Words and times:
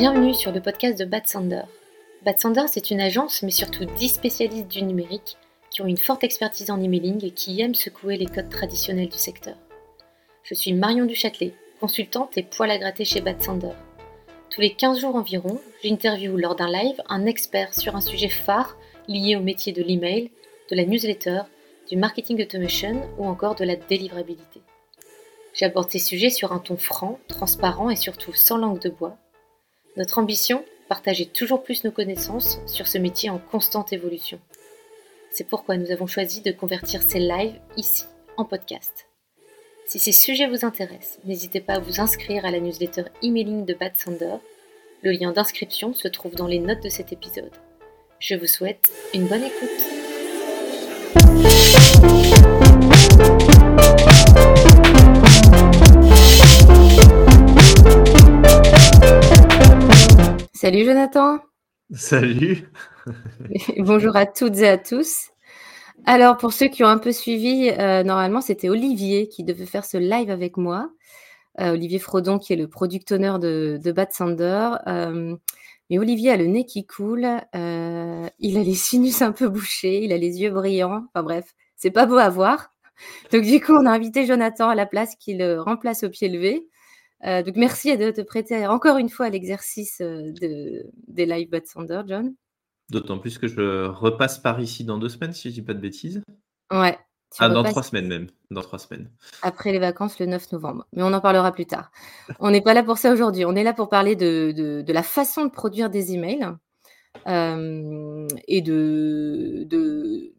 Bienvenue 0.00 0.32
sur 0.32 0.50
le 0.50 0.62
podcast 0.62 0.98
de 0.98 1.04
Bad 1.04 1.26
Sander. 1.26 1.60
Bad 2.24 2.40
Sander, 2.40 2.64
c'est 2.68 2.90
une 2.90 3.02
agence, 3.02 3.42
mais 3.42 3.50
surtout 3.50 3.84
10 3.84 4.08
spécialistes 4.08 4.68
du 4.68 4.80
numérique 4.80 5.36
qui 5.68 5.82
ont 5.82 5.86
une 5.86 5.98
forte 5.98 6.24
expertise 6.24 6.70
en 6.70 6.80
emailing 6.80 7.22
et 7.22 7.32
qui 7.32 7.60
aiment 7.60 7.74
secouer 7.74 8.16
les 8.16 8.24
codes 8.24 8.48
traditionnels 8.48 9.10
du 9.10 9.18
secteur. 9.18 9.56
Je 10.42 10.54
suis 10.54 10.72
Marion 10.72 11.04
Duchâtelet, 11.04 11.52
consultante 11.80 12.38
et 12.38 12.42
poil 12.42 12.70
à 12.70 12.78
gratter 12.78 13.04
chez 13.04 13.20
Bad 13.20 13.42
Sander. 13.42 13.74
Tous 14.48 14.62
les 14.62 14.72
15 14.72 15.00
jours 15.00 15.16
environ, 15.16 15.60
j'interviewe 15.84 16.38
lors 16.38 16.56
d'un 16.56 16.72
live 16.72 17.02
un 17.10 17.26
expert 17.26 17.74
sur 17.74 17.94
un 17.94 18.00
sujet 18.00 18.30
phare 18.30 18.78
lié 19.06 19.36
au 19.36 19.40
métier 19.40 19.74
de 19.74 19.82
l'email, 19.82 20.30
de 20.70 20.76
la 20.76 20.86
newsletter, 20.86 21.42
du 21.90 21.98
marketing 21.98 22.40
automation 22.40 23.06
ou 23.18 23.26
encore 23.26 23.54
de 23.54 23.64
la 23.64 23.76
délivrabilité. 23.76 24.62
J'aborde 25.52 25.90
ces 25.90 25.98
sujets 25.98 26.30
sur 26.30 26.54
un 26.54 26.58
ton 26.58 26.78
franc, 26.78 27.18
transparent 27.28 27.90
et 27.90 27.96
surtout 27.96 28.32
sans 28.32 28.56
langue 28.56 28.80
de 28.80 28.88
bois. 28.88 29.18
Notre 29.96 30.18
ambition 30.18 30.64
Partager 30.90 31.26
toujours 31.26 31.62
plus 31.62 31.84
nos 31.84 31.92
connaissances 31.92 32.58
sur 32.66 32.88
ce 32.88 32.98
métier 32.98 33.30
en 33.30 33.38
constante 33.38 33.92
évolution. 33.92 34.40
C'est 35.30 35.46
pourquoi 35.46 35.76
nous 35.76 35.92
avons 35.92 36.08
choisi 36.08 36.40
de 36.40 36.50
convertir 36.50 37.04
ces 37.04 37.20
lives 37.20 37.60
ici 37.76 38.06
en 38.36 38.44
podcast. 38.44 39.06
Si 39.86 40.00
ces 40.00 40.10
sujets 40.10 40.48
vous 40.48 40.64
intéressent, 40.64 41.20
n'hésitez 41.24 41.60
pas 41.60 41.74
à 41.74 41.78
vous 41.78 42.00
inscrire 42.00 42.44
à 42.44 42.50
la 42.50 42.58
newsletter 42.58 43.04
emailing 43.22 43.64
de 43.64 43.74
Bad 43.74 43.96
Sander. 43.96 44.38
Le 45.02 45.12
lien 45.12 45.30
d'inscription 45.30 45.94
se 45.94 46.08
trouve 46.08 46.34
dans 46.34 46.48
les 46.48 46.58
notes 46.58 46.82
de 46.82 46.88
cet 46.88 47.12
épisode. 47.12 47.54
Je 48.18 48.34
vous 48.34 48.48
souhaite 48.48 48.90
une 49.14 49.28
bonne 49.28 49.44
écoute. 49.44 49.99
Salut 60.70 60.84
Jonathan. 60.84 61.40
Salut. 61.92 62.70
Bonjour 63.78 64.14
à 64.14 64.24
toutes 64.24 64.58
et 64.58 64.68
à 64.68 64.78
tous. 64.78 65.30
Alors 66.04 66.36
pour 66.36 66.52
ceux 66.52 66.68
qui 66.68 66.84
ont 66.84 66.86
un 66.86 66.98
peu 66.98 67.10
suivi, 67.10 67.70
euh, 67.70 68.04
normalement 68.04 68.40
c'était 68.40 68.68
Olivier 68.68 69.26
qui 69.26 69.42
devait 69.42 69.66
faire 69.66 69.84
ce 69.84 69.96
live 69.96 70.30
avec 70.30 70.56
moi. 70.56 70.92
Euh, 71.58 71.72
Olivier 71.72 71.98
Frodon 71.98 72.38
qui 72.38 72.52
est 72.52 72.56
le 72.56 72.68
product 72.68 73.10
owner 73.10 73.34
de, 73.40 73.90
Bad 73.90 74.12
Sander. 74.12 74.76
Euh, 74.86 75.34
mais 75.90 75.98
Olivier 75.98 76.30
a 76.30 76.36
le 76.36 76.46
nez 76.46 76.64
qui 76.64 76.86
coule, 76.86 77.26
il 77.52 78.56
a 78.56 78.62
les 78.62 78.74
sinus 78.74 79.22
un 79.22 79.32
peu 79.32 79.48
bouchés, 79.48 80.04
il 80.04 80.12
a 80.12 80.18
les 80.18 80.40
yeux 80.40 80.50
brillants. 80.50 81.02
Enfin 81.08 81.24
bref, 81.24 81.52
c'est 81.74 81.90
pas 81.90 82.06
beau 82.06 82.18
à 82.18 82.28
voir. 82.28 82.72
Donc 83.32 83.42
du 83.42 83.60
coup 83.60 83.72
on 83.72 83.86
a 83.86 83.90
invité 83.90 84.24
Jonathan 84.24 84.68
à 84.68 84.76
la 84.76 84.86
place 84.86 85.16
qui 85.16 85.34
le 85.34 85.60
remplace 85.60 86.04
au 86.04 86.10
pied 86.10 86.28
levé. 86.28 86.68
Euh, 87.26 87.42
donc 87.42 87.56
merci 87.56 87.96
de 87.96 88.10
te 88.10 88.22
prêter 88.22 88.66
encore 88.66 88.96
une 88.96 89.10
fois 89.10 89.26
à 89.26 89.30
l'exercice 89.30 90.00
euh, 90.00 90.32
de, 90.40 90.86
des 91.06 91.26
live 91.26 91.50
Bad 91.50 91.66
Sander, 91.66 92.02
John. 92.06 92.34
D'autant 92.90 93.18
plus 93.18 93.38
que 93.38 93.46
je 93.46 93.86
repasse 93.86 94.38
par 94.38 94.60
ici 94.60 94.84
dans 94.84 94.98
deux 94.98 95.08
semaines, 95.08 95.32
si 95.32 95.50
je 95.50 95.54
dis 95.54 95.62
pas 95.62 95.74
de 95.74 95.80
bêtises. 95.80 96.22
Ouais. 96.72 96.98
Ah, 97.38 97.48
dans 97.48 97.62
trois 97.62 97.82
semaines 97.82 98.08
même. 98.08 98.26
Dans 98.50 98.62
trois 98.62 98.78
semaines. 98.78 99.08
Après 99.42 99.70
les 99.70 99.78
vacances, 99.78 100.18
le 100.18 100.26
9 100.26 100.50
novembre. 100.52 100.86
Mais 100.92 101.02
on 101.02 101.12
en 101.12 101.20
parlera 101.20 101.52
plus 101.52 101.66
tard. 101.66 101.92
on 102.40 102.50
n'est 102.50 102.60
pas 102.60 102.74
là 102.74 102.82
pour 102.82 102.98
ça 102.98 103.12
aujourd'hui. 103.12 103.44
On 103.44 103.54
est 103.54 103.62
là 103.62 103.72
pour 103.72 103.88
parler 103.88 104.16
de, 104.16 104.52
de, 104.52 104.92
la 104.92 105.02
façon 105.04 105.44
de 105.44 105.50
produire 105.50 105.90
des 105.90 106.12
emails 106.12 106.48
euh, 107.28 108.26
et 108.48 108.62
de, 108.62 109.64
de 109.66 110.32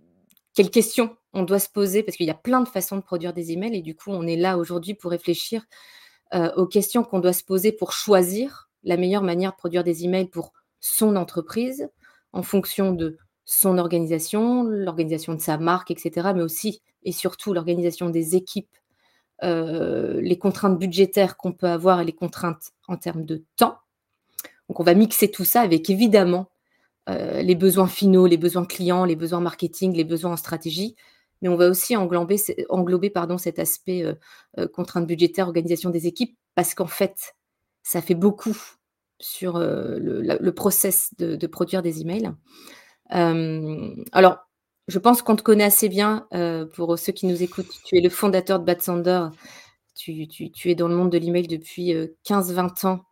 quelles 0.54 0.70
questions 0.70 1.16
on 1.34 1.44
doit 1.44 1.60
se 1.60 1.70
poser 1.70 2.04
parce 2.04 2.18
qu'il 2.18 2.26
y 2.26 2.32
a 2.32 2.36
plein 2.36 2.60
de 2.60 2.68
façons 2.68 2.98
de 2.98 3.02
produire 3.02 3.32
des 3.32 3.54
emails 3.54 3.78
et 3.78 3.82
du 3.82 3.96
coup, 3.96 4.12
on 4.12 4.28
est 4.28 4.36
là 4.36 4.58
aujourd'hui 4.58 4.94
pour 4.94 5.12
réfléchir 5.12 5.64
euh, 6.34 6.52
aux 6.56 6.68
questions 6.68 7.04
qu'on 7.04 7.20
doit 7.20 7.34
se 7.34 7.44
poser 7.44 7.72
pour 7.72 7.92
choisir 7.92 8.70
la 8.84 8.98
meilleure 8.98 9.24
manière 9.24 9.52
de 9.52 9.58
produire 9.58 9.84
des 9.84 10.06
emails 10.06 10.28
pour 10.28 10.54
son 10.80 11.16
entreprise 11.16 11.90
en 12.34 12.44
fonction 12.44 12.94
de 12.94 13.18
son 13.46 13.78
organisation, 13.78 14.64
l'organisation 14.64 15.34
de 15.34 15.42
sa 15.42 15.58
marque, 15.58 15.92
etc., 15.92 16.32
mais 16.34 16.42
aussi 16.42 16.82
et 17.04 17.12
surtout 17.12 17.54
l'organisation 17.54 18.10
des 18.10 18.36
équipes, 18.36 18.78
euh, 19.44 20.22
les 20.22 20.38
contraintes 20.38 20.78
budgétaires 20.78 21.36
qu'on 21.36 21.52
peut 21.52 21.68
avoir 21.68 22.00
et 22.00 22.06
les 22.06 22.14
contraintes 22.14 22.72
en 22.88 22.96
termes 22.96 23.26
de 23.26 23.44
temps. 23.58 23.78
Donc 24.70 24.80
on 24.80 24.84
va 24.84 24.94
mixer 24.94 25.30
tout 25.30 25.44
ça 25.44 25.62
avec 25.62 25.90
évidemment 25.90 26.48
euh, 27.10 27.42
les 27.42 27.56
besoins 27.56 27.88
finaux, 27.88 28.28
les 28.28 28.38
besoins 28.38 28.66
clients, 28.66 29.04
les 29.04 29.16
besoins 29.16 29.42
marketing, 29.42 29.94
les 29.94 30.04
besoins 30.04 30.34
en 30.34 30.38
stratégie, 30.38 30.96
mais 31.42 31.50
on 31.50 31.56
va 31.56 31.70
aussi 31.70 31.96
englober, 31.96 32.38
englober 32.70 33.10
pardon, 33.10 33.38
cet 33.38 33.60
aspect 33.60 34.04
euh, 34.04 34.14
euh, 34.58 34.68
contrainte 34.68 35.08
budgétaire, 35.08 35.48
organisation 35.48 35.90
des 35.90 36.08
équipes, 36.08 36.38
parce 36.56 36.74
qu'en 36.74 36.88
fait, 36.88 37.36
ça 37.84 38.02
fait 38.02 38.16
beaucoup 38.16 38.58
sur 39.20 39.56
euh, 39.56 39.98
le, 40.00 40.52
process 40.52 41.14
de, 41.18 41.48
produire 41.48 41.82
des 41.82 42.02
emails. 42.02 42.32
alors, 43.10 44.38
je 44.88 45.00
pense 45.00 45.22
qu'on 45.22 45.36
te 45.36 45.44
connaît 45.44 45.64
assez 45.64 45.90
bien. 45.90 46.28
pour 46.74 46.98
ceux 46.98 47.12
qui 47.12 47.28
nous 47.28 47.44
écoutent, 47.44 47.72
tu 47.86 47.98
es 47.98 48.02
le 48.02 48.10
fondateur 48.10 48.60
de 48.60 48.66
Bad 48.66 48.82
Sander. 48.82 49.28
Tu, 49.96 50.28
es 50.66 50.76
dans 50.76 50.88
le 50.88 50.96
monde 50.96 51.12
de 51.12 51.18
l'email 51.18 51.48
depuis 51.48 51.94
15-20 52.26 52.88
ans. 52.88 53.06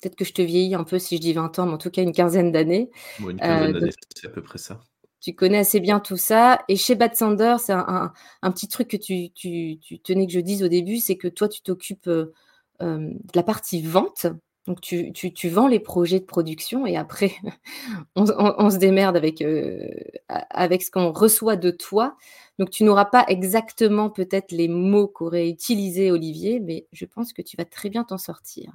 Peut-être 0.00 0.14
que 0.14 0.24
je 0.24 0.32
te 0.32 0.42
vieillis 0.42 0.76
un 0.76 0.84
peu 0.84 1.00
si 1.00 1.16
je 1.16 1.20
dis 1.20 1.32
20 1.32 1.58
ans, 1.58 1.66
mais 1.66 1.72
en 1.72 1.78
tout 1.78 1.90
cas 1.90 2.02
une 2.02 2.12
quinzaine 2.12 2.52
d'années. 2.52 2.90
une 3.18 3.36
quinzaine 3.36 3.72
d'années, 3.72 3.90
c'est 4.14 4.28
à 4.28 4.30
peu 4.30 4.42
près 4.42 4.58
ça 4.58 4.80
tu 5.20 5.34
connais 5.34 5.58
assez 5.58 5.80
bien 5.80 6.00
tout 6.00 6.16
ça. 6.16 6.60
Et 6.68 6.76
chez 6.76 6.94
Bad 6.94 7.14
Sander, 7.14 7.56
c'est 7.58 7.72
un, 7.72 8.12
petit 8.42 8.68
truc 8.68 8.88
que 8.88 8.96
tu, 8.96 9.30
tenais 10.02 10.26
que 10.26 10.32
je 10.32 10.40
dise 10.40 10.62
au 10.62 10.68
début, 10.68 10.98
c'est 10.98 11.16
que 11.16 11.28
toi, 11.28 11.48
tu 11.48 11.62
t'occupes 11.62 12.08
euh, 12.08 12.32
euh, 12.82 12.98
de 12.98 13.32
la 13.34 13.42
partie 13.42 13.82
vente. 13.82 14.26
Donc, 14.66 14.82
tu, 14.82 15.48
vends 15.48 15.66
les 15.66 15.80
projets 15.80 16.20
de 16.20 16.26
production 16.26 16.84
et 16.84 16.96
après, 16.96 17.32
on, 18.16 18.70
se 18.70 18.76
démerde 18.76 19.16
avec, 19.16 19.40
euh, 19.40 19.88
avec 20.28 20.82
ce 20.82 20.90
qu'on 20.90 21.10
reçoit 21.10 21.56
de 21.56 21.70
toi. 21.70 22.16
Donc, 22.58 22.68
tu 22.70 22.84
n'auras 22.84 23.06
pas 23.06 23.24
exactement 23.28 24.10
peut-être 24.10 24.52
les 24.52 24.68
mots 24.68 25.08
qu'aurait 25.08 25.48
utilisé 25.48 26.10
Olivier, 26.10 26.60
mais 26.60 26.86
je 26.92 27.06
pense 27.06 27.32
que 27.32 27.40
tu 27.40 27.56
vas 27.56 27.64
très 27.64 27.88
bien 27.88 28.04
t'en 28.04 28.18
sortir. 28.18 28.70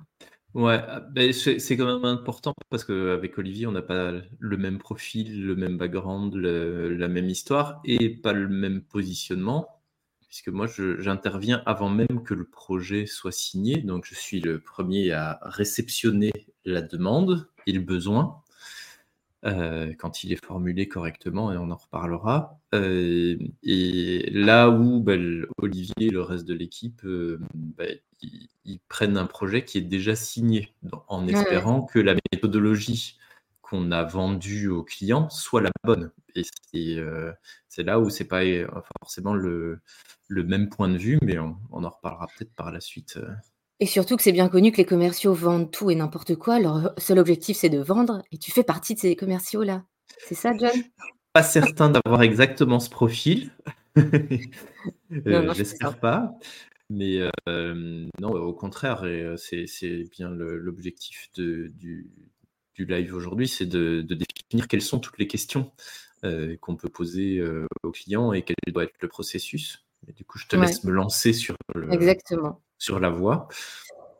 Ouais, 0.53 0.79
ah, 0.87 0.99
ben, 0.99 1.33
c'est 1.33 1.77
quand 1.77 1.85
même 1.85 2.05
important 2.05 2.53
parce 2.69 2.83
qu'avec 2.85 3.37
Olivier, 3.39 3.65
on 3.65 3.71
n'a 3.71 3.81
pas 3.81 4.11
le 4.37 4.57
même 4.57 4.77
profil, 4.77 5.43
le 5.47 5.55
même 5.55 5.77
background, 5.77 6.35
la 6.35 7.07
même 7.07 7.27
histoire 7.27 7.81
et 7.85 8.09
pas 8.09 8.33
le 8.33 8.47
même 8.47 8.83
positionnement, 8.83 9.81
puisque 10.27 10.49
moi, 10.49 10.67
j'interviens 10.99 11.63
avant 11.65 11.89
même 11.89 12.21
que 12.23 12.35
le 12.35 12.45
projet 12.45 13.07
soit 13.07 13.31
signé. 13.31 13.77
Donc, 13.81 14.05
je 14.05 14.13
suis 14.13 14.41
le 14.41 14.59
premier 14.59 15.11
à 15.11 15.39
réceptionner 15.41 16.31
la 16.65 16.83
demande 16.83 17.47
et 17.65 17.71
le 17.71 17.81
besoin. 17.81 18.42
Euh, 19.45 19.93
quand 19.97 20.23
il 20.23 20.31
est 20.31 20.43
formulé 20.43 20.87
correctement, 20.87 21.51
et 21.51 21.57
on 21.57 21.69
en 21.69 21.75
reparlera. 21.75 22.61
Euh, 22.73 23.37
et 23.61 24.29
là 24.31 24.69
où 24.69 25.01
ben, 25.01 25.45
Olivier 25.57 25.93
et 25.99 26.09
le 26.09 26.21
reste 26.21 26.45
de 26.45 26.53
l'équipe, 26.53 27.03
euh, 27.03 27.41
ben, 27.53 27.97
ils, 28.21 28.79
prennent 28.87 29.17
un 29.17 29.25
projet 29.25 29.65
qui 29.65 29.77
est 29.77 29.81
déjà 29.81 30.15
signé, 30.15 30.73
en 31.09 31.27
espérant 31.27 31.81
que 31.81 31.99
la 31.99 32.15
méthodologie 32.31 33.17
qu'on 33.61 33.91
a 33.91 34.03
vendue 34.03 34.69
aux 34.69 34.83
clients 34.83 35.29
soit 35.29 35.61
la 35.61 35.71
bonne. 35.83 36.11
Et 36.35 36.43
c'est 37.67 37.83
là 37.83 37.99
où 37.99 38.09
c'est 38.09 38.27
pas 38.27 38.43
forcément 39.01 39.33
le, 39.33 39.81
le, 40.29 40.43
même 40.43 40.69
point 40.69 40.87
de 40.87 40.97
vue, 40.97 41.19
mais 41.21 41.37
on, 41.37 41.57
on 41.71 41.83
en 41.83 41.89
reparlera 41.89 42.27
peut-être 42.27 42.53
par 42.55 42.71
la 42.71 42.79
suite. 42.79 43.19
Et 43.83 43.85
surtout 43.85 44.15
que 44.15 44.23
c'est 44.23 44.31
bien 44.31 44.47
connu 44.47 44.71
que 44.71 44.77
les 44.77 44.85
commerciaux 44.85 45.33
vendent 45.33 45.69
tout 45.69 45.91
et 45.91 45.95
n'importe 45.95 46.35
quoi. 46.35 46.57
Leur 46.57 46.93
seul 46.97 47.19
objectif, 47.19 47.57
c'est 47.57 47.67
de 47.67 47.79
vendre. 47.79 48.21
Et 48.31 48.37
tu 48.37 48.49
fais 48.49 48.63
partie 48.63 48.95
de 48.95 48.99
ces 49.01 49.17
commerciaux-là. 49.17 49.83
C'est 50.19 50.35
ça, 50.35 50.53
John? 50.57 50.71
Pas 51.33 51.43
certain 51.43 51.89
d'avoir 51.89 52.21
exactement 52.21 52.79
ce 52.79 52.89
profil. 52.89 53.51
euh, 53.97 55.53
J'espère 55.53 55.99
pas. 55.99 56.31
Mais 56.89 57.29
euh, 57.49 58.07
non, 58.21 58.29
au 58.29 58.53
contraire, 58.53 59.01
euh, 59.03 59.35
c'est 59.35 60.05
bien 60.09 60.29
l'objectif 60.29 61.29
du, 61.33 62.09
du, 62.73 62.85
live 62.85 63.13
aujourd'hui, 63.13 63.49
c'est 63.49 63.65
de, 63.65 64.01
de, 64.01 64.15
définir 64.15 64.69
quelles 64.69 64.81
sont 64.81 64.99
toutes 64.99 65.17
les 65.17 65.27
questions 65.27 65.73
euh, 66.23 66.55
qu'on 66.61 66.77
peut 66.77 66.87
poser 66.87 67.43
aux 67.83 67.91
clients 67.91 68.31
et 68.31 68.43
quel 68.43 68.55
doit 68.71 68.85
être 68.85 69.01
le 69.01 69.09
processus. 69.09 69.85
Et 70.07 70.13
du 70.13 70.23
coup, 70.23 70.37
je 70.37 70.47
te 70.47 70.55
laisse 70.55 70.85
me 70.85 70.91
lancer 70.91 71.33
sur 71.33 71.57
le, 71.75 71.91
Exactement 71.91 72.62
sur 72.83 72.99
la 72.99 73.09
voie. 73.09 73.47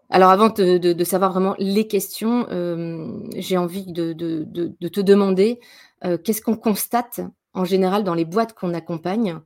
Alors 0.09 0.29
avant 0.29 0.49
de, 0.49 1.03
savoir 1.03 1.31
vraiment 1.31 1.55
les 1.59 1.87
questions, 1.87 2.47
euh, 2.49 3.19
j'ai 3.35 3.57
envie 3.57 3.91
de, 3.91 4.13
te 4.13 5.01
demander 5.01 5.59
euh, 6.05 6.17
qu'est-ce 6.17 6.41
qu'on 6.41 6.55
constate 6.55 7.19
en 7.53 7.65
général 7.65 8.03
dans 8.03 8.13
les 8.13 8.25
boîtes 8.25 8.53
qu'on 8.53 8.73
accompagne? 8.73 9.39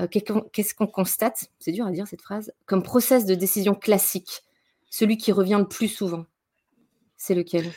Euh, 0.00 0.06
Qu'est-ce 0.06 0.74
qu'on 0.74 0.86
constate, 0.86 1.50
c'est 1.58 1.72
dur 1.72 1.84
à 1.84 1.90
dire 1.90 2.06
cette 2.06 2.22
phrase, 2.22 2.52
comme 2.64 2.82
process 2.82 3.26
de 3.26 3.34
décision 3.34 3.74
classique, 3.74 4.42
celui 4.88 5.18
qui 5.18 5.32
revient 5.32 5.58
le 5.58 5.68
plus 5.68 5.88
souvent? 5.88 6.24
C'est 7.18 7.34
lequel? 7.34 7.70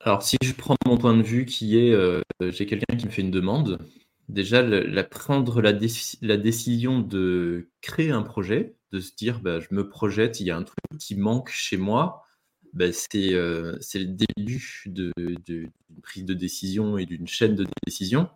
Alors 0.00 0.22
si 0.22 0.36
je 0.42 0.52
prends 0.52 0.76
mon 0.84 0.98
point 0.98 1.16
de 1.16 1.22
vue 1.22 1.46
qui 1.46 1.78
est, 1.78 1.96
j'ai 2.42 2.66
quelqu'un 2.66 2.96
qui 2.96 3.06
me 3.06 3.10
fait 3.10 3.22
une 3.22 3.30
demande, 3.30 3.78
déjà 4.28 4.60
la, 4.60 5.02
prendre 5.04 5.62
la, 5.62 5.72
la 6.20 6.36
décision 6.36 7.00
de 7.00 7.70
créer 7.80 8.10
un 8.10 8.22
projet, 8.22 8.74
de 8.94 9.00
se 9.00 9.14
dire 9.14 9.40
bah, 9.40 9.60
je 9.60 9.68
me 9.72 9.88
projette, 9.88 10.40
il 10.40 10.46
y 10.46 10.50
a 10.50 10.56
un 10.56 10.62
truc 10.62 10.78
qui 10.98 11.16
manque 11.16 11.50
chez 11.50 11.76
moi, 11.76 12.22
euh, 12.80 13.76
c'est 13.80 13.98
le 13.98 14.06
début 14.06 14.82
d'une 14.86 15.12
de, 15.16 15.68
prise 16.02 16.24
de 16.24 16.34
décision 16.34 16.98
et 16.98 17.06
d'une 17.06 17.26
chaîne 17.26 17.54
de 17.54 17.66
décision. 17.86 18.28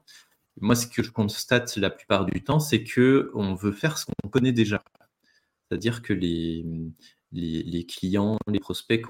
Moi, 0.60 0.74
ce 0.74 0.86
que 0.86 1.02
je 1.02 1.10
constate 1.10 1.76
la 1.76 1.90
plupart 1.90 2.24
du 2.24 2.42
temps, 2.42 2.60
c'est 2.60 2.82
que 2.82 3.30
on 3.34 3.54
veut 3.54 3.72
faire 3.72 3.98
ce 3.98 4.06
qu'on 4.06 4.28
connaît 4.28 4.52
déjà. 4.52 4.82
C'est-à-dire 5.68 6.02
que 6.02 6.12
les, 6.12 6.64
les, 7.32 7.86
clients, 7.86 8.38
les 8.48 8.58
prospects 8.58 9.04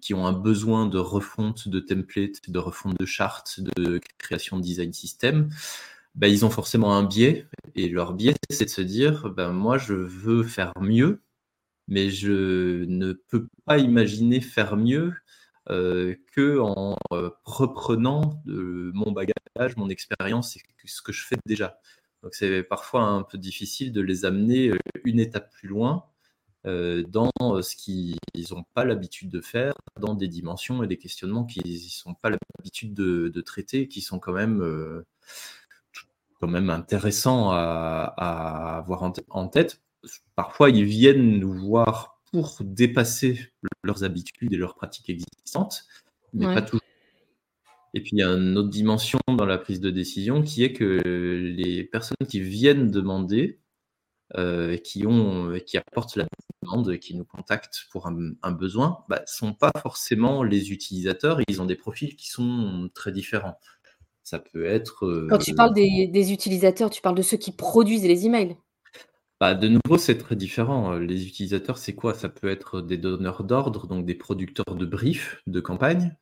qui 0.00 0.14
ont, 0.14 0.26
un 0.26 0.32
besoin 0.32 0.86
de 0.86 0.98
refonte 0.98 1.68
de 1.68 1.80
template, 1.80 2.48
de 2.48 2.58
refonte 2.58 2.98
de 2.98 3.06
charte, 3.06 3.60
de 3.60 4.00
création 4.18 4.58
de 4.58 4.62
design 4.62 4.92
system, 4.92 5.48
ben, 6.14 6.28
ils 6.28 6.44
ont 6.44 6.50
forcément 6.50 6.96
un 6.96 7.04
biais. 7.04 7.46
Et 7.74 7.88
leur 7.88 8.14
biais, 8.14 8.34
c'est 8.50 8.64
de 8.66 8.70
se 8.70 8.82
dire, 8.82 9.30
ben, 9.30 9.52
moi, 9.52 9.78
je 9.78 9.94
veux 9.94 10.42
faire 10.44 10.72
mieux 10.80 11.22
mais 11.90 12.08
je 12.10 12.84
ne 12.84 13.12
peux 13.12 13.48
pas 13.66 13.78
imaginer 13.78 14.40
faire 14.40 14.76
mieux 14.76 15.12
euh, 15.68 16.14
que 16.32 16.58
en 16.58 16.96
euh, 17.12 17.30
reprenant 17.44 18.42
mon 18.46 19.12
bagage, 19.12 19.76
mon 19.76 19.90
expérience 19.90 20.56
et 20.56 20.62
ce 20.86 21.02
que 21.02 21.12
je 21.12 21.26
fais 21.26 21.36
déjà. 21.44 21.78
Donc 22.22 22.34
c'est 22.34 22.62
parfois 22.62 23.02
un 23.02 23.22
peu 23.22 23.38
difficile 23.38 23.92
de 23.92 24.00
les 24.00 24.24
amener 24.24 24.70
euh, 24.70 24.78
une 25.04 25.20
étape 25.20 25.52
plus 25.52 25.68
loin 25.68 26.06
dans 26.64 27.30
ce 27.62 27.74
qu'ils 27.74 28.18
n'ont 28.50 28.64
pas 28.74 28.84
l'habitude 28.84 29.30
de 29.30 29.40
faire, 29.40 29.72
dans 29.98 30.14
des 30.14 30.28
dimensions 30.28 30.82
et 30.82 30.86
des 30.86 30.98
questionnements 30.98 31.46
qu'ils 31.46 31.80
n'ont 32.04 32.14
pas 32.14 32.28
l'habitude 32.28 32.92
de, 32.92 33.40
traiter, 33.40 33.88
qui 33.88 34.02
sont 34.02 34.18
quand 34.18 34.34
même, 34.34 35.02
quand 36.40 36.48
même 36.48 36.70
intéressants 36.70 37.50
à, 37.52 38.78
avoir 38.78 39.02
en 39.02 39.48
tête 39.48 39.80
parfois 40.36 40.70
ils 40.70 40.84
viennent 40.84 41.38
nous 41.38 41.52
voir 41.52 42.20
pour 42.32 42.58
dépasser 42.60 43.38
leurs 43.82 44.04
habitudes 44.04 44.52
et 44.52 44.56
leurs 44.56 44.74
pratiques 44.74 45.10
existantes, 45.10 45.84
mais 46.32 46.46
pas 46.46 46.62
toujours. 46.62 46.80
Et 47.92 48.00
puis 48.00 48.12
il 48.12 48.18
y 48.20 48.22
a 48.22 48.28
une 48.28 48.56
autre 48.56 48.68
dimension 48.68 49.18
dans 49.26 49.46
la 49.46 49.58
prise 49.58 49.80
de 49.80 49.90
décision 49.90 50.42
qui 50.42 50.62
est 50.62 50.72
que 50.72 51.00
les 51.56 51.82
personnes 51.82 52.26
qui 52.28 52.40
viennent 52.40 52.88
demander, 52.88 53.58
euh, 54.36 54.76
qui, 54.76 55.08
ont, 55.08 55.58
qui 55.66 55.76
apportent 55.76 56.14
la 56.14 56.26
demande, 56.62 56.98
qui 56.98 57.16
nous 57.16 57.24
contactent 57.24 57.86
pour 57.90 58.06
un, 58.06 58.52
besoin, 58.52 59.04
ne 59.08 59.16
bah, 59.16 59.22
sont 59.26 59.54
pas 59.54 59.72
forcément 59.82 60.44
les 60.44 60.70
utilisateurs, 60.70 61.40
ils 61.48 61.60
ont 61.60 61.66
des 61.66 61.74
profils 61.74 62.14
qui 62.14 62.28
sont 62.28 62.88
très 62.94 63.10
différents. 63.10 63.58
Ça 64.30 64.38
peut 64.38 64.64
être. 64.64 65.26
Quand 65.28 65.38
tu 65.38 65.56
parles 65.56 65.74
des, 65.74 66.06
des 66.06 66.32
utilisateurs, 66.32 66.88
tu 66.88 67.02
parles 67.02 67.16
de 67.16 67.22
ceux 67.22 67.36
qui 67.36 67.50
produisent 67.50 68.06
les 68.06 68.26
emails 68.26 68.56
bah, 69.40 69.54
de 69.54 69.68
nouveau, 69.68 69.96
c'est 69.96 70.18
très 70.18 70.36
différent. 70.36 70.92
Les 70.98 71.26
utilisateurs, 71.26 71.78
c'est 71.78 71.94
quoi? 71.94 72.12
Ça 72.12 72.28
peut 72.28 72.50
être 72.50 72.82
des 72.82 72.98
donneurs 72.98 73.42
d'ordre, 73.42 73.86
donc 73.86 74.04
des 74.04 74.14
producteurs 74.14 74.76
de 74.76 74.84
briefs 74.84 75.42
de 75.46 75.60
campagne. 75.60 76.14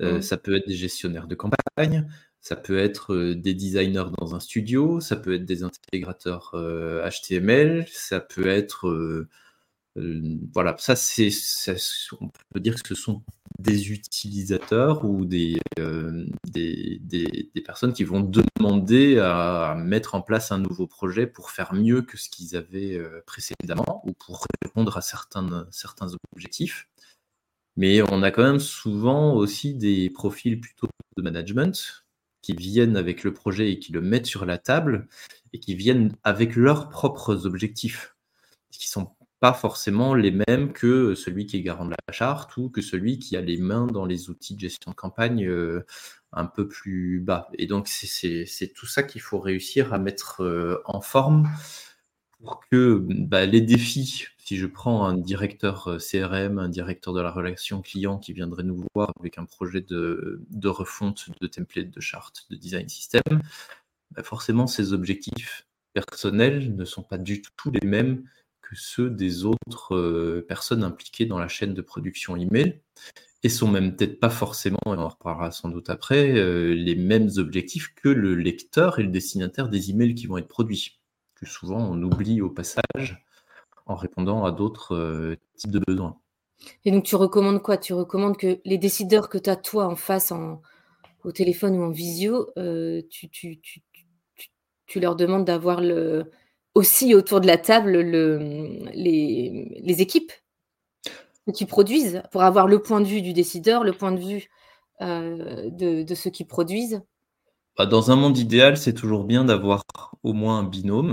Euh, 0.00 0.22
ça 0.22 0.36
peut 0.36 0.56
être 0.56 0.66
des 0.66 0.76
gestionnaires 0.76 1.26
de 1.26 1.34
campagne. 1.34 2.08
Ça 2.40 2.56
peut 2.56 2.78
être 2.78 3.12
euh, 3.12 3.34
des 3.34 3.54
designers 3.54 4.06
dans 4.18 4.34
un 4.34 4.40
studio. 4.40 5.00
Ça 5.00 5.16
peut 5.16 5.34
être 5.34 5.44
des 5.44 5.64
intégrateurs 5.64 6.52
HTML. 6.54 7.80
Euh, 7.80 7.84
ça 7.88 8.20
peut 8.20 8.46
être 8.46 9.26
voilà, 10.54 10.76
ça 10.78 10.96
c'est, 10.96 11.28
on 12.20 12.30
peut 12.50 12.60
dire 12.60 12.80
que 12.80 12.88
ce 12.88 12.94
sont 12.94 13.22
des 13.60 13.92
utilisateurs 13.92 15.04
ou 15.04 15.24
des, 15.24 15.58
des, 16.46 16.98
des, 17.02 17.60
personnes 17.64 17.92
qui 17.92 18.04
vont 18.04 18.20
demander 18.20 19.18
à 19.18 19.74
mettre 19.76 20.14
en 20.14 20.22
place 20.22 20.50
un 20.50 20.58
nouveau 20.58 20.86
projet 20.86 21.26
pour 21.26 21.50
faire 21.50 21.74
mieux 21.74 22.02
que 22.02 22.16
ce 22.16 22.28
qu'ils 22.28 22.56
avaient 22.56 23.00
précédemment 23.26 24.02
ou 24.06 24.12
pour 24.12 24.44
répondre 24.62 24.96
à 24.96 25.02
certains, 25.02 25.66
certains 25.70 26.08
objectifs. 26.34 26.88
Mais 27.76 28.02
on 28.02 28.22
a 28.22 28.30
quand 28.30 28.42
même 28.42 28.60
souvent 28.60 29.34
aussi 29.34 29.74
des 29.74 30.10
profils 30.10 30.60
plutôt 30.60 30.88
de 31.16 31.22
management 31.22 32.04
qui 32.42 32.54
viennent 32.54 32.96
avec 32.96 33.24
le 33.24 33.32
projet 33.32 33.70
et 33.72 33.78
qui 33.78 33.92
le 33.92 34.00
mettent 34.00 34.26
sur 34.26 34.46
la 34.46 34.58
table 34.58 35.08
et 35.52 35.60
qui 35.60 35.74
viennent 35.74 36.16
avec 36.24 36.56
leurs 36.56 36.88
propres 36.88 37.46
objectifs, 37.46 38.16
qui 38.70 38.88
sont 38.88 39.10
pas 39.40 39.54
forcément 39.54 40.14
les 40.14 40.30
mêmes 40.30 40.72
que 40.72 41.14
celui 41.14 41.46
qui 41.46 41.56
est 41.56 41.62
garant 41.62 41.86
de 41.86 41.90
la 41.90 42.12
charte 42.12 42.56
ou 42.58 42.68
que 42.68 42.82
celui 42.82 43.18
qui 43.18 43.36
a 43.36 43.40
les 43.40 43.56
mains 43.56 43.86
dans 43.86 44.04
les 44.04 44.28
outils 44.28 44.54
de 44.54 44.60
gestion 44.60 44.90
de 44.90 44.96
campagne 44.96 45.46
euh, 45.46 45.86
un 46.32 46.44
peu 46.44 46.68
plus 46.68 47.20
bas. 47.20 47.48
Et 47.54 47.66
donc, 47.66 47.88
c'est 47.88 48.72
tout 48.74 48.86
ça 48.86 49.02
qu'il 49.02 49.22
faut 49.22 49.40
réussir 49.40 49.94
à 49.94 49.98
mettre 49.98 50.42
euh, 50.42 50.82
en 50.84 51.00
forme 51.00 51.48
pour 52.38 52.60
que 52.70 53.02
bah, 53.08 53.46
les 53.46 53.62
défis, 53.62 54.26
si 54.38 54.56
je 54.58 54.66
prends 54.66 55.06
un 55.06 55.16
directeur 55.16 55.88
euh, 55.88 55.98
CRM, 55.98 56.58
un 56.58 56.68
directeur 56.68 57.14
de 57.14 57.20
la 57.22 57.30
relation 57.30 57.80
client 57.80 58.18
qui 58.18 58.34
viendrait 58.34 58.62
nous 58.62 58.84
voir 58.94 59.10
avec 59.20 59.38
un 59.38 59.46
projet 59.46 59.80
de, 59.80 60.42
refonte 60.66 61.30
de 61.40 61.46
template, 61.46 61.90
de 61.90 62.00
charte, 62.00 62.46
de 62.50 62.56
design 62.56 62.88
system, 62.90 63.22
bah, 64.10 64.22
forcément, 64.22 64.66
ces 64.66 64.92
objectifs 64.92 65.66
personnels 65.94 66.76
ne 66.76 66.84
sont 66.84 67.02
pas 67.02 67.18
du 67.18 67.40
tout 67.42 67.70
les 67.70 67.86
mêmes 67.86 68.24
ceux 68.76 69.10
des 69.10 69.44
autres 69.44 69.94
euh, 69.94 70.44
personnes 70.48 70.84
impliquées 70.84 71.26
dans 71.26 71.38
la 71.38 71.48
chaîne 71.48 71.74
de 71.74 71.82
production 71.82 72.36
email 72.36 72.80
et 73.42 73.48
sont 73.48 73.68
même 73.68 73.96
peut-être 73.96 74.20
pas 74.20 74.30
forcément, 74.30 74.78
et 74.86 74.90
on 74.90 74.98
en 74.98 75.08
reparlera 75.08 75.50
sans 75.50 75.70
doute 75.70 75.88
après, 75.88 76.36
euh, 76.36 76.74
les 76.74 76.94
mêmes 76.94 77.30
objectifs 77.36 77.94
que 77.94 78.08
le 78.08 78.34
lecteur 78.34 78.98
et 78.98 79.02
le 79.02 79.08
destinataire 79.08 79.68
des 79.68 79.90
emails 79.90 80.14
qui 80.14 80.26
vont 80.26 80.38
être 80.38 80.48
produits, 80.48 81.00
que 81.34 81.46
souvent 81.46 81.78
on 81.78 82.02
oublie 82.02 82.42
au 82.42 82.50
passage 82.50 83.24
en 83.86 83.96
répondant 83.96 84.44
à 84.44 84.52
d'autres 84.52 84.94
euh, 84.94 85.36
types 85.56 85.70
de 85.70 85.80
besoins. 85.86 86.18
Et 86.84 86.90
donc 86.90 87.04
tu 87.04 87.16
recommandes 87.16 87.62
quoi? 87.62 87.78
Tu 87.78 87.94
recommandes 87.94 88.36
que 88.36 88.60
les 88.66 88.76
décideurs 88.76 89.30
que 89.30 89.38
tu 89.38 89.48
as 89.48 89.56
toi 89.56 89.86
en 89.86 89.96
face 89.96 90.32
au 91.24 91.32
téléphone 91.32 91.76
ou 91.76 91.82
en 91.82 91.90
visio, 91.90 92.50
tu, 93.08 93.30
tu, 93.30 93.58
tu, 93.60 93.82
tu, 94.86 95.00
leur 95.00 95.16
demandes 95.16 95.46
d'avoir 95.46 95.80
le, 95.80 96.30
aussi 96.74 97.14
autour 97.14 97.40
de 97.40 97.46
la 97.46 97.58
table 97.58 98.00
le, 98.00 98.38
les, 98.92 99.80
les, 99.82 100.02
équipes 100.02 100.32
qui 101.52 101.66
produisent 101.66 102.22
pour 102.30 102.42
avoir 102.42 102.66
le 102.68 102.80
point 102.80 103.00
de 103.00 103.06
vue 103.06 103.22
du 103.22 103.32
décideur, 103.32 103.82
le 103.82 103.92
point 103.92 104.12
de 104.12 104.20
vue 104.20 104.48
euh, 105.00 105.70
de, 105.70 106.02
de, 106.02 106.14
ceux 106.14 106.30
qui 106.30 106.44
produisent. 106.44 107.02
Bah, 107.76 107.86
Dans 107.86 108.10
un 108.10 108.16
monde 108.16 108.38
idéal, 108.38 108.76
c'est 108.76 108.94
toujours 108.94 109.24
bien 109.24 109.44
d'avoir 109.44 109.82
au 110.22 110.32
moins 110.32 110.58
un 110.58 110.64
binôme, 110.64 111.12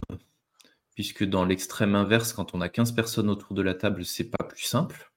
puisque 0.94 1.24
dans 1.24 1.46
l'extrême 1.46 1.96
inverse, 1.96 2.34
quand 2.34 2.54
on 2.54 2.62
a 2.62 2.70
15 2.70 2.92
personnes 2.92 3.30
autour 3.30 3.54
de 3.54 3.62
la 3.62 3.74
table, 3.74 4.06
c'est 4.06 4.30
pas 4.30 4.44
plus 4.44 4.64
simple. 4.64 5.12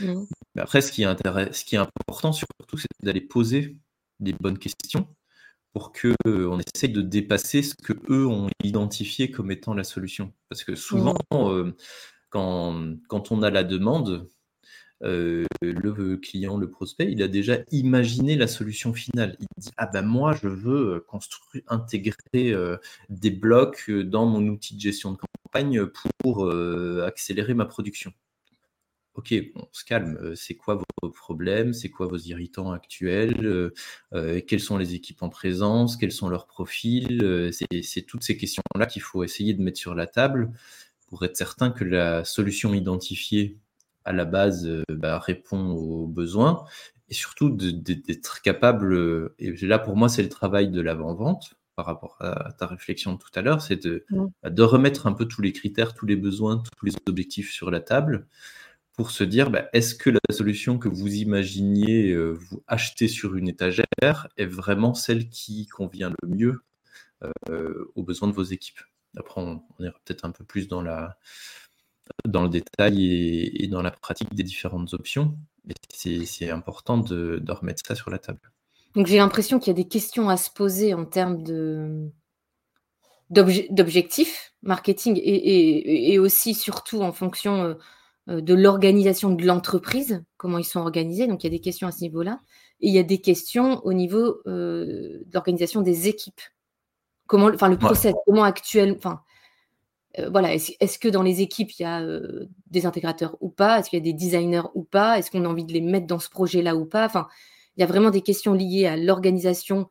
Mais 0.00 0.60
après, 0.60 0.82
ce 0.82 0.92
qui, 0.92 1.02
est 1.02 1.52
ce 1.52 1.64
qui 1.64 1.76
est 1.76 1.78
important 1.78 2.32
surtout, 2.32 2.76
c'est 2.76 2.88
d'aller 3.02 3.20
poser 3.20 3.76
des 4.18 4.34
bonnes 4.34 4.58
questions 4.58 5.08
pour 5.72 5.92
que 5.92 6.14
euh, 6.26 6.48
on 6.48 6.58
essaye 6.58 6.90
de 6.90 7.02
dépasser 7.02 7.62
ce 7.62 7.74
que 7.74 7.92
eux 8.08 8.26
ont 8.26 8.48
identifié 8.64 9.30
comme 9.30 9.50
étant 9.50 9.74
la 9.74 9.84
solution. 9.84 10.32
Parce 10.48 10.64
que 10.64 10.74
souvent, 10.74 11.16
euh, 11.32 11.72
quand, 12.30 12.96
quand, 13.08 13.30
on 13.32 13.42
a 13.42 13.50
la 13.50 13.62
demande, 13.62 14.28
euh, 15.02 15.46
le 15.62 16.16
client, 16.16 16.58
le 16.58 16.68
prospect, 16.68 17.10
il 17.10 17.22
a 17.22 17.28
déjà 17.28 17.58
imaginé 17.70 18.36
la 18.36 18.46
solution 18.46 18.92
finale. 18.92 19.36
Il 19.40 19.46
dit 19.58 19.70
ah 19.76 19.86
ben 19.86 20.02
moi 20.02 20.34
je 20.42 20.48
veux 20.48 21.00
construire, 21.08 21.64
intégrer 21.68 22.54
des 23.08 23.30
blocs 23.30 23.90
dans 23.90 24.26
mon 24.26 24.46
outil 24.48 24.74
de 24.74 24.80
gestion 24.80 25.12
de 25.12 25.18
campagne 25.18 25.86
pour 26.18 26.52
accélérer 27.02 27.54
ma 27.54 27.64
production 27.64 28.12
ok, 29.14 29.34
on 29.56 29.68
se 29.72 29.84
calme, 29.84 30.18
euh, 30.22 30.34
c'est 30.34 30.54
quoi 30.54 30.80
vos 31.02 31.10
problèmes, 31.10 31.72
c'est 31.72 31.90
quoi 31.90 32.06
vos 32.06 32.16
irritants 32.16 32.72
actuels, 32.72 33.44
euh, 33.44 33.74
euh, 34.14 34.40
quelles 34.46 34.60
sont 34.60 34.78
les 34.78 34.94
équipes 34.94 35.22
en 35.22 35.28
présence, 35.28 35.96
quels 35.96 36.12
sont 36.12 36.28
leurs 36.28 36.46
profils, 36.46 37.50
c'est 37.82 38.02
toutes 38.02 38.22
ces 38.22 38.36
questions-là 38.36 38.86
qu'il 38.86 39.02
faut 39.02 39.24
essayer 39.24 39.54
de 39.54 39.62
mettre 39.62 39.78
sur 39.78 39.94
la 39.94 40.06
table 40.06 40.52
pour 41.08 41.24
être 41.24 41.36
certain 41.36 41.70
que 41.70 41.84
la 41.84 42.24
solution 42.24 42.72
identifiée 42.72 43.58
à 44.04 44.12
la 44.12 44.24
base 44.24 44.68
bah, 44.88 45.18
répond 45.18 45.70
aux 45.70 46.06
besoins 46.06 46.64
et 47.08 47.14
surtout 47.14 47.50
d'être 47.50 48.40
capable, 48.42 49.32
et 49.38 49.52
là 49.66 49.78
pour 49.78 49.96
moi 49.96 50.08
c'est 50.08 50.22
le 50.22 50.28
travail 50.28 50.70
de 50.70 50.80
l'avant-vente, 50.80 51.54
par 51.76 51.86
rapport 51.86 52.16
à 52.20 52.52
ta 52.52 52.66
réflexion 52.66 53.14
de 53.14 53.18
tout 53.18 53.30
à 53.34 53.42
l'heure, 53.42 53.62
c'est 53.62 53.82
de, 53.84 54.04
bah, 54.42 54.50
de, 54.50 54.62
remettre 54.62 55.06
un 55.06 55.12
peu 55.12 55.24
tous 55.24 55.40
les 55.40 55.52
critères, 55.52 55.94
tous 55.94 56.06
les 56.06 56.16
besoins, 56.16 56.62
tous 56.76 56.86
les 56.86 56.92
objectifs 57.06 57.50
sur 57.50 57.70
la 57.70 57.80
table 57.80 58.26
pour 59.00 59.12
se 59.12 59.24
dire 59.24 59.48
bah, 59.48 59.64
est-ce 59.72 59.94
que 59.94 60.10
la 60.10 60.20
solution 60.30 60.76
que 60.76 60.86
vous 60.86 61.08
imaginiez 61.08 62.10
euh, 62.10 62.32
vous 62.32 62.62
acheter 62.66 63.08
sur 63.08 63.34
une 63.34 63.48
étagère 63.48 64.28
est 64.36 64.44
vraiment 64.44 64.92
celle 64.92 65.30
qui 65.30 65.66
convient 65.68 66.12
le 66.20 66.28
mieux 66.28 66.64
euh, 67.48 67.90
aux 67.94 68.02
besoins 68.02 68.28
de 68.28 68.34
vos 68.34 68.42
équipes? 68.42 68.80
Après, 69.16 69.40
on, 69.40 69.62
ira 69.78 69.94
peut-être 70.04 70.26
un 70.26 70.32
peu 70.32 70.44
plus 70.44 70.68
dans, 70.68 70.82
la, 70.82 71.16
dans 72.26 72.42
le 72.42 72.50
détail 72.50 73.06
et, 73.06 73.68
dans 73.68 73.80
la 73.80 73.90
pratique 73.90 74.34
des 74.34 74.42
différentes 74.42 74.92
options, 74.92 75.34
mais 75.64 75.72
c'est 75.88 76.50
important 76.50 76.98
de, 76.98 77.42
remettre 77.48 77.80
ça 77.82 77.94
sur 77.94 78.10
la 78.10 78.18
table. 78.18 78.52
Donc 78.94 79.06
j'ai 79.06 79.16
l'impression 79.16 79.58
qu'il 79.58 79.68
y 79.68 79.76
a 79.80 79.82
des 79.82 79.88
questions 79.88 80.28
à 80.28 80.36
se 80.36 80.50
poser 80.50 80.92
en 80.92 81.06
termes 81.06 81.42
de 81.42 82.10
d'objectifs 83.30 84.52
marketing 84.62 85.18
et, 85.22 86.18
aussi 86.18 86.52
surtout 86.52 87.00
en 87.00 87.12
fonction 87.12 87.64
euh, 87.64 87.74
de 88.26 88.54
l'organisation 88.54 89.30
de 89.30 89.44
l'entreprise, 89.44 90.22
comment 90.36 90.58
ils 90.58 90.64
sont 90.64 90.80
organisés. 90.80 91.26
Donc, 91.26 91.42
il 91.42 91.46
y 91.46 91.48
a 91.48 91.50
des 91.50 91.60
questions 91.60 91.88
à 91.88 91.92
ce 91.92 92.00
niveau-là. 92.02 92.38
Et 92.80 92.88
il 92.88 92.94
y 92.94 92.98
a 92.98 93.02
des 93.02 93.20
questions 93.20 93.84
au 93.84 93.92
niveau 93.92 94.40
de 94.46 95.26
l'organisation 95.32 95.82
des 95.82 96.08
équipes. 96.08 96.40
Comment, 97.26 97.46
enfin, 97.46 97.68
le 97.68 97.78
process, 97.78 98.14
comment 98.26 98.44
actuel, 98.44 98.94
enfin, 98.96 99.20
voilà, 100.30 100.54
est-ce 100.54 100.98
que 100.98 101.08
dans 101.08 101.22
les 101.22 101.40
équipes, 101.40 101.70
il 101.78 101.82
y 101.82 101.84
a 101.84 102.02
des 102.66 102.86
intégrateurs 102.86 103.36
ou 103.40 103.48
pas? 103.48 103.78
Est-ce 103.78 103.90
qu'il 103.90 103.98
y 103.98 104.02
a 104.02 104.04
des 104.04 104.12
designers 104.12 104.68
ou 104.74 104.82
pas? 104.82 105.18
Est-ce 105.18 105.30
qu'on 105.30 105.44
a 105.44 105.48
envie 105.48 105.64
de 105.64 105.72
les 105.72 105.80
mettre 105.80 106.06
dans 106.06 106.18
ce 106.18 106.28
projet-là 106.30 106.74
ou 106.74 106.84
pas? 106.84 107.06
Enfin, 107.06 107.28
il 107.76 107.80
y 107.80 107.84
a 107.84 107.86
vraiment 107.86 108.10
des 108.10 108.22
questions 108.22 108.52
liées 108.52 108.86
à 108.86 108.96
l'organisation, 108.96 109.88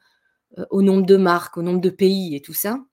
au 0.72 0.82
nombre 0.82 1.06
de 1.06 1.16
marques, 1.16 1.58
au 1.58 1.62
nombre 1.62 1.80
de 1.80 1.90
pays 1.90 2.36
et 2.36 2.42
tout 2.42 2.54
ça. 2.54 2.84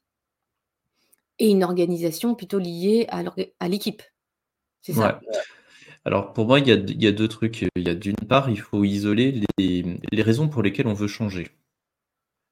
Et 1.38 1.50
une 1.50 1.64
organisation 1.64 2.34
plutôt 2.34 2.58
liée 2.58 3.06
à 3.10 3.68
l'équipe. 3.68 4.02
C'est 4.86 4.92
ça 4.92 5.20
Alors 6.04 6.32
pour 6.32 6.46
moi, 6.46 6.60
il 6.60 6.68
y, 6.68 7.06
a, 7.08 7.12
deux 7.12 7.26
trucs. 7.26 7.66
Il 7.74 7.86
y 7.86 7.90
a 7.90 7.94
d'une 7.96 8.14
part, 8.14 8.50
il 8.50 8.60
faut 8.60 8.84
isoler 8.84 9.42
les 9.58 10.22
raisons 10.22 10.48
pour 10.48 10.62
lesquelles 10.62 10.86
on 10.86 10.94
veut 10.94 11.08
changer. 11.08 11.48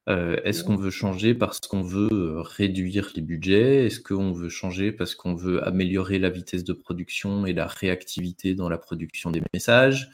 Euh, 0.09 0.37
est-ce 0.45 0.64
qu'on 0.64 0.76
veut 0.76 0.91
changer 0.91 1.33
parce 1.33 1.61
qu'on 1.61 1.81
veut, 1.81 2.12
euh, 2.12 2.43
réduire 2.43 3.11
les 3.14 3.23
budgets? 3.23 3.87
Est-ce 3.87 4.00
qu'on 4.00 4.33
veut 4.33 4.49
changer 4.49 4.91
parce 4.91 5.14
qu'on 5.14 5.35
veut 5.35 5.67
améliorer 5.67 6.19
la 6.19 6.29
vitesse 6.29 6.64
de 6.64 6.73
production 6.73 7.47
et 7.47 7.55
la 7.55 7.67
réactivité 7.69 8.55
dans 8.55 8.69
la 8.69 8.79
production 8.79 9.31
des 9.31 9.41
messages? 9.55 10.11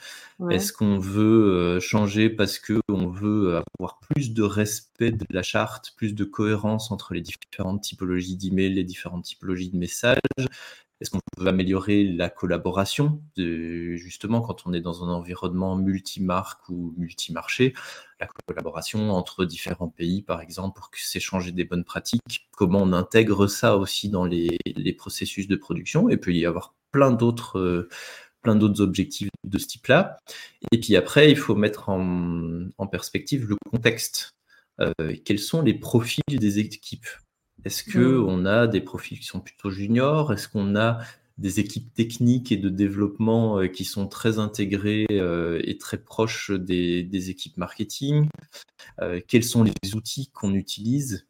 Est-ce 0.50 0.72
qu'on 0.74 0.98
veut, 0.98 1.54
euh, 1.54 1.80
changer 1.80 2.28
parce 2.28 2.58
qu'on 2.58 3.08
veut 3.08 3.62
avoir 3.78 3.98
plus 3.98 4.32
de 4.32 4.42
respect 4.42 5.10
de 5.10 5.26
la 5.30 5.42
charte, 5.42 5.92
plus 5.96 6.14
de 6.14 6.24
cohérence 6.24 6.92
entre 6.92 7.14
les 7.14 7.22
différentes 7.22 7.80
typologies 7.80 8.36
d'emails, 8.36 8.74
les 8.74 8.84
différentes 8.84 9.24
typologies 9.24 9.70
de 9.70 9.78
messages? 9.78 10.20
Est-ce 11.00 11.10
qu'on 11.10 11.20
veut 11.38 11.48
améliorer 11.48 12.04
la 12.04 12.28
collaboration 12.28 13.22
justement 13.36 14.42
quand 14.42 14.66
on 14.66 14.72
est 14.72 14.80
dans 14.80 15.04
un 15.04 15.08
environnement 15.08 15.76
multimarque 15.76 16.68
ou 16.68 16.94
multimarché, 16.98 17.72
la 18.20 18.28
collaboration 18.46 19.10
entre 19.12 19.44
différents 19.44 19.88
pays 19.88 20.22
par 20.22 20.42
exemple 20.42 20.78
pour 20.78 20.90
s'échanger 20.94 21.52
des 21.52 21.64
bonnes 21.64 21.84
pratiques, 21.84 22.48
comment 22.52 22.82
on 22.82 22.92
intègre 22.92 23.46
ça 23.46 23.76
aussi 23.76 24.10
dans 24.10 24.24
les, 24.24 24.58
processus 24.98 25.48
de 25.48 25.56
production? 25.56 26.10
Et 26.10 26.16
puis 26.16 26.38
y 26.38 26.46
avoir 26.46 26.74
plein 26.90 27.12
d'autres 27.12 27.58
euh, 27.58 27.88
plein 28.42 28.56
d'autres 28.56 28.80
objectifs 28.80 29.28
de 29.44 29.58
ce 29.58 29.66
type-là. 29.66 30.18
Et 30.72 30.80
puis 30.80 30.96
après, 30.96 31.30
il 31.30 31.36
faut 31.36 31.54
mettre 31.54 31.88
en, 31.90 32.86
perspective 32.90 33.46
le 33.48 33.56
contexte. 33.70 34.30
Euh, 34.80 35.14
quels 35.24 35.38
sont 35.38 35.62
les 35.62 35.74
profils 35.74 36.22
des 36.28 36.58
équipes? 36.58 37.06
Est-ce 37.64 37.84
qu'on 37.84 38.38
mmh. 38.38 38.46
a 38.46 38.66
des 38.66 38.80
profils 38.80 39.18
qui 39.18 39.26
sont 39.26 39.40
plutôt 39.40 39.70
juniors? 39.70 40.32
Est-ce 40.32 40.48
qu'on 40.48 40.76
a 40.76 41.00
des 41.40 41.58
équipes 41.58 41.92
techniques 41.94 42.52
et 42.52 42.58
de 42.58 42.68
développement 42.68 43.60
euh, 43.60 43.66
qui 43.66 43.84
sont 43.84 44.06
très 44.06 44.38
intégrées 44.38 45.06
euh, 45.10 45.60
et 45.64 45.78
très 45.78 45.96
proches 45.98 46.50
des, 46.50 47.30
équipes 47.30 47.56
marketing? 47.56 48.28
Euh, 49.00 49.20
Quels 49.26 49.44
sont 49.44 49.64
les 49.64 49.94
outils 49.94 50.30
qu'on 50.32 50.54
utilise? 50.54 51.26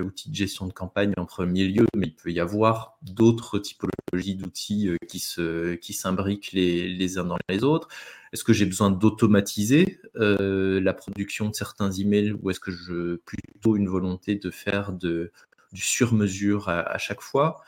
Outils 0.00 0.30
de 0.30 0.34
gestion 0.34 0.66
de 0.66 0.72
campagne 0.72 1.12
en 1.18 1.26
premier 1.26 1.66
lieu, 1.66 1.84
mais 1.94 2.06
il 2.06 2.14
peut 2.14 2.32
y 2.32 2.40
avoir 2.40 2.96
d'autres 3.02 3.58
typologies 3.58 4.34
d'outils 4.34 4.88
qui 5.06 5.92
s'imbriquent 5.92 6.52
les, 6.52 6.88
les 6.88 7.18
uns 7.18 7.24
dans 7.24 7.36
les 7.50 7.62
autres. 7.64 7.88
Est-ce 8.32 8.44
que 8.44 8.54
j'ai 8.54 8.64
besoin 8.64 8.90
d'automatiser 8.90 10.00
la 10.14 10.94
production 10.94 11.50
de 11.50 11.54
certains 11.54 11.92
emails 11.92 12.32
ou 12.32 12.48
est-ce 12.48 12.60
que 12.60 12.70
je 12.70 13.16
plutôt 13.16 13.76
une 13.76 13.88
volonté 13.88 14.36
de 14.36 14.50
faire 14.50 14.94
de 14.94 15.32
du 15.72 15.82
sur-mesure 15.82 16.68
à, 16.68 16.98
chaque 16.98 17.20
fois. 17.20 17.60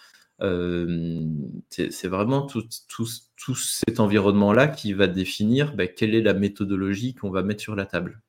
Euh, 0.43 1.27
c'est 1.69 2.09
vraiment 2.09 2.43
tout, 2.43 2.65
tout, 2.89 3.55
cet 3.55 4.01
environnement-là 4.01 4.69
qui 4.69 4.93
va 4.93 5.07
définir 5.07 5.75
bah, 5.75 5.87
quelle 5.87 6.15
est 6.15 6.23
la 6.23 6.35
méthodologie 6.35 7.15
qu'on 7.15 7.31
va 7.31 7.43
mettre 7.43 7.61
sur 7.61 7.77
la 7.77 7.85
table. 7.85 8.23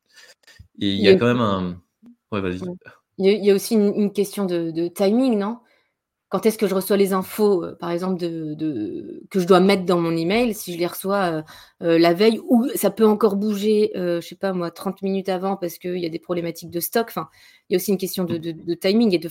Et 0.80 0.90
il 0.90 1.02
y 1.02 1.08
a, 1.08 1.16
quand 1.16 1.28
même 1.28 1.42
un. 1.42 1.82
Ouais, 2.32 2.42
vas-y. 2.42 2.62
Il 3.18 3.46
y 3.46 3.52
a 3.52 3.54
aussi 3.54 3.76
une, 3.76 4.12
question 4.12 4.46
de, 4.46 4.88
timing, 4.88 5.38
non? 5.38 5.60
Quand 6.30 6.46
est-ce 6.46 6.58
que 6.58 6.66
je 6.66 6.74
reçois 6.74 6.96
les 6.96 7.12
infos, 7.12 7.62
euh, 7.62 7.76
par 7.78 7.92
exemple, 7.92 8.18
de, 8.18 9.22
que 9.30 9.42
je 9.42 9.46
dois 9.46 9.60
mettre 9.60 9.84
dans 9.84 10.00
mon 10.00 10.16
email 10.16 10.54
Si 10.54 10.74
je 10.74 10.80
les 10.80 10.88
reçois 10.88 11.44
euh, 11.82 12.00
la 12.00 12.14
veille, 12.14 12.40
ou 12.48 12.70
ça 12.74 12.90
peut 12.90 13.06
encore 13.06 13.36
bouger, 13.36 13.92
je 13.96 14.22
sais 14.22 14.36
pas 14.36 14.54
moi, 14.54 14.72
30 14.72 15.02
minutes 15.02 15.30
avant 15.30 15.56
parce 15.58 15.78
qu'il 15.78 15.98
y 15.98 16.06
a 16.06 16.10
des 16.10 16.20
problématiques 16.20 16.72
de 16.72 16.80
stock? 16.80 17.08
Enfin, 17.10 17.30
il 17.70 17.74
y 17.74 17.76
a 17.76 17.78
aussi 17.78 17.92
une 17.92 17.98
question 17.98 18.24
de, 18.24 18.38
de 18.38 18.74
timing 18.74 19.14
et 19.14 19.20
de 19.20 19.30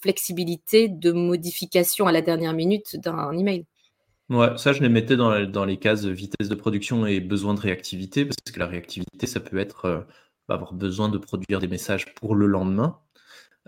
flexibilité 0.00 0.88
de 0.88 1.12
modification 1.12 2.06
à 2.06 2.12
la 2.12 2.22
dernière 2.22 2.52
minute 2.52 2.96
d'un 2.96 3.32
email. 3.32 3.66
Ouais, 4.28 4.56
ça 4.56 4.72
je 4.72 4.82
les 4.82 4.88
mettais 4.88 5.16
dans, 5.16 5.44
dans, 5.48 5.64
les 5.64 5.76
cases 5.76 6.04
vitesse 6.04 6.48
de 6.48 6.54
production 6.56 7.06
et 7.06 7.20
besoin 7.20 7.54
de 7.54 7.60
réactivité, 7.60 8.24
parce 8.24 8.36
que 8.52 8.58
la 8.58 8.66
réactivité, 8.66 9.26
ça 9.26 9.38
peut 9.38 9.58
être 9.58 9.84
euh, 9.84 10.00
avoir 10.48 10.74
besoin 10.74 11.08
de 11.08 11.18
produire 11.18 11.60
des 11.60 11.68
messages 11.68 12.12
pour 12.14 12.34
le 12.34 12.46
lendemain, 12.46 12.98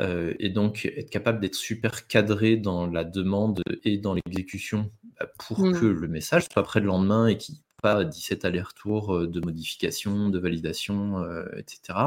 euh, 0.00 0.34
et 0.40 0.48
donc 0.48 0.84
être 0.84 1.10
capable 1.10 1.40
d'être 1.40 1.54
super 1.54 2.08
cadré 2.08 2.56
dans 2.56 2.88
la 2.88 3.04
demande 3.04 3.62
et 3.84 3.98
dans 3.98 4.14
l'exécution 4.14 4.90
bah, 5.20 5.26
pour 5.38 5.60
mmh. 5.60 5.78
que 5.78 5.86
le 5.86 6.08
message 6.08 6.44
soit 6.52 6.62
prêt 6.64 6.80
le 6.80 6.86
lendemain 6.86 7.28
et 7.28 7.38
qu'il 7.38 7.54
n'y 7.54 7.60
ait 7.60 7.82
pas 7.82 8.04
17 8.04 8.44
allers-retours 8.44 9.14
euh, 9.14 9.26
de 9.28 9.40
modification, 9.40 10.28
de 10.28 10.38
validation, 10.40 11.24
etc. 11.56 11.98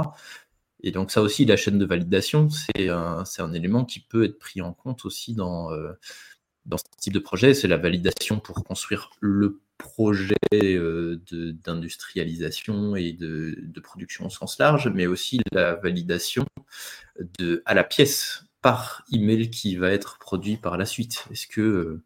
Et 0.84 0.92
donc 0.92 1.12
ça 1.12 1.22
aussi, 1.22 1.46
la 1.46 1.58
chaîne 1.58 1.78
de 1.78 1.86
validation, 1.86 2.50
c'est 2.50 2.90
un, 2.90 3.54
élément 3.54 3.86
qui 3.86 4.00
peut 4.00 4.24
être 4.24 4.40
pris 4.40 4.62
en 4.62 4.74
compte 4.74 5.06
aussi 5.06 5.34
dans, 5.34 5.72
euh, 5.72 5.94
dans 6.66 6.78
ce 6.78 6.84
type 7.00 7.14
de 7.14 7.20
projet. 7.20 7.54
C'est 7.54 7.68
la 7.68 7.78
validation 7.78 8.40
pour 8.40 8.64
construire 8.64 9.12
le 9.20 9.62
projet 9.78 10.36
euh, 10.54 11.22
d'industrialisation 11.32 12.96
et 12.96 13.14
de, 13.14 13.80
production 13.82 14.28
au 14.28 14.30
sens 14.30 14.60
large, 14.60 14.88
mais 14.94 15.08
aussi 15.08 15.42
la 15.52 15.76
validation 15.76 16.46
de, 17.40 17.62
à 17.66 17.74
la 17.74 17.84
pièce 17.84 18.46
par 18.62 19.04
email 19.12 19.50
qui 19.50 19.76
va 19.76 19.92
être 19.92 20.20
produit 20.20 20.58
par 20.58 20.78
la 20.78 20.86
suite. 20.86 21.26
Est-ce 21.32 21.48
que, 21.48 22.02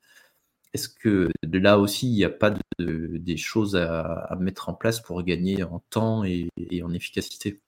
est-ce 0.74 0.90
que 0.90 1.30
là 1.44 1.80
aussi, 1.80 2.08
il 2.08 2.16
n'y 2.16 2.24
a 2.24 2.30
pas 2.30 2.52
de, 2.80 3.18
des 3.18 3.38
choses 3.38 3.76
à, 3.76 4.36
mettre 4.40 4.70
en 4.70 4.74
place 4.74 5.02
pour 5.02 5.22
gagner 5.24 5.64
en 5.64 5.80
temps 5.90 6.24
et 6.24 6.50
en 6.84 6.94
efficacité? 6.94 7.62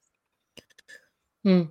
Mmh. 1.44 1.62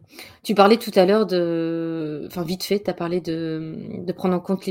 Tu 0.44 0.56
parlais 0.56 0.78
tout 0.78 0.92
à 0.96 1.06
l'heure 1.06 1.26
de 1.26 2.24
enfin 2.28 2.44
vite 2.44 2.64
fait, 2.64 2.82
tu 2.82 2.90
as 2.90 2.94
parlé 2.94 3.20
de, 3.20 4.12
prendre 4.16 4.34
en 4.36 4.40
compte 4.40 4.64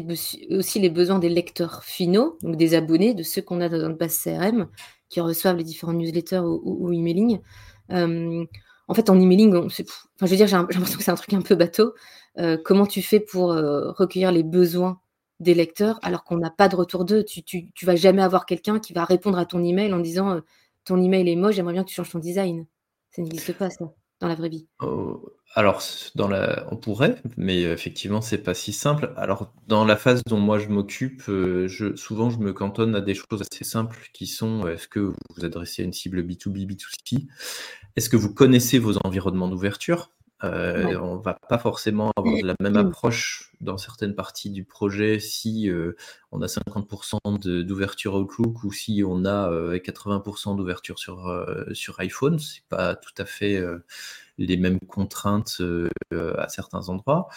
aussi 0.50 0.80
les 0.80 0.90
besoins 0.90 1.18
des 1.18 1.28
lecteurs 1.28 1.84
finaux, 1.84 2.38
donc 2.42 2.56
des 2.56 2.74
abonnés, 2.74 3.14
de 3.14 3.22
ceux 3.22 3.42
qu'on 3.42 3.60
a 3.60 3.68
dans 3.68 3.76
notre 3.78 3.98
base 3.98 4.18
CRM, 4.18 4.68
qui 5.10 5.20
reçoivent 5.20 5.56
les 5.56 5.64
différents 5.64 5.92
newsletters 5.92 6.40
ou 6.40 6.92
emailing. 6.92 7.40
en 7.90 8.94
fait, 8.94 9.10
en 9.10 9.20
emailing, 9.20 9.54
enfin, 9.54 9.84
je 10.22 10.26
veux 10.26 10.36
dire, 10.36 10.46
j'ai 10.46 10.56
l'impression 10.56 10.96
que 10.96 11.04
c'est 11.04 11.10
un 11.10 11.14
truc 11.14 11.34
un 11.34 11.42
peu 11.42 11.54
bateau. 11.56 11.94
comment 12.64 12.86
tu 12.86 13.02
fais 13.02 13.20
pour, 13.20 13.50
recueillir 13.52 14.32
les 14.32 14.42
besoins 14.42 15.00
des 15.40 15.54
lecteurs 15.54 15.98
alors 16.02 16.24
qu'on 16.24 16.38
n'a 16.38 16.50
pas 16.50 16.68
de 16.68 16.76
retour 16.76 17.04
d'eux? 17.04 17.22
Tu 17.24 17.42
tu 17.42 17.70
tu 17.74 17.86
vas 17.86 17.96
jamais 17.96 18.22
avoir 18.22 18.46
quelqu'un 18.46 18.78
qui 18.80 18.92
va 18.94 19.04
répondre 19.04 19.38
à 19.38 19.46
ton 19.46 19.62
email 19.62 19.92
en 19.92 20.00
disant, 20.00 20.40
«Ton 20.84 21.02
email 21.02 21.28
est 21.30 21.36
moche, 21.36 21.56
j'aimerais 21.56 21.74
bien 21.74 21.84
que 21.84 21.90
tu 21.90 21.94
changes 21.94 22.10
ton 22.10 22.18
design». 22.18 22.66
Ça 23.10 23.22
n'existe 23.22 23.52
pas 23.54 23.70
ça 23.70 23.92
dans 24.20 24.28
la 24.28 24.34
vraie 24.34 24.48
vie? 24.48 24.68
Oh, 24.80 25.32
Alors, 25.54 25.82
on 26.70 26.76
pourrait, 26.76 27.16
mais 27.36 27.62
effectivement, 27.62 28.20
c'est 28.20 28.38
pas 28.38 28.54
si 28.54 28.72
simple. 28.72 29.12
Alors, 29.16 29.52
dans 29.68 29.84
la 29.84 29.96
phase 29.96 30.22
dont 30.26 30.38
moi 30.38 30.58
je 30.58 30.68
m'occupe, 30.68 31.22
euh, 31.28 31.66
je, 31.68 31.96
souvent 31.96 32.28
je 32.30 32.38
me 32.38 32.52
cantonne 32.52 32.94
à 32.94 33.00
des 33.00 33.14
choses 33.14 33.42
assez 33.42 33.64
simples 33.64 34.10
qui 34.12 34.26
sont 34.26 34.66
euh, 34.66 34.74
est-ce 34.74 34.88
que 34.88 35.00
vous 35.00 35.14
vous 35.36 35.44
adressez 35.44 35.82
à 35.82 35.84
une 35.86 35.92
cible 35.94 36.22
B2B, 36.22 36.66
B2C 36.66 37.26
Est-ce 37.96 38.10
que 38.10 38.16
vous 38.16 38.32
connaissez 38.34 38.78
vos 38.78 38.98
environnements 39.04 39.48
d'ouverture? 39.48 40.10
Euh, 40.44 40.98
On 41.00 41.16
va 41.16 41.34
pas 41.48 41.58
forcément 41.58 42.12
avoir 42.16 42.36
la 42.42 42.54
même 42.60 42.76
approche 42.76 43.52
dans 43.60 43.78
certaines 43.78 44.14
parties 44.14 44.50
du 44.50 44.64
projet 44.64 45.18
si 45.18 45.70
euh, 45.70 45.96
on 46.30 46.42
a 46.42 46.46
50% 46.46 47.64
d'ouverture 47.64 48.14
Outlook 48.14 48.64
ou 48.64 48.72
si 48.72 49.02
on 49.06 49.24
a 49.24 49.50
80% 49.50 50.52
euh, 50.52 50.56
d'ouverture 50.56 50.98
sur, 50.98 51.28
euh, 51.28 51.64
sur 51.72 51.98
iPhone. 52.00 52.38
C'est 52.38 52.64
pas 52.68 52.94
tout 52.94 53.14
à 53.18 53.24
fait 53.24 53.62
les 54.38 54.56
mêmes 54.56 54.80
contraintes 54.80 55.62
à 56.12 56.48
certains 56.48 56.88
endroits. 56.88 57.28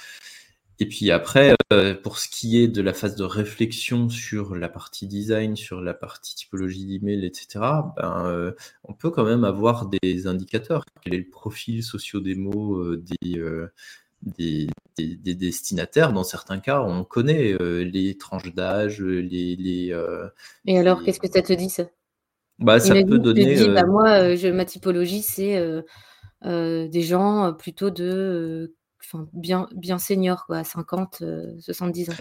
Et 0.82 0.88
puis 0.88 1.12
après, 1.12 1.56
euh, 1.74 1.94
pour 1.94 2.18
ce 2.18 2.30
qui 2.30 2.62
est 2.62 2.70
de 2.70 2.82
la 2.82 2.94
phase 2.94 3.16
de 3.18 3.26
réflexion 3.26 4.08
sur 4.08 4.56
la 4.56 4.70
partie 4.70 5.08
design, 5.08 5.58
sur 5.58 5.82
la 5.82 5.94
partie 5.94 6.36
typologie 6.36 6.86
d'email, 6.86 7.26
etc., 7.26 7.66
ben, 7.98 8.26
euh, 8.28 8.52
on 8.86 8.94
peut 8.94 9.10
quand 9.10 9.26
même 9.26 9.44
avoir 9.44 9.88
des 9.88 10.26
indicateurs. 10.26 10.86
Quel 11.04 11.16
est 11.16 11.18
le 11.18 11.30
profil 11.30 11.84
socio-démo 11.84 12.78
euh, 12.78 13.04
des, 13.22 14.70
des, 14.98 15.36
destinataires? 15.36 16.14
Dans 16.14 16.24
certains 16.24 16.60
cas, 16.60 16.82
on 16.82 17.04
connaît 17.04 17.58
les 17.60 18.18
tranches 18.18 18.54
d'âge, 18.54 19.02
les, 19.02 19.58
les 19.58 19.94
Et 20.66 20.80
alors, 20.80 21.04
qu'est-ce 21.04 21.20
que 21.20 21.30
ça 21.30 21.42
te 21.42 21.52
dit 21.52 21.70
ça? 21.70 21.84
Bah, 22.58 22.80
ça 22.80 22.94
peut 23.04 23.20
donner. 23.20 23.68
bah, 23.68 23.86
moi, 23.86 24.34
je, 24.36 24.48
ma 24.48 24.64
typologie, 24.64 25.24
c'est 25.24 25.62
des 26.42 27.02
gens 27.02 27.54
plutôt 27.54 27.90
de 27.90 28.78
bien, 29.34 29.68
bien 29.76 29.98
senior, 29.98 30.46
quoi, 30.46 30.64
50, 30.64 31.24
70 31.60 32.10
euh, 32.10 32.14
ans. 32.14 32.16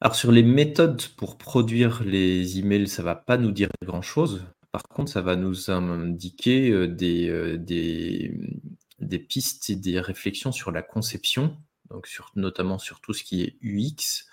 Alors 0.00 0.14
sur 0.14 0.30
les 0.30 0.44
méthodes 0.44 1.02
pour 1.16 1.38
produire 1.38 2.04
les 2.04 2.58
emails, 2.58 2.88
ça 2.88 3.02
va 3.02 3.16
pas 3.16 3.36
nous 3.36 3.50
dire 3.50 3.68
grand-chose. 3.84 4.44
Par 4.70 4.82
contre, 4.82 5.10
ça 5.10 5.22
va 5.22 5.34
nous 5.34 5.70
indiquer 5.70 6.70
euh, 6.70 6.86
des, 6.86 7.28
euh, 7.28 7.56
des, 7.58 8.32
des 9.00 9.18
pistes 9.18 9.70
et 9.70 9.76
des 9.76 9.98
réflexions 9.98 10.52
sur 10.52 10.70
la 10.70 10.82
conception, 10.82 11.56
donc 11.90 12.06
sur, 12.06 12.30
notamment 12.36 12.78
sur 12.78 13.00
tout 13.00 13.12
ce 13.12 13.24
qui 13.24 13.42
est 13.42 13.56
UX, 13.62 14.26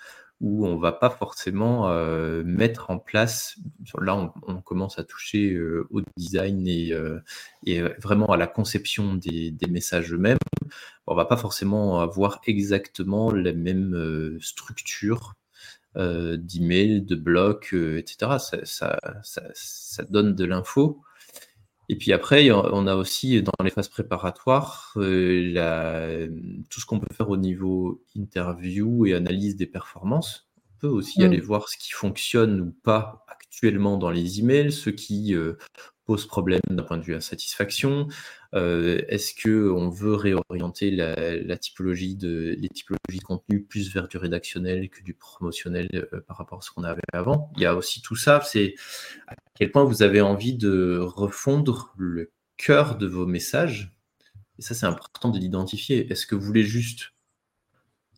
où 0.46 0.68
on 0.68 0.78
va 0.78 0.92
pas 0.92 1.10
forcément 1.10 1.90
euh, 1.90 2.44
mettre 2.46 2.92
en 2.92 3.00
place. 3.00 3.58
Là, 4.00 4.32
on, 4.48 4.62
commence 4.62 5.00
à 5.00 5.04
toucher 5.04 5.54
euh, 5.54 5.88
au 5.90 6.02
design 6.18 6.68
et, 6.68 6.94
euh, 6.94 7.20
et, 7.66 7.82
vraiment 7.82 8.28
à 8.28 8.38
la 8.38 8.46
conception 8.46 9.16
des, 9.16 9.56
messages 9.68 10.14
eux-mêmes. 10.14 10.38
On 11.08 11.16
va 11.16 11.26
pas 11.26 11.36
forcément 11.36 12.00
avoir 12.00 12.42
exactement 12.46 13.32
la 13.32 13.54
même 13.54 14.38
structure 14.40 15.34
d'email, 15.96 17.02
de 17.02 17.16
blocs, 17.16 17.74
etc. 17.74 18.34
Ça, 18.64 20.04
donne 20.10 20.36
de 20.36 20.46
l'info. 20.46 21.02
Et 21.90 21.96
puis 21.96 22.14
après, 22.14 22.50
on 22.52 22.88
a 22.88 22.96
aussi 22.96 23.42
dans 23.44 23.52
les 23.64 23.70
phases 23.70 23.90
préparatoires 23.90 24.94
euh, 24.98 25.52
la, 25.52 26.28
tout 26.70 26.80
ce 26.80 26.86
qu'on 26.86 27.00
peut 27.00 27.14
faire 27.14 27.30
au 27.30 27.38
niveau 27.38 28.04
interview 28.16 29.06
et 29.06 29.14
analyse 29.14 29.56
des 29.56 29.68
performances. 29.68 30.50
On 30.58 30.80
peut 30.80 30.88
aussi 30.88 31.24
aller 31.24 31.40
voir 31.40 31.70
ce 31.70 31.78
qui 31.78 31.92
fonctionne 31.92 32.60
ou 32.62 32.72
pas 32.84 33.26
actuellement 33.28 33.98
dans 33.98 34.10
les 34.10 34.40
emails, 34.40 34.72
ce 34.72 34.90
qui 34.90 35.34
euh, 35.34 35.54
pose 36.06 36.26
problème 36.28 36.62
d'un 36.70 36.84
point 36.84 36.98
de 36.98 37.04
vue 37.04 37.16
insatisfaction. 37.16 38.08
Euh, 38.56 39.02
est-ce 39.10 39.34
que 39.34 39.70
on 39.70 39.90
veut 39.90 40.16
réorienter 40.16 40.90
la, 40.90 41.58
typologie 41.58 42.16
de 42.16 42.56
les 42.58 42.70
typologies 42.70 43.20
de 43.20 43.24
contenu 43.24 43.64
plus 43.64 43.94
vers 43.94 44.08
du 44.08 44.18
rédactionnel 44.18 44.90
que 44.90 45.04
du 45.04 45.14
promotionnel 45.14 45.90
euh, 46.14 46.22
par 46.22 46.38
rapport 46.38 46.60
à 46.60 46.62
ce 46.62 46.72
qu'on 46.72 46.84
avait 46.84 47.02
avant? 47.12 47.52
Il 47.58 47.64
y 47.64 47.66
a 47.66 47.76
aussi 47.76 48.02
tout 48.02 48.16
ça. 48.16 48.42
C'est 48.46 48.76
à 49.28 49.36
quel 49.56 49.72
point 49.72 49.84
vous 49.84 50.04
avez 50.04 50.22
envie 50.22 50.54
de 50.56 50.98
refondre 51.02 51.94
le 51.98 52.32
cœur 52.56 52.98
de 52.98 53.08
vos 53.08 53.26
messages. 53.26 53.94
Et 54.58 54.62
ça, 54.62 54.74
c'est 54.74 54.86
important 54.86 55.30
de 55.30 55.38
l'identifier. 55.38 56.10
Est-ce 56.10 56.26
que 56.26 56.36
vous 56.36 56.46
voulez 56.46 56.64
juste 56.64 57.12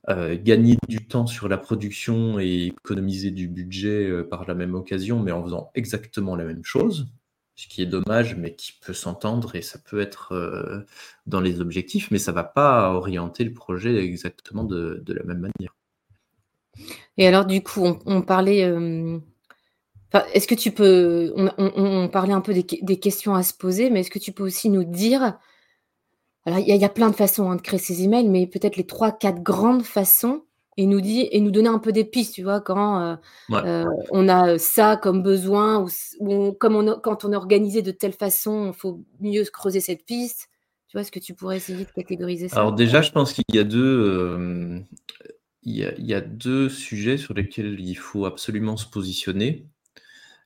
euh, 0.09 0.37
gagner 0.39 0.77
du 0.87 1.07
temps 1.07 1.25
sur 1.25 1.47
la 1.47 1.57
production 1.57 2.39
et 2.39 2.67
économiser 2.67 3.31
du 3.31 3.47
budget 3.47 4.23
par 4.29 4.45
la 4.47 4.53
même 4.53 4.75
occasion, 4.75 5.19
mais 5.19 5.31
en 5.31 5.43
faisant 5.43 5.71
exactement 5.73 6.35
la 6.35 6.45
même 6.45 6.63
chose? 6.63 7.07
Ce 7.57 7.67
qui 7.67 7.81
est 7.81 7.87
dommage, 7.87 8.35
mais 8.35 8.53
qui 8.53 8.71
peut 8.71 8.93
s'entendre 8.93 9.55
et 9.55 9.63
ça 9.63 9.79
peut 9.79 9.99
être 9.99 10.33
euh, 10.33 10.85
dans 11.25 11.41
les 11.41 11.59
objectifs, 11.59 12.11
mais 12.11 12.19
ça 12.19 12.31
ne 12.31 12.35
va 12.35 12.43
pas 12.43 12.93
orienter 12.93 13.43
le 13.43 13.51
projet 13.51 13.97
exactement 13.97 14.63
de, 14.63 15.03
la 15.07 15.23
même 15.23 15.39
manière. 15.39 15.75
Et 17.17 17.27
alors, 17.27 17.45
du 17.45 17.63
coup, 17.63 17.97
on, 18.05 18.21
parlait. 18.21 18.63
Euh, 18.63 19.17
est-ce 20.33 20.47
que 20.47 20.53
tu 20.53 20.71
peux. 20.71 21.33
On, 21.57 22.07
parlait 22.09 22.33
un 22.33 22.41
peu 22.41 22.53
des, 22.53 22.99
questions 22.99 23.33
à 23.33 23.41
se 23.41 23.55
poser, 23.55 23.89
mais 23.89 24.01
est-ce 24.01 24.11
que 24.11 24.19
tu 24.19 24.31
peux 24.31 24.43
aussi 24.43 24.69
nous 24.69 24.83
dire. 24.83 25.39
Alors, 26.45 26.59
il 26.59 26.67
y, 26.67 26.85
a 26.85 26.89
plein 26.89 27.09
de 27.09 27.15
façons 27.15 27.49
hein, 27.49 27.55
de 27.55 27.61
créer 27.61 27.79
ces 27.79 28.03
emails, 28.03 28.29
mais 28.29 28.45
peut-être 28.45 28.77
les 28.77 28.85
trois, 28.85 29.11
quatre 29.11 29.41
grandes 29.41 29.83
façons 29.83 30.43
et 30.77 30.85
nous 30.85 31.01
dit 31.01 31.27
et 31.31 31.41
nous 31.41 31.51
donner 31.51 31.69
un 31.69 31.79
peu 31.79 31.91
des 31.91 32.05
pistes, 32.05 32.35
tu 32.35 32.43
vois, 32.43 32.61
quand 32.61 33.01
euh, 33.01 33.15
euh, 33.51 33.85
on 34.11 34.29
a 34.29 34.59
ça 34.59 34.95
comme 34.95 35.23
besoin 35.23 35.85
ou, 36.19 36.51
comme 36.53 36.75
on 36.75 36.99
quand 36.99 37.25
on 37.25 37.33
est 37.33 37.35
organisé 37.35 37.81
de 37.81 37.91
telle 37.91 38.13
façon, 38.13 38.71
il 38.73 38.77
faut 38.77 39.03
mieux 39.19 39.43
creuser 39.45 39.81
cette 39.81 40.05
piste. 40.05 40.49
Tu 40.87 40.95
vois, 40.95 41.01
est-ce 41.01 41.11
que 41.11 41.19
tu 41.19 41.33
pourrais 41.33 41.57
essayer 41.57 41.83
de 41.83 41.91
catégoriser 41.91 42.47
ça? 42.47 42.57
Alors 42.57 42.73
déjà, 42.73 43.01
je 43.01 43.11
pense 43.11 43.33
qu'il 43.33 43.43
y 43.51 43.59
a 43.59 43.63
deux 43.63 43.79
euh, 43.83 44.79
il, 45.63 45.75
y 45.75 46.13
a, 46.13 46.21
deux 46.21 46.69
sujets 46.69 47.17
sur 47.17 47.33
lesquels 47.33 47.79
il 47.81 47.95
faut 47.95 48.25
absolument 48.25 48.77
se 48.77 48.85
positionner 48.85 49.67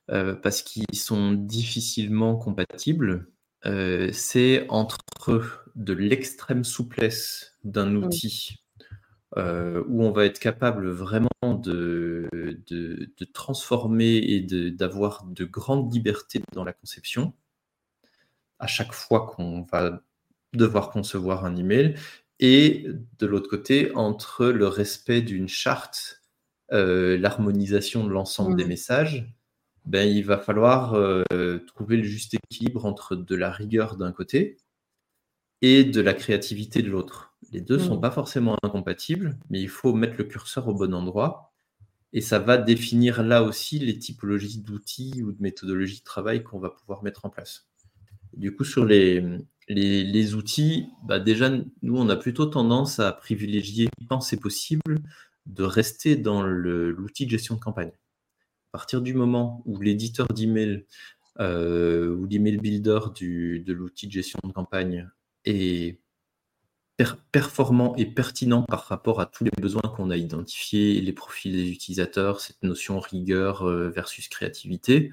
parce 0.08 0.60
qu'ils 0.60 0.98
sont 0.98 1.32
difficilement 1.32 2.36
compatibles. 2.36 3.28
C'est 4.12 4.66
entre 4.68 4.98
de 5.76 5.92
l'extrême 5.92 6.64
souplesse 6.64 7.56
d'un 7.64 7.86
mmh. 7.86 8.04
outil 8.04 8.61
euh, 9.36 9.82
où 9.88 10.04
on 10.04 10.12
va 10.12 10.26
être 10.26 10.38
capable 10.38 10.90
vraiment 10.90 11.28
de, 11.42 12.28
de, 12.68 13.24
transformer 13.32 14.16
et 14.16 14.40
d'avoir 14.70 15.24
de, 15.24 15.44
grandes 15.44 15.92
libertés 15.92 16.42
dans 16.52 16.64
la 16.64 16.72
conception 16.72 17.32
à 18.58 18.66
chaque 18.66 18.92
fois 18.92 19.26
qu'on 19.26 19.62
va 19.62 20.02
devoir 20.52 20.90
concevoir 20.90 21.44
un 21.44 21.56
email, 21.56 21.96
et 22.38 22.86
de 23.18 23.26
l'autre 23.26 23.48
côté, 23.48 23.92
entre 23.94 24.46
le 24.46 24.68
respect 24.68 25.20
d'une 25.20 25.48
charte, 25.48 26.22
euh, 26.72 27.18
l'harmonisation 27.18 28.04
de 28.04 28.10
l'ensemble 28.10 28.56
des 28.56 28.64
mmh. 28.64 28.68
messages, 28.68 29.34
ben, 29.84 30.08
il 30.08 30.24
va 30.24 30.38
falloir 30.38 30.94
euh, 30.94 31.58
trouver 31.66 31.96
le 31.96 32.04
juste 32.04 32.34
équilibre 32.34 32.84
entre 32.86 33.16
de 33.16 33.34
la 33.34 33.50
rigueur 33.50 33.96
d'un 33.96 34.12
côté 34.12 34.58
et 35.60 35.84
de 35.84 36.00
la 36.00 36.14
créativité 36.14 36.82
de 36.82 36.90
l'autre. 36.90 37.31
Les 37.50 37.60
deux 37.60 37.76
ne 37.76 37.82
sont 37.82 37.98
mm. 37.98 38.00
pas 38.00 38.10
forcément 38.10 38.56
incompatibles, 38.62 39.38
mais 39.50 39.60
il 39.60 39.68
faut 39.68 39.94
mettre 39.94 40.16
le 40.18 40.24
curseur 40.24 40.68
au 40.68 40.74
bon 40.74 40.94
endroit. 40.94 41.52
Et 42.12 42.20
ça 42.20 42.38
va 42.38 42.58
définir 42.58 43.22
là 43.22 43.42
aussi 43.42 43.78
les 43.78 43.98
typologies 43.98 44.60
d'outils 44.60 45.22
ou 45.22 45.32
de 45.32 45.42
méthodologies 45.42 46.00
de 46.00 46.04
travail 46.04 46.42
qu'on 46.42 46.58
va 46.58 46.70
pouvoir 46.70 47.02
mettre 47.02 47.24
en 47.24 47.30
place. 47.30 47.66
Du 48.34 48.54
coup, 48.54 48.64
sur 48.64 48.84
les, 48.84 49.24
les, 49.68 50.34
outils, 50.34 50.86
bah 51.04 51.18
déjà, 51.18 51.50
nous, 51.50 51.96
on 51.96 52.08
a 52.08 52.16
plutôt 52.16 52.46
tendance 52.46 52.98
à 52.98 53.12
privilégier, 53.12 53.88
quand 54.08 54.20
c'est 54.20 54.38
possible, 54.38 54.98
de 55.46 55.64
rester 55.64 56.16
dans 56.16 56.42
l'outil 56.42 57.26
de 57.26 57.30
gestion 57.30 57.54
de 57.54 57.60
campagne. 57.60 57.92
À 58.68 58.78
partir 58.78 59.02
du 59.02 59.14
moment 59.14 59.62
où 59.66 59.80
l'éditeur 59.80 60.28
d'email 60.28 60.86
euh, 61.40 62.14
ou 62.14 62.26
l'email 62.26 62.58
builder 62.58 63.00
du, 63.14 63.60
de 63.60 63.72
l'outil 63.72 64.06
de 64.06 64.12
gestion 64.12 64.38
de 64.44 64.52
campagne 64.52 65.08
est 65.44 65.98
performant 67.32 67.94
et 67.96 68.06
pertinent 68.06 68.62
par 68.62 68.84
rapport 68.84 69.20
à 69.20 69.26
tous 69.26 69.44
les 69.44 69.50
besoins 69.60 69.82
qu'on 69.82 70.10
a 70.10 70.16
identifiés, 70.16 71.00
les 71.00 71.12
profils 71.12 71.52
des 71.52 71.70
utilisateurs, 71.70 72.40
cette 72.40 72.62
notion 72.62 73.00
rigueur 73.00 73.68
euh, 73.68 73.88
versus 73.90 74.28
créativité, 74.28 75.12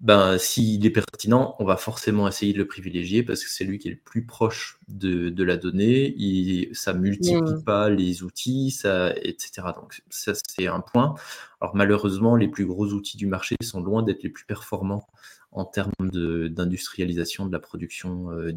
ben, 0.00 0.38
s'il 0.38 0.84
est 0.86 0.90
pertinent, 0.90 1.56
on 1.58 1.64
va 1.66 1.76
forcément 1.76 2.26
essayer 2.26 2.54
de 2.54 2.58
le 2.58 2.66
privilégier 2.66 3.22
parce 3.22 3.44
que 3.44 3.50
c'est 3.50 3.64
lui 3.64 3.78
qui 3.78 3.88
est 3.88 3.90
le 3.90 3.98
plus 3.98 4.24
proche 4.24 4.78
de, 4.88 5.44
la 5.44 5.58
donnée, 5.58 6.14
et 6.18 6.70
ça 6.72 6.94
multiplie 6.94 7.54
mmh. 7.56 7.64
pas 7.64 7.90
les 7.90 8.22
outils, 8.22 8.70
ça, 8.70 9.14
etc. 9.16 9.68
Donc 9.76 10.02
ça, 10.08 10.32
c'est 10.34 10.66
un 10.66 10.80
point. 10.80 11.14
Alors 11.60 11.76
malheureusement, 11.76 12.34
les 12.34 12.48
plus 12.48 12.64
gros 12.64 12.86
outils 12.94 13.18
du 13.18 13.26
marché 13.26 13.56
sont 13.62 13.82
loin 13.82 14.02
d'être 14.02 14.22
les 14.22 14.30
plus 14.30 14.46
performants 14.46 15.06
en 15.52 15.66
termes 15.66 15.92
d'industrialisation 16.00 17.44
de, 17.44 17.52
la 17.52 17.58
production 17.58 18.30
euh, 18.30 18.52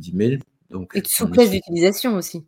et 0.93 1.01
de 1.01 1.07
souplesse 1.07 1.51
d'utilisation 1.51 2.15
aussi. 2.15 2.45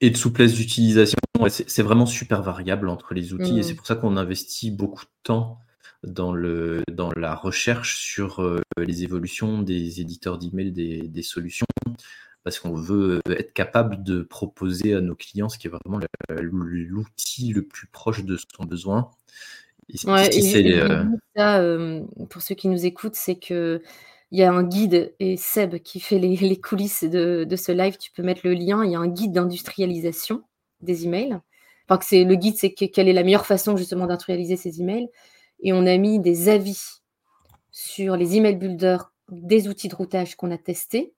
Et 0.00 0.10
de 0.10 0.16
souplesse 0.16 0.54
d'utilisation, 0.54 1.18
c'est 1.48 1.82
vraiment 1.82 2.06
super 2.06 2.42
variable 2.42 2.88
entre 2.88 3.14
les 3.14 3.32
outils 3.32 3.58
et 3.58 3.62
c'est 3.62 3.74
mmh. 3.74 3.76
pour 3.76 3.86
ça 3.86 3.94
qu'on 3.94 4.16
investit 4.16 4.70
beaucoup 4.70 5.04
de 5.04 5.10
temps 5.22 5.58
dans, 6.04 6.32
le, 6.32 6.82
dans 6.90 7.10
la 7.12 7.34
recherche 7.34 8.00
sur 8.00 8.42
euh, 8.42 8.60
les 8.76 9.04
évolutions 9.04 9.62
des 9.62 10.00
éditeurs 10.00 10.38
d'email, 10.38 10.72
des, 10.72 11.02
des 11.02 11.22
solutions, 11.22 11.66
parce 12.42 12.58
qu'on 12.58 12.74
veut 12.74 13.20
être 13.28 13.52
capable 13.52 14.02
de 14.02 14.22
proposer 14.22 14.94
à 14.94 15.00
nos 15.00 15.14
clients 15.14 15.48
ce 15.48 15.58
qui 15.58 15.68
est 15.68 15.70
vraiment 15.70 16.00
l'outil 16.28 17.52
le 17.52 17.62
plus 17.62 17.86
proche 17.86 18.24
de 18.24 18.36
son 18.36 18.64
besoin. 18.64 19.10
Et, 19.88 19.98
euh, 20.06 21.04
euh, 21.38 22.00
pour 22.30 22.42
ceux 22.42 22.54
qui 22.54 22.68
nous 22.68 22.86
écoutent, 22.86 23.14
c'est 23.14 23.36
que 23.36 23.82
il 24.32 24.38
y 24.38 24.42
a 24.44 24.50
un 24.50 24.62
guide, 24.62 25.14
et 25.20 25.36
Seb 25.36 25.76
qui 25.80 26.00
fait 26.00 26.18
les, 26.18 26.58
coulisses 26.58 27.04
de, 27.04 27.46
ce 27.54 27.70
live, 27.70 27.98
tu 27.98 28.10
peux 28.12 28.22
mettre 28.22 28.40
le 28.44 28.54
lien. 28.54 28.82
Il 28.82 28.90
y 28.90 28.94
a 28.94 28.98
un 28.98 29.06
guide 29.06 29.32
d'industrialisation 29.32 30.42
des 30.80 31.04
emails. 31.04 31.38
Enfin, 31.86 31.98
que 31.98 32.24
le 32.24 32.34
guide, 32.34 32.56
c'est 32.56 32.72
quelle 32.72 33.08
est 33.08 33.12
la 33.12 33.24
meilleure 33.24 33.44
façon 33.44 33.76
justement 33.76 34.06
d'industrialiser 34.06 34.56
ces 34.56 34.80
emails. 34.80 35.10
Et 35.60 35.74
on 35.74 35.84
a 35.84 35.98
mis 35.98 36.18
des 36.18 36.48
avis 36.48 37.02
sur 37.72 38.16
les 38.16 38.38
email 38.38 38.56
builders 38.56 39.12
des 39.28 39.68
outils 39.68 39.88
de 39.88 39.94
routage 39.94 40.34
qu'on 40.34 40.50
a 40.50 40.56
testés. 40.56 41.12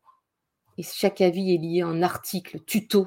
Et 0.77 0.83
chaque 0.83 1.21
avis 1.21 1.55
est 1.55 1.59
lié 1.59 1.83
à 1.83 1.87
un 1.87 2.03
article 2.03 2.59
tuto, 2.67 3.07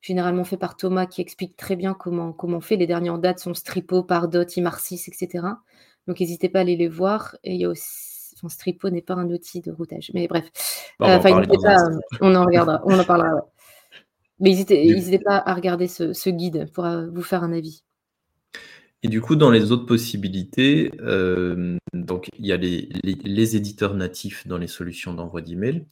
généralement 0.00 0.44
fait 0.44 0.56
par 0.56 0.74
Thomas, 0.74 1.04
qui 1.04 1.20
explique 1.20 1.54
très 1.58 1.76
bien 1.76 1.92
comment, 1.92 2.32
comment 2.32 2.56
on 2.56 2.62
fait. 2.62 2.76
Les 2.76 2.86
derniers 2.86 3.10
en 3.10 3.18
date 3.18 3.40
sont 3.40 3.52
Stripo, 3.52 4.04
Pardot, 4.04 4.46
Imarsis, 4.56 5.06
etc. 5.06 5.44
Donc 6.06 6.20
n'hésitez 6.20 6.48
pas 6.48 6.60
à 6.60 6.62
aller 6.62 6.76
les 6.76 6.88
voir. 6.88 7.36
Et 7.44 7.52
il 7.52 7.60
y 7.60 7.66
a 7.66 7.68
aussi 7.68 8.13
Stripo 8.48 8.90
n'est 8.90 9.02
pas 9.02 9.14
un 9.14 9.30
outil 9.30 9.60
de 9.60 9.70
routage. 9.70 10.10
Mais 10.14 10.26
bref, 10.28 10.50
euh, 11.02 11.18
on, 12.20 12.34
en 12.34 12.44
regardera, 12.44 12.82
on 12.84 12.98
en 12.98 13.04
parlera. 13.04 13.46
Mais 14.40 14.50
n'hésitez 14.50 15.18
pas 15.18 15.36
à 15.38 15.54
regarder 15.54 15.86
ce, 15.88 16.30
guide 16.30 16.70
pour 16.72 16.84
euh, 16.84 17.06
vous 17.12 17.22
faire 17.22 17.42
un 17.42 17.52
avis. 17.52 17.82
Et 19.02 19.08
du 19.08 19.20
coup, 19.20 19.36
dans 19.36 19.50
les 19.50 19.70
autres 19.70 19.86
possibilités, 19.86 20.92
euh, 21.00 21.76
donc 21.92 22.28
il 22.38 22.46
y 22.46 22.52
a 22.52 22.56
les, 22.56 23.56
éditeurs 23.56 23.94
natifs 23.94 24.46
dans 24.46 24.58
les 24.58 24.66
solutions 24.66 25.12
d'envoi 25.12 25.42
d'email. 25.42 25.86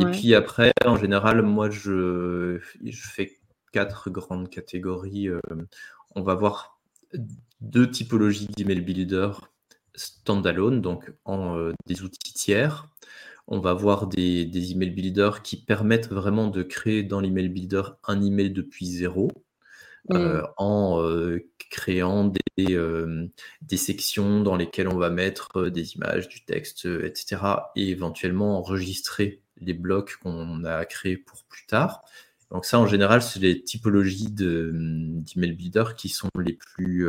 Et 0.00 0.06
puis 0.06 0.34
après, 0.34 0.72
en 0.86 0.96
général, 0.96 1.42
moi, 1.42 1.68
je, 1.68 2.58
je 2.82 3.08
fais 3.08 3.32
quatre 3.72 4.10
grandes 4.10 4.48
catégories. 4.48 5.28
on 6.14 6.22
va 6.22 6.34
voir 6.34 6.80
deux 7.60 7.90
typologies 7.90 8.48
d'email 8.56 8.80
builder 8.80 9.30
standalone, 9.94 10.80
donc 10.80 11.12
en 11.24 11.70
des 11.86 12.02
outils 12.02 12.34
tiers. 12.34 12.88
On 13.48 13.58
va 13.58 13.70
avoir 13.70 14.06
des, 14.06 14.44
des 14.44 14.72
email 14.72 14.90
builders 14.90 15.42
qui 15.42 15.56
permettent 15.56 16.08
vraiment 16.08 16.48
de 16.48 16.62
créer 16.62 17.02
dans 17.02 17.20
l'email 17.20 17.48
builder 17.48 17.82
un 18.06 18.22
email 18.22 18.50
depuis 18.50 18.86
zéro. 18.86 19.30
Mmh. 20.10 20.42
en 20.56 21.00
créant 21.70 22.24
des, 22.24 22.76
des, 23.62 23.76
sections 23.76 24.40
dans 24.40 24.56
lesquelles 24.56 24.88
on 24.88 24.98
va 24.98 25.10
mettre 25.10 25.68
des 25.68 25.94
images, 25.94 26.26
du 26.26 26.44
texte, 26.44 26.86
etc. 26.86 27.40
Et 27.76 27.90
éventuellement 27.90 28.58
enregistrer 28.58 29.42
les 29.58 29.74
blocs 29.74 30.16
qu'on 30.22 30.64
a 30.64 30.84
créés 30.84 31.16
pour 31.16 31.44
plus 31.44 31.66
tard. 31.66 32.02
Donc 32.50 32.66
ça, 32.66 32.78
en 32.78 32.86
général, 32.86 33.22
c'est 33.22 33.40
les 33.40 33.62
typologies 33.62 34.30
d'email 34.30 35.52
builder 35.52 35.84
qui 35.96 36.08
sont 36.08 36.28
les 36.38 36.52
plus, 36.52 37.08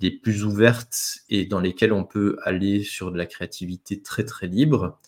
les 0.00 0.10
plus 0.10 0.44
ouvertes 0.44 1.18
et 1.28 1.46
dans 1.46 1.60
lesquelles 1.60 1.92
on 1.92 2.04
peut 2.04 2.36
aller 2.42 2.82
sur 2.82 3.12
de 3.12 3.18
la 3.18 3.26
créativité 3.26 4.02
très 4.02 4.24
très 4.24 4.46
libre. 4.46 4.98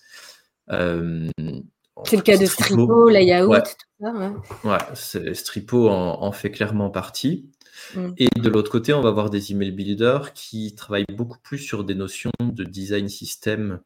C'est 2.05 2.17
le 2.17 2.23
cas 2.23 2.37
de 2.37 2.47
Stripo, 2.47 3.09
Layout, 3.09 3.49
ouais. 3.49 3.63
tout 3.63 4.05
ça. 4.05 4.35
Ouais, 4.65 5.35
Stripo 5.35 5.89
en, 5.89 6.33
fait 6.33 6.51
clairement 6.51 6.91
partie. 6.91 7.49
Mm. 7.95 8.09
Et 8.19 8.29
de 8.37 8.49
l'autre 8.49 8.71
côté, 8.71 8.93
on 8.93 9.01
va 9.01 9.09
avoir 9.09 9.31
des 9.31 9.53
email 9.53 9.73
builders 9.73 10.33
qui 10.33 10.75
travaillent 10.75 11.05
beaucoup 11.13 11.39
plus 11.39 11.59
sur 11.59 11.85
des 11.85 11.95
notions 11.95 12.31
de 12.41 12.65
design 12.65 13.09
system 13.09 13.81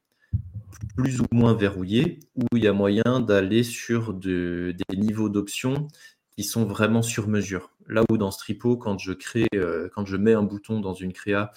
plus 0.97 1.21
ou 1.21 1.27
moins 1.31 1.55
verrouillés, 1.55 2.21
où 2.35 2.57
il 2.57 2.65
y 2.65 2.69
a 2.69 2.73
moyen 2.73 3.21
d'aller 3.21 3.63
sur 3.63 4.15
des 4.15 4.75
niveaux 4.97 5.29
d'options 5.29 5.89
qui 6.37 6.45
sont 6.45 6.65
vraiment 6.65 7.03
sur 7.03 7.29
mesure. 7.29 7.71
Là 7.89 8.05
où 8.11 8.17
dans 8.17 8.31
Stripo, 8.31 8.77
quand 8.77 8.99
je 8.99 9.13
crée, 9.13 9.49
euh, 9.55 9.89
quand 9.95 10.05
je 10.05 10.17
mets 10.17 10.35
un 10.35 10.43
bouton 10.43 10.81
dans 10.81 10.95
une 10.95 11.13
créa, 11.13 11.53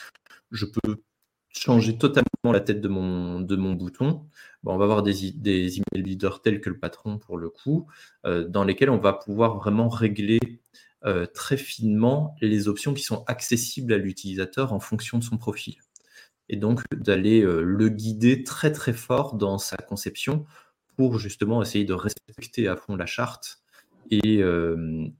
je 0.51 0.65
peux 0.65 0.97
changer 1.49 1.97
totalement 1.97 2.51
la 2.51 2.59
tête 2.59 2.81
de 2.81 2.87
mon, 2.87 3.39
de 3.39 3.55
mon 3.55 3.73
bouton. 3.73 4.27
on 4.65 4.77
va 4.77 4.83
avoir 4.83 5.03
des, 5.03 5.31
des 5.31 5.77
email 5.77 6.03
builders 6.03 6.41
tels 6.41 6.61
que 6.61 6.69
le 6.69 6.79
patron 6.79 7.17
pour 7.17 7.37
le 7.37 7.49
coup, 7.49 7.87
euh, 8.25 8.47
dans 8.47 8.63
lesquels 8.63 8.89
on 8.89 8.97
va 8.97 9.13
pouvoir 9.13 9.57
vraiment 9.57 9.87
régler 9.87 10.39
euh, 11.05 11.25
très 11.25 11.57
finement 11.57 12.35
les 12.41 12.67
options 12.67 12.93
qui 12.93 13.03
sont 13.03 13.23
accessibles 13.27 13.93
à 13.93 13.97
l'utilisateur 13.97 14.73
en 14.73 14.79
fonction 14.79 15.17
de 15.17 15.23
son 15.23 15.37
profil. 15.37 15.75
Et 16.49 16.57
donc 16.57 16.83
d'aller 16.93 17.41
le 17.41 17.89
guider 17.89 18.43
très 18.43 18.71
très 18.71 18.93
fort 18.93 19.35
dans 19.35 19.57
sa 19.57 19.77
conception 19.77 20.45
pour 20.95 21.19
justement 21.19 21.61
essayer 21.61 21.85
de 21.85 21.93
respecter 21.93 22.67
à 22.67 22.75
fond 22.75 22.95
la 22.95 23.05
charte 23.05 23.64
et, 24.11 24.41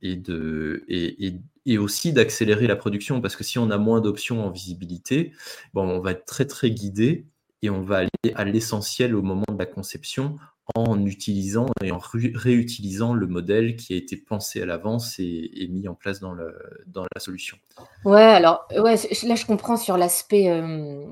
et, 0.02 0.15
de, 0.15 0.84
et, 0.88 1.39
et 1.65 1.78
aussi 1.78 2.13
d'accélérer 2.13 2.67
la 2.67 2.76
production, 2.76 3.21
parce 3.21 3.36
que 3.36 3.43
si 3.43 3.58
on 3.58 3.71
a 3.71 3.78
moins 3.78 4.02
d'options 4.02 4.45
en 4.45 4.52
visibilité, 4.52 5.32
bon, 5.74 5.88
on 5.88 6.00
va 6.00 6.12
être 6.12 6.26
très 6.26 6.45
très 6.45 6.71
guidé 6.71 7.26
et 7.62 7.69
on 7.69 7.82
va 7.82 7.98
aller 7.98 8.34
à 8.36 8.45
l'essentiel 8.45 9.15
au 9.15 9.21
moment 9.21 9.45
de 9.50 9.58
la 9.58 9.65
conception 9.65 10.38
en 10.74 11.06
utilisant 11.06 11.67
et 11.84 11.91
en 11.91 12.00
réutilisant 12.00 13.13
le 13.13 13.28
modèle 13.28 13.76
qui 13.76 13.93
a 13.93 13.98
été 13.98 14.17
pensé 14.17 14.62
à 14.62 14.65
l'avance 14.65 15.19
et, 15.19 15.67
mis 15.69 15.88
en 15.88 15.93
place 15.93 16.19
dans, 16.19 16.32
le, 16.32 16.58
dans 16.88 17.04
la 17.04 17.19
solution. 17.19 17.58
Ouais, 18.04 18.21
alors 18.21 18.67
ouais, 18.71 18.95
là 19.24 19.36
je 19.36 19.45
comprends 19.45 19.78
sur 19.78 19.98
l'aspect 19.98 20.50
euh, 20.50 21.06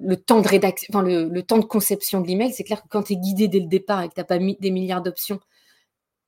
le 0.00 0.16
temps 0.16 0.40
de 0.40 0.48
rédaction, 0.48 0.88
enfin, 0.92 1.06
le, 1.06 1.28
le, 1.28 1.42
temps 1.42 1.58
de 1.58 1.64
conception 1.64 2.20
de 2.20 2.26
l'email. 2.26 2.52
C'est 2.52 2.64
clair 2.64 2.82
que 2.82 2.88
quand 2.88 3.04
tu 3.04 3.12
es 3.12 3.16
guidé 3.16 3.46
dès 3.46 3.60
le 3.60 3.68
départ 3.68 4.02
et 4.02 4.08
que 4.08 4.14
tu 4.14 4.20
n'as 4.20 4.24
pas 4.24 4.38
mis 4.38 4.56
des 4.60 4.70
milliards 4.70 5.02
d'options 5.02 5.40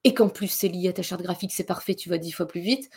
et 0.04 0.14
qu'en 0.14 0.28
plus 0.28 0.48
c'est 0.48 0.68
lié 0.68 0.88
à 0.88 0.92
ta 0.92 1.02
charte 1.02 1.22
graphique, 1.22 1.52
c'est 1.52 1.64
parfait, 1.64 1.94
tu 1.94 2.08
vas 2.08 2.18
dix 2.18 2.32
fois 2.32 2.46
plus 2.46 2.60
vite. 2.60 2.90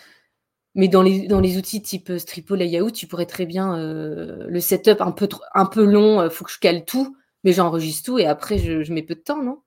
Mais 0.75 0.89
dans 0.89 1.01
les, 1.01 1.27
dans 1.27 1.39
les 1.39 1.57
outils 1.57 1.81
type 1.81 2.09
euh, 2.09 2.19
Stripo, 2.19 2.53
Layout, 2.53 2.91
tu 2.91 3.07
pourrais 3.07 3.25
très 3.25 3.45
bien 3.45 3.77
euh, 3.79 4.45
le 4.47 4.59
setup 4.59 4.99
un 4.99 5.11
peu, 5.11 5.27
un 5.53 5.65
peu 5.65 5.85
long, 5.85 6.21
il 6.21 6.25
euh, 6.25 6.29
faut 6.29 6.43
que 6.43 6.51
je 6.51 6.59
cale 6.59 6.83
tout, 6.83 7.15
mais 7.45 7.53
j'enregistre 7.53 8.05
tout 8.05 8.19
et 8.19 8.25
après 8.25 8.57
je, 8.57 8.91
mets 8.91 9.01
peu 9.01 9.15
de 9.15 9.21
temps, 9.21 9.41
non? 9.41 9.61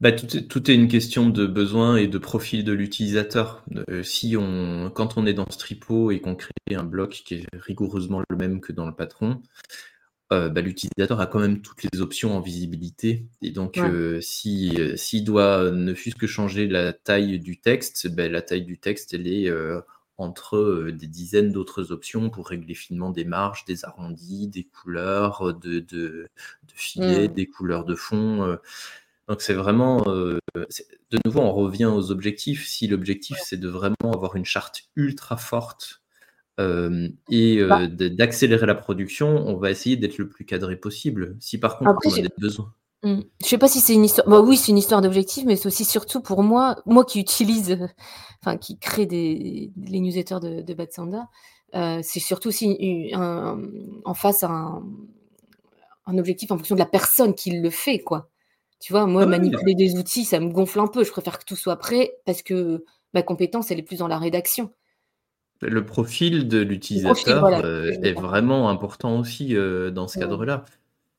Bah, 0.00 0.12
tout, 0.12 0.36
est, 0.36 0.48
tout, 0.48 0.70
est, 0.70 0.74
une 0.74 0.88
question 0.88 1.28
de 1.28 1.46
besoin 1.46 1.96
et 1.96 2.08
de 2.08 2.18
profil 2.18 2.64
de 2.64 2.72
l'utilisateur. 2.72 3.64
si 4.02 4.36
on, 4.36 4.90
quand 4.92 5.16
on 5.16 5.24
est 5.24 5.34
dans 5.34 5.48
Stripo 5.50 6.10
et 6.10 6.20
qu'on 6.20 6.34
crée 6.34 6.50
un 6.72 6.82
bloc 6.82 7.22
qui 7.24 7.34
est 7.36 7.46
rigoureusement 7.52 8.22
le 8.28 8.36
même 8.36 8.60
que 8.60 8.72
dans 8.72 8.86
le 8.86 8.94
patron, 8.94 9.40
euh, 10.34 10.48
bah, 10.48 10.60
l'utilisateur 10.60 11.20
a 11.20 11.26
quand 11.26 11.40
même 11.40 11.62
toutes 11.62 11.82
les 11.82 12.00
options 12.00 12.36
en 12.36 12.40
visibilité. 12.40 13.26
Et 13.42 13.50
donc, 13.50 13.78
euh, 13.78 14.20
si 14.20 14.74
euh, 14.78 14.96
s'il 14.96 15.24
doit 15.24 15.70
ne 15.70 15.94
fût-ce 15.94 16.16
que 16.16 16.26
changer 16.26 16.66
la 16.66 16.92
taille 16.92 17.38
du 17.38 17.58
texte, 17.58 18.08
bah, 18.08 18.28
la 18.28 18.42
taille 18.42 18.64
du 18.64 18.78
texte, 18.78 19.14
elle 19.14 19.26
est 19.26 19.50
entre 20.16 20.90
des 20.92 21.08
dizaines 21.08 21.50
d'autres 21.50 21.90
options 21.90 22.30
pour 22.30 22.48
régler 22.48 22.74
finement 22.74 23.10
des 23.10 23.24
marges, 23.24 23.64
des 23.64 23.84
arrondis, 23.84 24.46
des 24.46 24.64
couleurs 24.64 25.54
de, 25.54 25.80
de, 25.80 26.28
filets, 26.74 27.28
mmh. 27.28 27.34
des 27.34 27.46
couleurs 27.46 27.84
de 27.84 27.96
fond. 27.96 28.58
donc, 29.28 29.42
c'est 29.42 29.54
vraiment. 29.54 30.04
de 30.04 31.18
nouveau, 31.24 31.40
on 31.40 31.52
revient 31.52 31.86
aux 31.86 32.10
objectifs. 32.10 32.66
Si 32.66 32.86
l'objectif, 32.86 33.38
c'est 33.42 33.58
de 33.58 33.68
vraiment 33.68 34.12
avoir 34.12 34.36
une 34.36 34.44
charte 34.44 34.84
ultra 34.96 35.36
forte 35.36 36.03
et 36.58 37.64
bah 37.64 37.86
d'accélérer 37.88 38.66
la 38.66 38.74
production, 38.74 39.46
on 39.46 39.56
va 39.56 39.70
essayer 39.70 39.96
d'être 39.96 40.18
le 40.18 40.28
plus 40.28 40.44
cadré 40.44 40.76
possible. 40.76 41.36
Si 41.40 41.58
par 41.58 41.78
contre 41.78 41.98
on 42.04 42.12
a 42.12 42.20
des 42.20 42.28
besoins. 42.38 42.72
Mmh. 43.02 43.20
Je 43.42 43.46
sais 43.46 43.58
pas 43.58 43.68
si 43.68 43.80
c'est 43.80 43.92
une 43.92 44.04
histoire. 44.04 44.26
Bah 44.26 44.40
oui, 44.40 44.56
c'est 44.56 44.72
une 44.72 44.78
histoire 44.78 45.02
d'objectif, 45.02 45.44
mais 45.44 45.56
c'est 45.56 45.66
aussi 45.66 45.84
surtout 45.84 46.22
pour 46.22 46.42
moi, 46.42 46.76
moi 46.86 47.04
qui 47.04 47.20
utilise, 47.20 47.78
enfin 48.42 48.56
qui 48.56 48.78
crée 48.78 49.06
des 49.06 49.72
les 49.76 50.00
newsletters 50.00 50.40
de, 50.40 50.62
de 50.62 50.74
Bad 50.74 50.92
Sanda, 50.92 51.28
c'est 52.02 52.20
surtout 52.20 52.48
aussi 52.48 53.12
en 53.14 54.14
face 54.14 54.42
un, 54.42 54.82
un 56.06 56.18
objectif 56.18 56.50
en 56.50 56.56
fonction 56.56 56.74
de 56.74 56.80
la 56.80 56.86
personne 56.86 57.34
qui 57.34 57.50
le 57.50 57.70
fait, 57.70 57.98
quoi. 57.98 58.30
Tu 58.80 58.92
vois, 58.92 59.06
moi, 59.06 59.24
manipuler 59.24 59.74
des 59.74 59.96
outils, 59.96 60.24
ça 60.24 60.40
me 60.40 60.50
gonfle 60.50 60.80
un 60.80 60.86
peu. 60.86 61.04
Je 61.04 61.10
préfère 61.10 61.38
que 61.38 61.44
tout 61.44 61.56
soit 61.56 61.76
prêt 61.76 62.12
parce 62.26 62.42
que 62.42 62.84
ma 63.14 63.22
compétence, 63.22 63.70
elle 63.70 63.78
est 63.78 63.82
plus 63.82 63.98
dans 63.98 64.08
la 64.08 64.18
rédaction. 64.18 64.72
Le 65.60 65.84
profil 65.86 66.48
de 66.48 66.58
l'utilisateur 66.58 67.44
euh, 67.44 67.90
est 68.02 68.12
vraiment 68.12 68.68
important 68.68 69.18
aussi 69.18 69.56
euh, 69.56 69.90
dans 69.90 70.08
ce 70.08 70.18
cadre-là. 70.18 70.64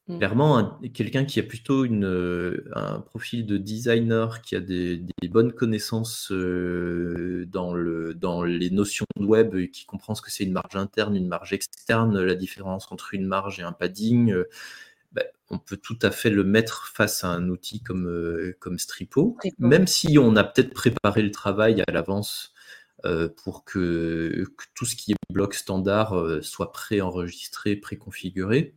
Mmh. 0.07 0.17
Clairement, 0.19 0.79
quelqu'un 0.93 1.25
qui 1.25 1.39
a 1.39 1.43
plutôt 1.43 1.83
une, 1.83 2.05
euh, 2.05 2.69
un 2.75 2.99
profil 2.99 3.47
de 3.47 3.57
designer, 3.57 4.41
qui 4.41 4.55
a 4.55 4.59
des, 4.59 5.01
bonnes 5.29 5.51
connaissances 5.51 6.31
dans, 6.31 7.73
le, 7.73 8.13
dans 8.13 8.43
les 8.43 8.69
notions 8.69 9.07
de 9.19 9.25
web, 9.25 9.55
et 9.55 9.71
qui 9.71 9.85
comprend 9.85 10.13
ce 10.13 10.21
que 10.21 10.29
c'est 10.29 10.43
une 10.43 10.51
marge 10.51 10.75
interne, 10.75 11.15
une 11.15 11.27
marge 11.27 11.53
externe, 11.53 12.21
la 12.21 12.35
différence 12.35 12.91
entre 12.91 13.15
une 13.15 13.25
marge 13.25 13.59
et 13.59 13.63
un 13.63 13.71
padding, 13.71 14.35
bah, 15.11 15.23
on 15.49 15.57
peut 15.57 15.77
tout 15.77 15.97
à 16.03 16.11
fait 16.11 16.29
le 16.29 16.43
mettre 16.43 16.91
face 16.93 17.23
à 17.23 17.29
un 17.29 17.49
outil 17.49 17.81
comme, 17.81 18.53
comme 18.59 18.77
Stripo, 18.77 19.37
même 19.57 19.87
si 19.87 20.19
on 20.19 20.35
a 20.35 20.43
peut-être 20.43 20.73
préparé 20.75 21.23
le 21.23 21.31
travail 21.31 21.81
à 21.87 21.91
l'avance 21.91 22.54
pour 23.43 23.63
que, 23.65 24.45
tout 24.73 24.85
ce 24.85 24.95
qui 24.95 25.11
est 25.11 25.15
bloc 25.29 25.53
standard 25.53 26.17
euh, 26.17 26.41
soit 26.41 26.71
préenregistré, 26.71 27.75
préconfiguré. 27.75 28.75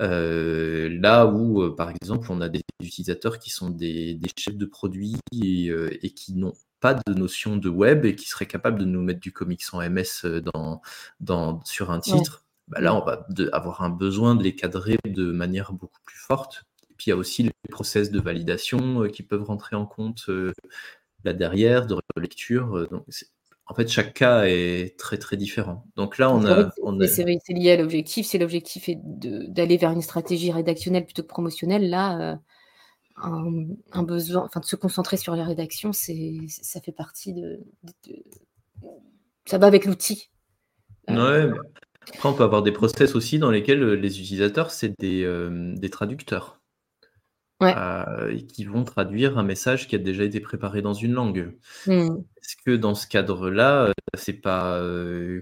Euh, 0.00 0.88
là 1.00 1.26
où, 1.26 1.74
par 1.74 1.90
exemple, 1.90 2.28
on 2.30 2.40
a 2.40 2.48
des 2.48 2.60
utilisateurs 2.80 3.38
qui 3.38 3.50
sont 3.50 3.70
des, 3.70 4.18
chefs 4.36 4.56
de 4.56 4.66
produits 4.66 5.16
et, 5.32 6.10
qui 6.14 6.34
n'ont 6.34 6.54
pas 6.80 6.94
de 6.94 7.14
notion 7.14 7.56
de 7.56 7.68
web 7.68 8.04
et 8.04 8.14
qui 8.14 8.28
seraient 8.28 8.46
capables 8.46 8.78
de 8.78 8.84
nous 8.84 9.02
mettre 9.02 9.20
du 9.20 9.32
comics 9.32 9.62
en 9.72 9.80
MS 9.88 10.26
dans, 10.54 10.80
dans, 11.20 11.60
sur 11.64 11.90
un 11.90 11.98
titre, 11.98 12.44
bah 12.68 12.80
là, 12.80 12.94
on 12.94 13.04
va 13.04 13.26
avoir 13.52 13.82
un 13.82 13.90
besoin 13.90 14.36
de 14.36 14.44
les 14.44 14.54
cadrer 14.54 14.98
de 15.04 15.32
manière 15.32 15.72
beaucoup 15.72 16.00
plus 16.04 16.18
forte. 16.18 16.64
Et 16.90 16.94
puis, 16.96 17.06
il 17.06 17.10
y 17.10 17.12
a 17.12 17.16
aussi 17.16 17.42
les 17.42 17.52
process 17.70 18.10
de 18.12 18.20
validation 18.20 19.08
qui 19.08 19.22
peuvent 19.24 19.44
rentrer 19.44 19.74
en 19.74 19.86
compte 19.86 20.30
là 21.24 21.32
derrière, 21.32 21.86
de 21.86 21.96
relecture. 22.14 22.88
donc, 22.88 23.04
en 23.70 23.74
fait, 23.74 23.86
chaque 23.88 24.14
cas 24.14 24.44
est 24.46 24.98
très 24.98 25.18
très 25.18 25.36
différent. 25.36 25.84
Donc 25.94 26.16
là, 26.16 26.32
on 26.32 26.44
a. 26.46 26.70
C'est 27.06 27.24
lié 27.52 27.72
à 27.72 27.76
l'objectif. 27.76 28.26
Si 28.26 28.38
l'objectif 28.38 28.88
est 28.88 28.98
d'aller 28.98 29.76
vers 29.76 29.90
une 29.90 30.00
stratégie 30.00 30.50
rédactionnelle 30.50 31.04
plutôt 31.04 31.22
que 31.22 31.28
promotionnelle, 31.28 31.90
là, 31.90 32.32
euh, 32.32 33.64
un, 33.92 34.02
besoin, 34.02 34.44
enfin, 34.44 34.60
de 34.60 34.64
se 34.64 34.76
concentrer 34.76 35.18
sur 35.18 35.36
la 35.36 35.44
rédaction, 35.44 35.92
c'est, 35.92 36.38
ça 36.48 36.80
fait 36.80 36.92
partie 36.92 37.34
de, 37.34 37.60
ça 39.44 39.58
va 39.58 39.66
avec 39.66 39.84
l'outil. 39.84 40.30
Euh, 41.10 41.50
ouais. 41.50 41.58
Après, 42.14 42.28
on 42.30 42.32
peut 42.32 42.44
avoir 42.44 42.62
des 42.62 42.72
process 42.72 43.14
aussi 43.14 43.38
dans 43.38 43.50
lesquels 43.50 43.82
euh, 43.82 43.94
les 43.94 44.18
utilisateurs, 44.18 44.70
c'est 44.70 44.98
des, 44.98 45.28
des 45.76 45.90
traducteurs. 45.90 46.57
Et 47.60 48.46
qui 48.46 48.64
vont 48.64 48.84
traduire 48.84 49.38
un 49.38 49.42
message 49.42 49.88
qui 49.88 49.96
a 49.96 49.98
déjà 49.98 50.24
été 50.24 50.40
préparé 50.40 50.82
dans 50.82 50.94
une 50.94 51.12
langue. 51.12 51.52
Mmh. 51.86 52.08
Est-ce 52.40 52.56
que 52.64 52.76
dans 52.76 52.94
ce 52.94 53.06
cadre-là, 53.06 53.92
c'est 54.14 54.32
pas 54.32 54.80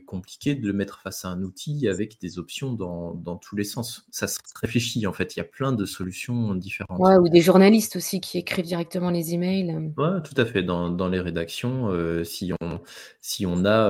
compliqué 0.07 0.55
de 0.55 0.66
le 0.66 0.72
mettre 0.72 1.00
face 1.00 1.24
à 1.24 1.29
un 1.29 1.42
outil 1.42 1.88
avec 1.88 2.20
des 2.20 2.38
options 2.38 2.72
dans, 2.72 3.14
dans, 3.14 3.37
tous 3.37 3.55
les 3.55 3.64
sens? 3.64 4.07
Ça 4.11 4.26
se 4.26 4.38
réfléchit 4.61 5.07
en 5.07 5.12
fait, 5.12 5.37
il 5.37 5.38
y 5.38 5.42
a 5.42 5.44
plein 5.44 5.72
de 5.72 5.85
solutions 5.85 6.55
différentes. 6.55 6.98
Ouais, 6.98 7.16
ou 7.16 7.29
des 7.29 7.42
journalistes 7.42 7.96
aussi 7.96 8.20
qui 8.20 8.38
écrivent 8.38 8.64
directement 8.64 9.11
les 9.11 9.35
emails. 9.35 9.92
Ouais, 9.96 10.22
tout 10.24 10.40
à 10.40 10.46
fait. 10.46 10.62
Dans, 10.62 10.90
dans 10.90 11.09
les 11.09 11.20
rédactions, 11.20 11.92
si, 12.24 12.52
on, 12.61 12.81
si 13.20 13.46
on 13.46 13.64
a 13.64 13.88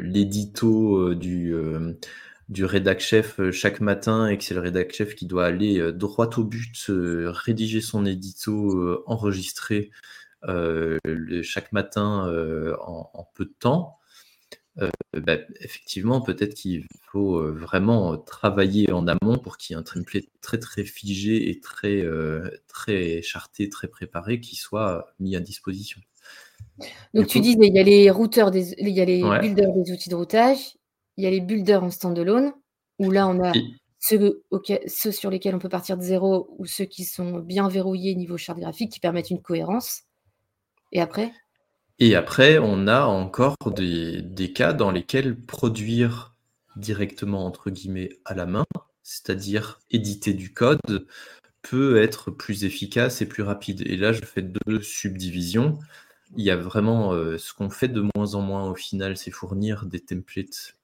l'édito 0.00 1.14
du 1.14 1.54
du 2.48 2.64
rédac 2.64 3.00
chef 3.00 3.40
euh, 3.40 3.52
chaque 3.52 3.80
matin 3.80 4.28
et 4.28 4.38
que 4.38 4.44
c'est 4.44 4.54
le 4.54 4.60
rédac 4.60 4.92
chef 4.92 5.14
qui 5.14 5.26
doit 5.26 5.46
aller 5.46 5.78
euh, 5.78 5.92
droit 5.92 6.28
au 6.36 6.44
but, 6.44 6.86
euh, 6.90 7.30
rédiger 7.30 7.80
son 7.80 8.04
édito, 8.04 9.02
enregistrer 9.06 9.90
chaque 11.42 11.72
matin 11.72 12.26
en, 12.80 13.28
peu 13.34 13.44
de 13.44 13.54
temps, 13.60 13.98
bah, 14.76 15.36
effectivement, 15.60 16.20
peut-être 16.20 16.54
qu'il 16.54 16.84
faut 17.12 17.40
vraiment 17.52 18.18
travailler 18.18 18.90
en 18.90 19.06
amont 19.06 19.38
pour 19.38 19.56
qu'il 19.56 19.74
y 19.74 19.76
ait 19.76 19.80
un 19.80 19.84
template 19.84 20.24
très 20.40 20.58
très 20.58 20.82
figé 20.82 21.48
et 21.48 21.60
très, 21.60 22.04
très 22.66 23.22
charté, 23.22 23.68
très 23.68 23.86
préparé 23.86 24.40
qui 24.40 24.56
soit 24.56 25.14
mis 25.20 25.36
à 25.36 25.40
disposition. 25.40 26.00
Donc 27.14 27.28
tu 27.28 27.38
disais, 27.38 27.58
il 27.62 27.74
y 27.74 27.78
a 27.78 27.84
les 27.84 28.10
routeurs, 28.10 28.50
des, 28.50 28.74
il 28.78 28.88
y 28.88 29.00
a 29.00 29.04
les 29.04 29.22
builders 29.40 29.72
des 29.72 29.92
outils 29.92 30.08
de 30.08 30.16
routage, 30.16 30.74
il 31.22 31.24
y 31.24 31.28
a 31.28 31.30
les 31.30 31.40
builders 31.40 31.84
en 31.84 31.90
standalone, 31.90 32.52
où 32.98 33.12
là, 33.12 33.28
on 33.28 33.40
a 33.44 33.52
ceux, 34.00 34.42
ceux, 34.88 35.12
sur 35.12 35.30
lesquels 35.30 35.54
on 35.54 35.60
peut 35.60 35.68
partir 35.68 35.96
de 35.96 36.02
zéro 36.02 36.52
ou 36.58 36.66
ceux 36.66 36.84
qui 36.84 37.04
sont 37.04 37.38
bien 37.38 37.68
verrouillés 37.68 38.16
niveau 38.16 38.36
charte 38.36 38.58
graphique 38.58 38.90
qui 38.90 38.98
permettent 38.98 39.30
une 39.30 39.40
cohérence. 39.40 40.02
Et 40.90 41.00
après? 41.00 41.32
Et 42.00 42.16
après, 42.16 42.58
on 42.58 42.88
a 42.88 43.04
encore 43.04 43.54
des, 43.76 44.20
des, 44.20 44.52
cas 44.52 44.72
dans 44.72 44.90
lesquels 44.90 45.40
produire 45.40 46.34
directement, 46.74 47.46
entre 47.46 47.70
guillemets, 47.70 48.08
à 48.24 48.34
la 48.34 48.46
main, 48.46 48.64
c'est-à-dire 49.04 49.78
éditer 49.92 50.34
du 50.34 50.52
code, 50.52 51.06
peut 51.62 52.02
être 52.02 52.32
plus 52.32 52.64
efficace 52.64 53.22
et 53.22 53.26
plus 53.26 53.44
rapide. 53.44 53.82
Et 53.86 53.96
là, 53.96 54.12
je 54.12 54.24
fais 54.24 54.42
deux 54.42 54.82
subdivisions. 54.82 55.78
Il 56.36 56.44
y 56.44 56.50
a 56.50 56.56
vraiment 56.56 57.12
euh, 57.12 57.38
ce 57.38 57.54
qu'on 57.54 57.70
fait 57.70 57.86
de 57.86 58.04
moins 58.16 58.34
en 58.34 58.40
moins 58.40 58.68
au 58.68 58.74
final, 58.74 59.16
c'est 59.16 59.30
fournir 59.30 59.86
des 59.86 60.00
templates 60.00 60.74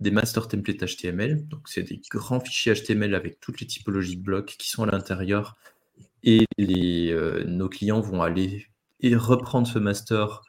des 0.00 0.10
master 0.10 0.48
templates 0.48 0.84
HTML. 0.84 1.46
Donc, 1.48 1.68
c'est 1.68 1.82
des 1.82 2.00
grands 2.10 2.40
fichiers 2.40 2.74
HTML 2.74 3.14
avec 3.14 3.40
toutes 3.40 3.60
les 3.60 3.66
typologies 3.66 4.16
de 4.16 4.22
blocs 4.22 4.54
qui 4.58 4.68
sont 4.68 4.84
à 4.84 4.86
l'intérieur. 4.86 5.56
Et 6.22 6.44
les, 6.58 7.10
euh, 7.12 7.44
nos 7.44 7.68
clients 7.68 8.00
vont 8.00 8.22
aller 8.22 8.66
et 9.00 9.14
reprendre 9.14 9.66
ce 9.66 9.78
master, 9.78 10.42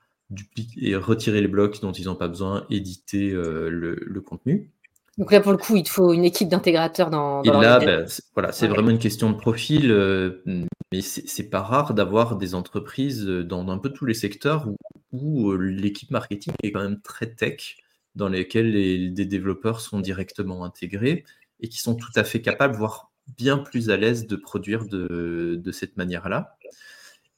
et 0.77 0.95
retirer 0.95 1.41
les 1.41 1.47
blocs 1.47 1.81
dont 1.81 1.91
ils 1.91 2.05
n'ont 2.05 2.15
pas 2.15 2.27
besoin, 2.27 2.65
éditer 2.69 3.31
euh, 3.31 3.69
le, 3.69 4.21
contenu. 4.21 4.71
Donc 5.17 5.31
là, 5.31 5.41
pour 5.41 5.51
le 5.51 5.57
coup, 5.57 5.75
il 5.75 5.83
te 5.83 5.89
faut 5.89 6.13
une 6.13 6.25
équipe 6.25 6.49
d'intégrateurs 6.49 7.09
dans, 7.09 7.41
dans 7.41 7.61
Et 7.61 7.63
là, 7.63 7.79
ben, 7.79 8.05
voilà, 8.33 8.51
c'est 8.51 8.67
vraiment 8.67 8.89
une 8.89 8.99
question 8.99 9.31
de 9.31 9.37
profil, 9.37 9.91
euh, 9.91 10.43
mais 10.91 11.01
c'est 11.01 11.49
pas 11.49 11.61
rare 11.61 11.93
d'avoir 11.93 12.37
des 12.37 12.55
entreprises 12.55 13.25
dans 13.25 13.67
un 13.69 13.77
peu 13.77 13.89
tous 13.89 14.05
les 14.05 14.13
secteurs 14.13 14.67
où, 14.67 14.77
où 15.11 15.53
l'équipe 15.57 16.11
marketing 16.11 16.53
est 16.63 16.71
quand 16.71 16.81
même 16.81 17.01
très 17.01 17.27
tech 17.27 17.77
dans 18.17 18.27
lesquels 18.27 18.71
les, 18.71 19.09
développeurs 19.09 19.79
sont 19.79 19.99
directement 19.99 20.65
intégrés 20.65 21.23
et 21.61 21.69
qui 21.69 21.79
sont 21.79 21.95
tout 21.95 22.11
à 22.15 22.23
fait 22.23 22.41
capables, 22.41 22.75
voire 22.75 23.11
bien 23.37 23.57
plus 23.57 23.89
à 23.89 23.97
l'aise 23.97 24.27
de 24.27 24.35
produire 24.35 24.85
de, 24.85 25.71
cette 25.71 25.95
manière-là. 25.97 26.57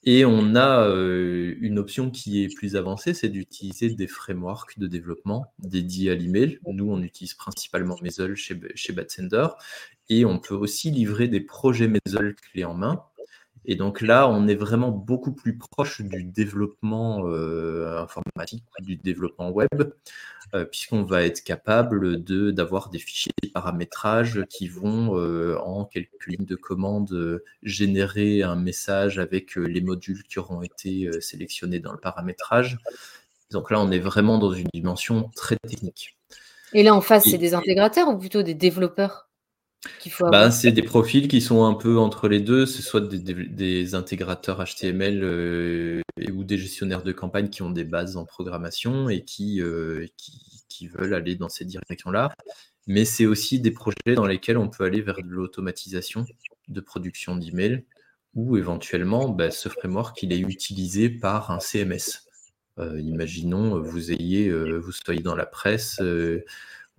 Et 0.05 0.23
on 0.23 0.55
a 0.55 0.87
euh, 0.87 1.55
une 1.59 1.77
option 1.77 2.09
qui 2.09 2.41
est 2.41 2.55
plus 2.55 2.77
avancée, 2.77 3.13
c'est 3.13 3.27
d'utiliser 3.27 3.89
des 3.89 4.07
frameworks 4.07 4.79
de 4.79 4.87
développement 4.87 5.53
dédiés 5.59 6.11
à 6.11 6.15
l'email. 6.15 6.57
Nous, 6.65 6.89
on 6.89 7.01
utilise 7.01 7.33
principalement 7.33 7.97
Mezzle 8.01 8.35
chez, 8.35 8.57
chez 8.75 8.93
Batsender. 8.93 9.47
Et 10.07 10.23
on 10.23 10.39
peut 10.39 10.55
aussi 10.55 10.89
livrer 10.89 11.27
des 11.27 11.41
projets 11.41 11.89
Mezzle 11.89 12.35
clés 12.35 12.63
en 12.63 12.75
main 12.75 13.03
et 13.65 13.75
donc 13.75 14.01
là, 14.01 14.29
on 14.29 14.47
est 14.47 14.55
vraiment 14.55 14.89
beaucoup 14.89 15.31
plus 15.31 15.57
proche 15.57 16.01
du 16.01 16.23
développement 16.23 17.27
euh, 17.27 18.01
informatique, 18.01 18.63
du 18.79 18.95
développement 18.95 19.51
web, 19.51 19.69
euh, 20.53 20.65
puisqu'on 20.65 21.03
va 21.03 21.23
être 21.23 21.43
capable 21.43 22.23
de, 22.23 22.51
d'avoir 22.51 22.89
des 22.89 22.99
fichiers 22.99 23.31
de 23.43 23.49
paramétrage 23.49 24.43
qui 24.49 24.67
vont, 24.67 25.17
euh, 25.17 25.57
en 25.59 25.85
quelques 25.85 26.27
lignes 26.27 26.45
de 26.45 26.55
commande, 26.55 27.41
générer 27.63 28.43
un 28.43 28.55
message 28.55 29.19
avec 29.19 29.55
les 29.55 29.81
modules 29.81 30.23
qui 30.23 30.39
auront 30.39 30.61
été 30.61 31.09
sélectionnés 31.21 31.79
dans 31.79 31.91
le 31.91 31.99
paramétrage. 31.99 32.77
Donc 33.51 33.71
là, 33.71 33.79
on 33.79 33.91
est 33.91 33.99
vraiment 33.99 34.37
dans 34.37 34.53
une 34.53 34.67
dimension 34.73 35.29
très 35.35 35.57
technique. 35.67 36.15
Et 36.73 36.83
là, 36.83 36.93
en 36.93 37.01
face, 37.01 37.23
c'est 37.23 37.37
des 37.37 37.53
intégrateurs 37.53 38.07
ou 38.09 38.17
plutôt 38.17 38.43
des 38.43 38.53
développeurs? 38.53 39.28
Bah, 40.19 40.51
c'est 40.51 40.71
des 40.71 40.83
profils 40.83 41.27
qui 41.29 41.39
sont 41.39 41.63
un 41.65 41.73
peu 41.73 41.97
entre 41.97 42.27
les 42.27 42.41
deux, 42.41 42.65
c'est 42.65 42.81
soit 42.81 43.01
des, 43.01 43.95
intégrateurs 43.95 44.63
HTML 44.63 45.23
euh, 45.23 46.01
ou 46.33 46.43
des 46.43 46.57
gestionnaires 46.57 47.03
de 47.03 47.13
campagne 47.13 47.49
qui 47.49 47.61
ont 47.61 47.69
des 47.69 47.85
bases 47.85 48.17
en 48.17 48.25
programmation 48.25 49.07
et 49.07 49.23
qui, 49.23 49.61
euh, 49.61 50.05
qui, 50.17 50.87
veulent 50.87 51.13
aller 51.13 51.35
dans 51.35 51.49
cette 51.49 51.67
direction-là. 51.67 52.33
Mais 52.87 53.05
c'est 53.05 53.25
aussi 53.25 53.59
des 53.59 53.71
projets 53.71 54.15
dans 54.15 54.25
lesquels 54.25 54.57
on 54.57 54.69
peut 54.69 54.83
aller 54.83 55.01
vers 55.01 55.17
de 55.17 55.27
l'automatisation 55.27 56.25
de 56.67 56.81
production 56.81 57.35
d'emails 57.35 57.85
ou 58.33 58.57
éventuellement 58.57 59.29
bah, 59.29 59.51
ce 59.51 59.69
framework 59.69 60.21
il 60.23 60.31
est 60.31 60.39
utilisé 60.39 61.09
par 61.09 61.51
un 61.51 61.59
CMS. 61.59 62.25
Euh, 62.79 62.99
imaginons 63.01 63.81
vous 63.81 64.11
ayez, 64.11 64.49
vous 64.51 64.93
soyez 64.93 65.21
dans 65.21 65.35
la 65.35 65.45
presse 65.45 65.99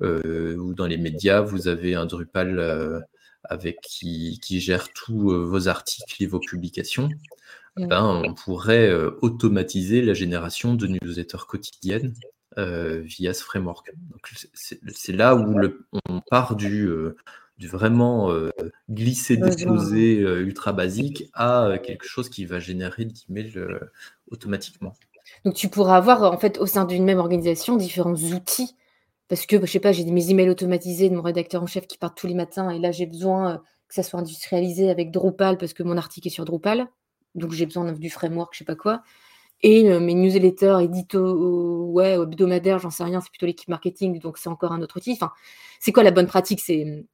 ou 0.01 0.75
dans 0.75 0.87
les 0.87 0.97
médias, 0.97 1.41
vous 1.41 1.69
avez 1.69 1.95
un 1.95 2.07
Drupal 2.07 2.59
euh, 2.59 3.01
avec 3.45 3.81
qui, 3.81 4.39
gère 4.61 4.93
tous 4.93 5.31
euh, 5.31 5.45
vos 5.45 5.69
articles 5.69 6.23
et 6.23 6.27
vos 6.27 6.41
publications. 6.41 7.09
Ben, 7.77 8.23
on 8.27 8.35
pourrait 8.35 8.93
automatiser 9.23 10.03
la 10.03 10.13
génération 10.13 10.75
de 10.75 10.87
newsletters 10.87 11.47
quotidiennes 11.49 12.13
via 12.57 13.33
ce 13.33 13.43
framework. 13.43 13.91
C'est 14.53 15.13
là 15.13 15.35
où 15.35 15.57
le, 15.57 15.87
on 16.09 16.21
part 16.21 16.57
du, 16.57 16.91
du 17.57 17.69
vraiment 17.69 18.35
glisser, 18.91 19.39
déposer 19.39 20.19
ultra 20.19 20.75
basique 20.75 21.31
à 21.33 21.79
quelque 21.83 22.05
chose 22.05 22.29
qui 22.29 22.45
va 22.45 22.59
générer 22.59 23.09
l'email 23.29 23.55
automatiquement. 24.31 24.95
Donc 25.45 25.55
tu 25.55 25.69
pourras 25.69 25.97
avoir 25.97 26.25
en 26.25 26.39
fait 26.39 26.59
au 26.59 26.67
sein 26.67 26.85
d'une 26.85 27.05
même 27.05 27.19
organisation 27.19 27.77
différents 27.77 28.13
outils 28.13 28.77
parce 29.31 29.47
que, 29.47 29.57
bah, 29.57 29.64
je 29.64 29.71
sais 29.71 29.81
pas, 29.81 29.93
j'ai 29.93 30.05
mes 30.05 30.31
emails 30.31 30.51
automatisés 30.51 31.09
de 31.09 31.14
mon 31.14 31.23
rédacteur 31.23 31.62
en 31.62 31.66
chef 31.66 31.87
qui 31.87 31.97
partent 31.97 32.19
tous 32.19 32.27
les 32.27 32.35
matins 32.35 32.69
et 32.71 32.81
là, 32.81 32.90
j'ai 32.90 33.07
besoin 33.07 33.55
euh, 33.55 33.59
que 33.87 33.95
ça 33.95 34.03
soit 34.03 34.19
industrialisé 34.19 34.90
avec 34.90 35.12
Drupal 35.12 35.57
parce 35.57 35.73
que 35.73 35.85
mon 35.85 35.97
article 35.97 36.27
est 36.27 36.33
sur 36.33 36.45
Drupal. 36.45 36.88
Donc, 37.37 37.53
j'ai 37.53 37.64
besoin 37.64 37.93
du 37.93 38.11
framework, 38.11 38.53
je 38.55 38.59
sais 38.59 38.64
pas 38.64 38.75
quoi. 38.75 39.05
Et 39.62 39.88
euh, 39.88 40.01
mes 40.01 40.14
newsletters, 40.14 40.79
édito, 40.83 41.87
ouais, 41.93 42.14
hebdomadaires, 42.14 42.81
j'en 42.81 42.90
sais 42.90 43.05
rien, 43.05 43.21
c'est 43.21 43.31
plutôt 43.31 43.47
l'équipe 43.47 43.69
marketing, 43.69 44.19
donc 44.19 44.37
c'est 44.37 44.49
encore 44.49 44.73
un 44.73 44.83
autre 44.83 44.97
outil. 44.97 45.12
Enfin, 45.12 45.31
c'est 45.79 45.93
quoi 45.93 46.03
la 46.03 46.11
bonne 46.11 46.27
pratique? 46.27 46.61
C'est 46.61 47.07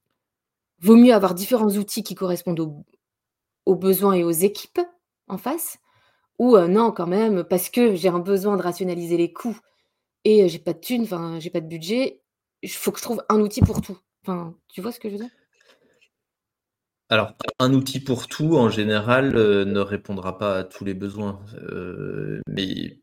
vaut 0.80 0.96
mieux 0.96 1.12
avoir 1.12 1.34
différents 1.34 1.70
outils 1.76 2.02
qui 2.02 2.14
correspondent 2.14 2.60
aux, 3.66 3.74
besoins 3.74 4.14
et 4.14 4.24
aux 4.24 4.30
équipes 4.30 4.80
en 5.28 5.36
face, 5.36 5.78
ou 6.38 6.56
euh, 6.56 6.66
non, 6.66 6.92
quand 6.92 7.06
même, 7.06 7.44
parce 7.44 7.68
que 7.68 7.94
j'ai 7.94 8.08
un 8.08 8.20
besoin 8.20 8.56
de 8.56 8.62
rationaliser 8.62 9.18
les 9.18 9.32
coûts 9.34 9.58
et 10.26 10.48
j'ai 10.48 10.58
pas 10.58 10.72
de 10.72 10.80
thunes, 10.80 11.04
enfin, 11.04 11.38
j'ai 11.38 11.50
pas 11.50 11.60
de 11.60 11.68
budget, 11.68 12.20
il 12.62 12.68
faut 12.68 12.90
que 12.90 12.98
je 12.98 13.04
trouve 13.04 13.22
un 13.28 13.38
outil 13.38 13.60
pour 13.60 13.80
tout. 13.80 13.96
Enfin, 14.22 14.56
tu 14.66 14.80
vois 14.80 14.90
ce 14.90 14.98
que 14.98 15.08
je 15.08 15.14
veux 15.14 15.20
dire? 15.20 15.30
Alors, 17.08 17.34
un 17.60 17.72
outil 17.72 18.00
pour 18.00 18.26
tout, 18.26 18.56
en 18.56 18.68
général, 18.68 19.34
ne 19.34 19.78
répondra 19.78 20.36
pas 20.36 20.58
à 20.58 20.64
tous 20.64 20.84
les 20.84 20.94
besoins. 20.94 21.44
mais 22.48 22.98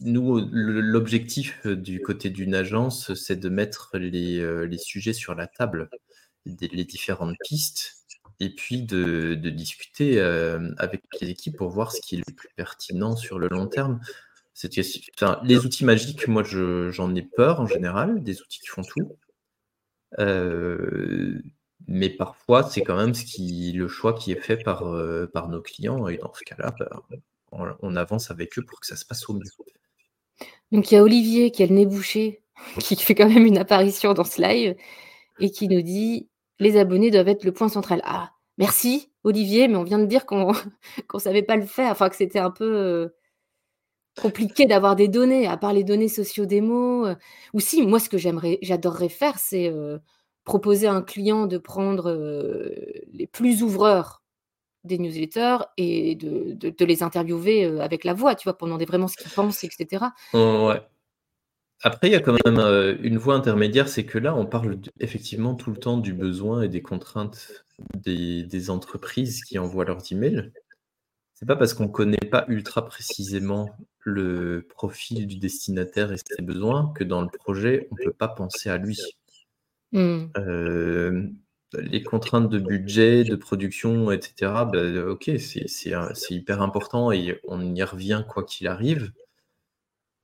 nous, 0.00 0.48
l'objectif 0.52 1.66
du 1.66 2.00
côté 2.02 2.30
d'une 2.30 2.54
agence, 2.54 3.14
c'est 3.14 3.40
de 3.40 3.48
mettre 3.48 3.98
les, 3.98 4.78
sujets 4.78 5.12
sur 5.12 5.34
la 5.34 5.48
table, 5.48 5.90
les 6.46 6.84
différentes 6.84 7.36
pistes, 7.44 8.04
et 8.38 8.54
puis 8.54 8.82
de, 8.82 9.34
de 9.34 9.50
discuter 9.50 10.20
avec 10.78 11.02
les 11.20 11.30
équipes 11.30 11.56
pour 11.56 11.70
voir 11.70 11.90
ce 11.90 12.00
qui 12.00 12.14
est 12.14 12.22
le 12.24 12.32
plus 12.32 12.50
pertinent 12.54 13.16
sur 13.16 13.40
le 13.40 13.48
long 13.48 13.66
terme 13.66 13.98
les 15.44 15.64
outils 15.64 15.84
magiques, 15.84 16.28
moi, 16.28 16.42
j'en 16.42 17.14
ai 17.14 17.22
peur 17.22 17.60
en 17.60 17.66
général, 17.66 18.22
des 18.22 18.40
outils 18.40 18.60
qui 18.60 18.68
font 18.68 18.82
tout. 18.82 19.16
Euh, 20.18 21.40
mais 21.86 22.10
parfois, 22.10 22.62
c'est 22.62 22.82
quand 22.82 22.96
même 22.96 23.14
ce 23.14 23.24
qui, 23.24 23.72
le 23.72 23.88
choix 23.88 24.12
qui 24.12 24.32
est 24.32 24.40
fait 24.40 24.56
par, 24.56 24.86
euh, 24.86 25.30
nos 25.48 25.62
clients. 25.62 26.08
Et 26.08 26.18
dans 26.18 26.32
ce 26.34 26.44
cas-là, 26.44 26.74
bah, 26.78 27.02
on, 27.52 27.96
avance 27.96 28.30
avec 28.30 28.58
eux 28.58 28.64
pour 28.64 28.80
que 28.80 28.86
ça 28.86 28.96
se 28.96 29.04
passe 29.04 29.28
au 29.28 29.34
mieux. 29.34 29.42
Donc, 30.72 30.90
il 30.90 30.94
y 30.94 30.98
a 30.98 31.02
Olivier 31.02 31.50
qui 31.50 31.62
a 31.62 31.66
le 31.66 31.74
nez 31.74 31.86
bouché, 31.86 32.42
qui 32.78 32.96
fait 32.96 33.14
quand 33.14 33.28
même 33.28 33.46
une 33.46 33.58
apparition 33.58 34.14
dans 34.14 34.24
ce 34.24 34.40
live 34.42 34.76
et 35.38 35.50
qui 35.50 35.68
nous 35.68 35.82
dit 35.82 36.28
les 36.58 36.76
abonnés 36.76 37.10
doivent 37.10 37.28
être 37.28 37.44
le 37.44 37.52
point 37.52 37.68
central. 37.68 38.02
Ah, 38.04 38.32
merci. 38.58 39.10
Olivier, 39.22 39.68
mais 39.68 39.76
on 39.76 39.84
vient 39.84 39.98
de 39.98 40.06
dire 40.06 40.26
qu'on 40.26 40.52
ne 41.14 41.18
savait 41.18 41.42
pas 41.42 41.56
le 41.56 41.66
faire, 41.66 41.90
enfin 41.90 42.08
que 42.08 42.16
c'était 42.16 42.38
un 42.38 42.50
peu 42.50 43.12
compliqué 44.20 44.66
d'avoir 44.66 44.96
des 44.96 45.08
données, 45.08 45.46
à 45.46 45.56
part 45.56 45.72
les 45.72 45.84
données 45.84 46.08
socio-démo. 46.08 47.06
Ou 47.54 47.60
si, 47.60 47.86
moi, 47.86 47.98
ce 47.98 48.08
que 48.08 48.18
j'aimerais, 48.18 48.58
j'adorerais 48.62 49.08
faire, 49.08 49.38
c'est 49.38 49.72
proposer 50.44 50.86
à 50.86 50.92
un 50.92 51.02
client 51.02 51.46
de 51.46 51.58
prendre 51.58 52.12
les 53.12 53.26
plus 53.26 53.62
ouvreurs 53.62 54.22
des 54.84 54.98
newsletters 54.98 55.58
et 55.76 56.14
de, 56.14 56.84
les 56.84 57.02
interviewer 57.02 57.80
avec 57.80 58.04
la 58.04 58.14
voix, 58.14 58.34
tu 58.34 58.44
vois, 58.44 58.56
pour 58.56 58.66
demander 58.66 58.86
vraiment 58.86 59.08
ce 59.08 59.16
qu'ils 59.16 59.30
pensent, 59.30 59.64
etc. 59.64 60.06
ouais. 60.34 60.80
Après, 61.82 62.08
il 62.08 62.12
y 62.12 62.16
a 62.16 62.20
quand 62.20 62.36
même 62.44 62.98
une 63.02 63.16
voie 63.16 63.34
intermédiaire, 63.34 63.88
c'est 63.88 64.04
que 64.04 64.18
là, 64.18 64.34
on 64.36 64.44
parle 64.44 64.78
effectivement 64.98 65.54
tout 65.54 65.70
le 65.70 65.78
temps 65.78 65.96
du 65.96 66.12
besoin 66.12 66.62
et 66.62 66.68
des 66.68 66.82
contraintes 66.82 67.64
des, 67.94 68.42
des 68.42 68.70
entreprises 68.70 69.44
qui 69.44 69.58
envoient 69.58 69.86
leurs 69.86 70.12
emails. 70.12 70.52
C'est 71.34 71.46
pas 71.46 71.56
parce 71.56 71.72
qu'on 71.72 71.88
connaît 71.88 72.18
pas 72.18 72.44
ultra 72.48 72.84
précisément 72.84 73.70
le 74.02 74.66
profil 74.68 75.26
du 75.26 75.36
destinataire 75.36 76.12
et 76.12 76.16
ses 76.16 76.42
besoins 76.42 76.92
que 76.94 77.04
dans 77.04 77.22
le 77.22 77.28
projet, 77.28 77.88
on 77.90 77.96
peut 77.96 78.12
pas 78.12 78.28
penser 78.28 78.70
à 78.70 78.78
lui. 78.78 78.98
Mmh. 79.92 80.26
Euh, 80.36 81.26
les 81.74 82.02
contraintes 82.02 82.48
de 82.48 82.58
budget, 82.58 83.24
de 83.24 83.36
production, 83.36 84.10
etc., 84.10 84.52
bah, 84.72 84.82
ok, 85.08 85.30
c'est 85.38 86.30
hyper 86.30 86.62
important 86.62 87.12
et 87.12 87.40
on 87.46 87.74
y 87.74 87.82
revient 87.82 88.24
quoi 88.28 88.44
qu'il 88.44 88.66
arrive. 88.66 89.12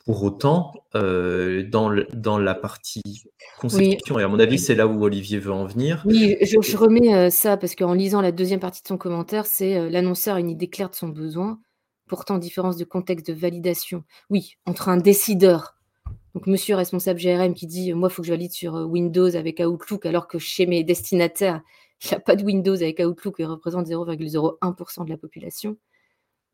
Pour 0.04 0.22
autant, 0.22 0.72
euh, 0.94 1.64
dans, 1.68 1.92
dans 2.14 2.38
la 2.38 2.54
partie 2.54 3.24
conception, 3.58 4.20
et 4.20 4.22
à 4.22 4.28
mon 4.28 4.38
avis, 4.38 4.56
c'est 4.56 4.76
là 4.76 4.86
où 4.86 5.02
Olivier 5.02 5.40
veut 5.40 5.52
en 5.52 5.66
venir. 5.66 6.02
Oui, 6.04 6.36
je, 6.42 6.76
remets 6.76 7.12
euh, 7.12 7.28
ça 7.28 7.56
parce 7.56 7.74
qu'en 7.74 7.92
lisant 7.92 8.20
la 8.20 8.30
deuxième 8.30 8.60
partie 8.60 8.82
de 8.82 8.86
son 8.86 8.98
commentaire, 8.98 9.46
c'est 9.46 9.90
l'annonceur 9.90 10.36
a 10.36 10.40
une 10.40 10.50
idée 10.50 10.68
claire 10.68 10.90
de 10.90 10.94
son 10.94 11.08
besoin, 11.08 11.58
pourtant 12.06 12.38
différence 12.38 12.76
de 12.76 12.84
contexte 12.84 13.26
de 13.26 13.34
validation. 13.34 14.04
Oui, 14.30 14.56
entre 14.66 14.88
un 14.88 14.96
décideur 14.96 15.76
donc, 16.36 16.48
monsieur 16.48 16.76
responsable 16.76 17.18
GRM 17.18 17.54
qui 17.54 17.66
dit 17.66 17.94
Moi, 17.94 18.10
il 18.10 18.12
faut 18.12 18.20
que 18.20 18.28
je 18.28 18.32
valide 18.34 18.52
sur 18.52 18.76
euh, 18.76 18.84
Windows 18.84 19.34
avec 19.34 19.58
Outlook, 19.58 20.04
alors 20.04 20.28
que 20.28 20.38
chez 20.38 20.66
mes 20.66 20.84
destinataires, 20.84 21.62
il 22.04 22.08
n'y 22.08 22.14
a 22.14 22.20
pas 22.20 22.36
de 22.36 22.44
Windows 22.44 22.74
avec 22.74 22.98
Outlook 22.98 23.40
et 23.40 23.46
représente 23.46 23.86
0,01% 23.86 25.06
de 25.06 25.10
la 25.10 25.16
population. 25.16 25.78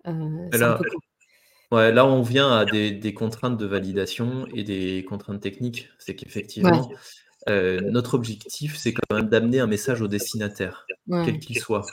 Euh, 0.06 0.48
là, 0.52 0.80
ouais, 1.72 1.90
là, 1.90 2.06
on 2.06 2.22
vient 2.22 2.52
à 2.52 2.64
des, 2.64 3.12
contraintes 3.12 3.56
de 3.56 3.66
validation 3.66 4.46
et 4.54 4.62
des 4.62 5.04
contraintes 5.04 5.40
techniques. 5.40 5.88
C'est 5.98 6.14
qu'effectivement, 6.14 6.88
euh, 7.48 7.80
notre 7.80 8.14
objectif, 8.14 8.76
c'est 8.76 8.92
quand 8.92 9.16
même 9.16 9.28
d'amener 9.28 9.58
un 9.58 9.66
message 9.66 10.00
au 10.00 10.06
destinataire, 10.06 10.86
quel 11.10 11.40
qu'il 11.40 11.58
soit. 11.58 11.84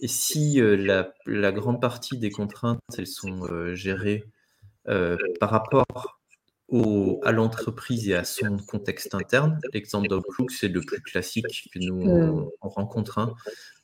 Et 0.00 0.08
si 0.08 0.60
la, 0.60 1.52
grande 1.52 1.80
partie 1.80 2.18
des 2.18 2.30
contraintes, 2.30 2.80
elles 2.96 3.06
sont 3.06 3.74
gérées 3.74 4.24
par 4.84 5.50
rapport 5.50 6.20
à 7.22 7.32
l'entreprise 7.32 8.08
et 8.08 8.14
à 8.14 8.24
son 8.24 8.56
contexte 8.58 9.14
interne. 9.14 9.58
L'exemple 9.72 10.08
d'Outlook, 10.08 10.50
c'est 10.50 10.68
le 10.68 10.80
plus 10.80 11.00
classique 11.00 11.70
que 11.72 11.78
nous 11.78 12.50
on, 12.60 12.68
rencontre. 12.68 13.18
Hein. 13.18 13.34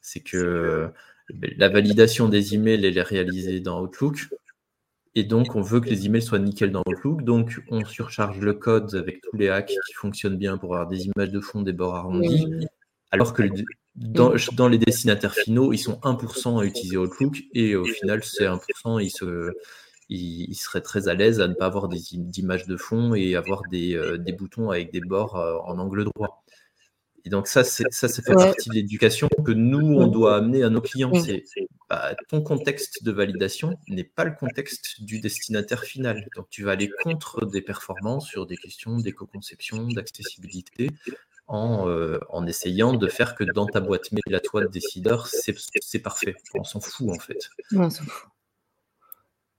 C'est 0.01 0.21
que 0.21 0.91
la 1.29 1.69
validation 1.69 2.29
des 2.29 2.55
emails 2.55 2.85
elle 2.85 2.99
est 2.99 3.03
réalisée 3.03 3.61
dans 3.61 3.83
Outlook. 3.83 4.29
Et 5.15 5.25
donc, 5.25 5.55
on 5.57 5.61
veut 5.61 5.81
que 5.81 5.91
les 5.91 6.07
emails 6.07 6.23
soient 6.23 6.39
nickel 6.39 6.73
dans 6.73 6.83
Outlook. 6.87 7.23
Donc, 7.23 7.63
on 7.69 7.85
surcharge 7.85 8.41
le 8.41 8.55
code 8.55 8.95
avec 8.95 9.21
tous 9.21 9.37
les 9.37 9.51
hacks 9.51 9.75
qui 9.87 9.93
fonctionnent 9.95 10.39
bien 10.39 10.57
pour 10.57 10.75
avoir 10.75 10.89
des 10.89 11.07
images 11.07 11.31
de 11.31 11.41
fond, 11.41 11.63
des 11.63 11.75
bords 11.75 11.97
arrondis. 11.97 12.47
Alors 13.11 13.35
que 13.35 13.43
dans, 13.95 14.33
dans, 14.55 14.69
les 14.69 14.79
destinataires 14.79 15.35
finaux, 15.35 15.73
ils 15.73 15.79
sont 15.79 15.99
1% 16.03 16.61
à 16.61 16.65
utiliser 16.65 16.97
Outlook. 16.97 17.43
Et 17.53 17.77
au 17.77 17.85
final, 17.85 18.25
c'est 18.25 18.45
1%, 18.45 19.03
ils 19.03 19.11
se, 19.11 19.53
il, 20.09 20.55
serait 20.55 20.81
très 20.81 21.09
à 21.09 21.15
l'aise 21.15 21.41
à 21.41 21.49
ne 21.49 21.55
pas 21.55 21.67
avoir 21.67 21.89
d'images 21.89 22.67
de 22.67 22.77
fond 22.77 23.15
et 23.15 23.37
avoir 23.37 23.63
des, 23.71 23.95
euh, 23.95 24.19
boutons 24.39 24.71
avec 24.71 24.93
des 24.93 25.01
bords 25.01 25.37
euh, 25.37 25.57
en 25.65 25.79
angle 25.79 26.05
droit. 26.05 26.43
Et 27.25 27.31
donc 27.31 27.47
ça, 27.47 27.63
ça, 27.63 27.85
ça 27.91 28.09
fait 28.09 28.35
partie 28.35 28.69
de 28.69 28.75
l'éducation 28.75 29.29
que 29.45 29.53
nous, 29.53 29.95
on 29.97 30.09
doit 30.09 30.37
amener 30.37 30.65
à 30.65 30.71
nos 30.71 30.81
clients. 30.81 31.13
C'est 31.15 31.45
bah, 31.89 32.17
ton 32.29 32.43
contexte 32.43 33.05
de 33.05 33.13
validation 33.13 33.79
n'est 33.87 34.03
pas 34.03 34.25
le 34.25 34.33
contexte 34.33 35.03
du 35.03 35.21
destinataire 35.21 35.85
final. 35.85 36.27
Donc 36.35 36.47
tu 36.51 36.65
vas 36.65 36.73
aller 36.73 36.91
contre 37.05 37.47
des 37.47 37.63
performances 37.63 38.27
sur 38.27 38.47
des 38.47 38.57
questions 38.57 38.97
d'éco-conception, 38.99 39.87
d'accessibilité, 39.89 40.91
en, 41.47 41.89
euh, 41.89 42.19
en, 42.29 42.47
essayant 42.47 42.95
de 42.95 43.09
faire 43.09 43.35
que 43.35 43.45
dans 43.45 43.67
ta 43.67 43.81
boîte 43.81 44.13
mail, 44.13 44.35
à 44.35 44.41
toi 44.41 44.63
de 44.63 44.69
décideur, 44.69 45.27
c'est 45.27 45.99
parfait. 46.01 46.35
On 46.55 46.65
s'en 46.65 46.81
fout 46.81 47.09
en 47.11 47.19
fait. 47.19 47.49
on 47.75 47.91
s'en 47.91 48.05
fout. 48.05 48.29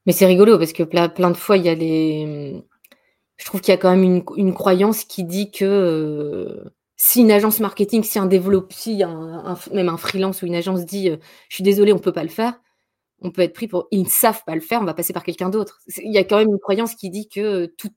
Mais 0.05 0.13
c'est 0.13 0.25
rigolo 0.25 0.57
parce 0.57 0.73
que 0.73 0.83
plein, 0.83 1.07
de 1.07 1.37
fois, 1.37 1.57
il 1.57 1.63
y 1.63 1.69
a 1.69 1.75
les. 1.75 2.63
Je 3.37 3.45
trouve 3.45 3.61
qu'il 3.61 3.71
y 3.71 3.75
a 3.75 3.77
quand 3.77 3.95
même 3.95 4.23
une, 4.37 4.53
croyance 4.53 5.05
qui 5.05 5.23
dit 5.23 5.51
que 5.51 5.65
euh, 5.65 6.63
si 6.97 7.21
une 7.21 7.31
agence 7.31 7.59
marketing, 7.59 8.03
si 8.03 8.19
un 8.19 8.25
développeur, 8.25 8.77
si 8.77 9.03
même 9.71 9.89
un 9.89 9.97
freelance 9.97 10.41
ou 10.41 10.45
une 10.45 10.55
agence 10.55 10.85
dit 10.85 11.09
euh, 11.09 11.17
Je 11.49 11.55
suis 11.55 11.63
désolé, 11.63 11.93
on 11.93 11.97
ne 11.97 12.01
peut 12.01 12.13
pas 12.13 12.23
le 12.23 12.29
faire, 12.29 12.59
on 13.21 13.31
peut 13.31 13.41
être 13.41 13.53
pris 13.53 13.67
pour 13.67 13.87
ils 13.91 14.03
ne 14.03 14.09
savent 14.09 14.43
pas 14.45 14.55
le 14.55 14.61
faire, 14.61 14.81
on 14.81 14.85
va 14.85 14.93
passer 14.93 15.13
par 15.13 15.23
quelqu'un 15.23 15.49
d'autre. 15.49 15.79
Il 15.97 16.13
y 16.13 16.17
a 16.17 16.23
quand 16.23 16.37
même 16.37 16.49
une 16.49 16.59
croyance 16.59 16.95
qui 16.95 17.09
dit 17.09 17.27
que 17.27 17.65
tout, 17.65 17.91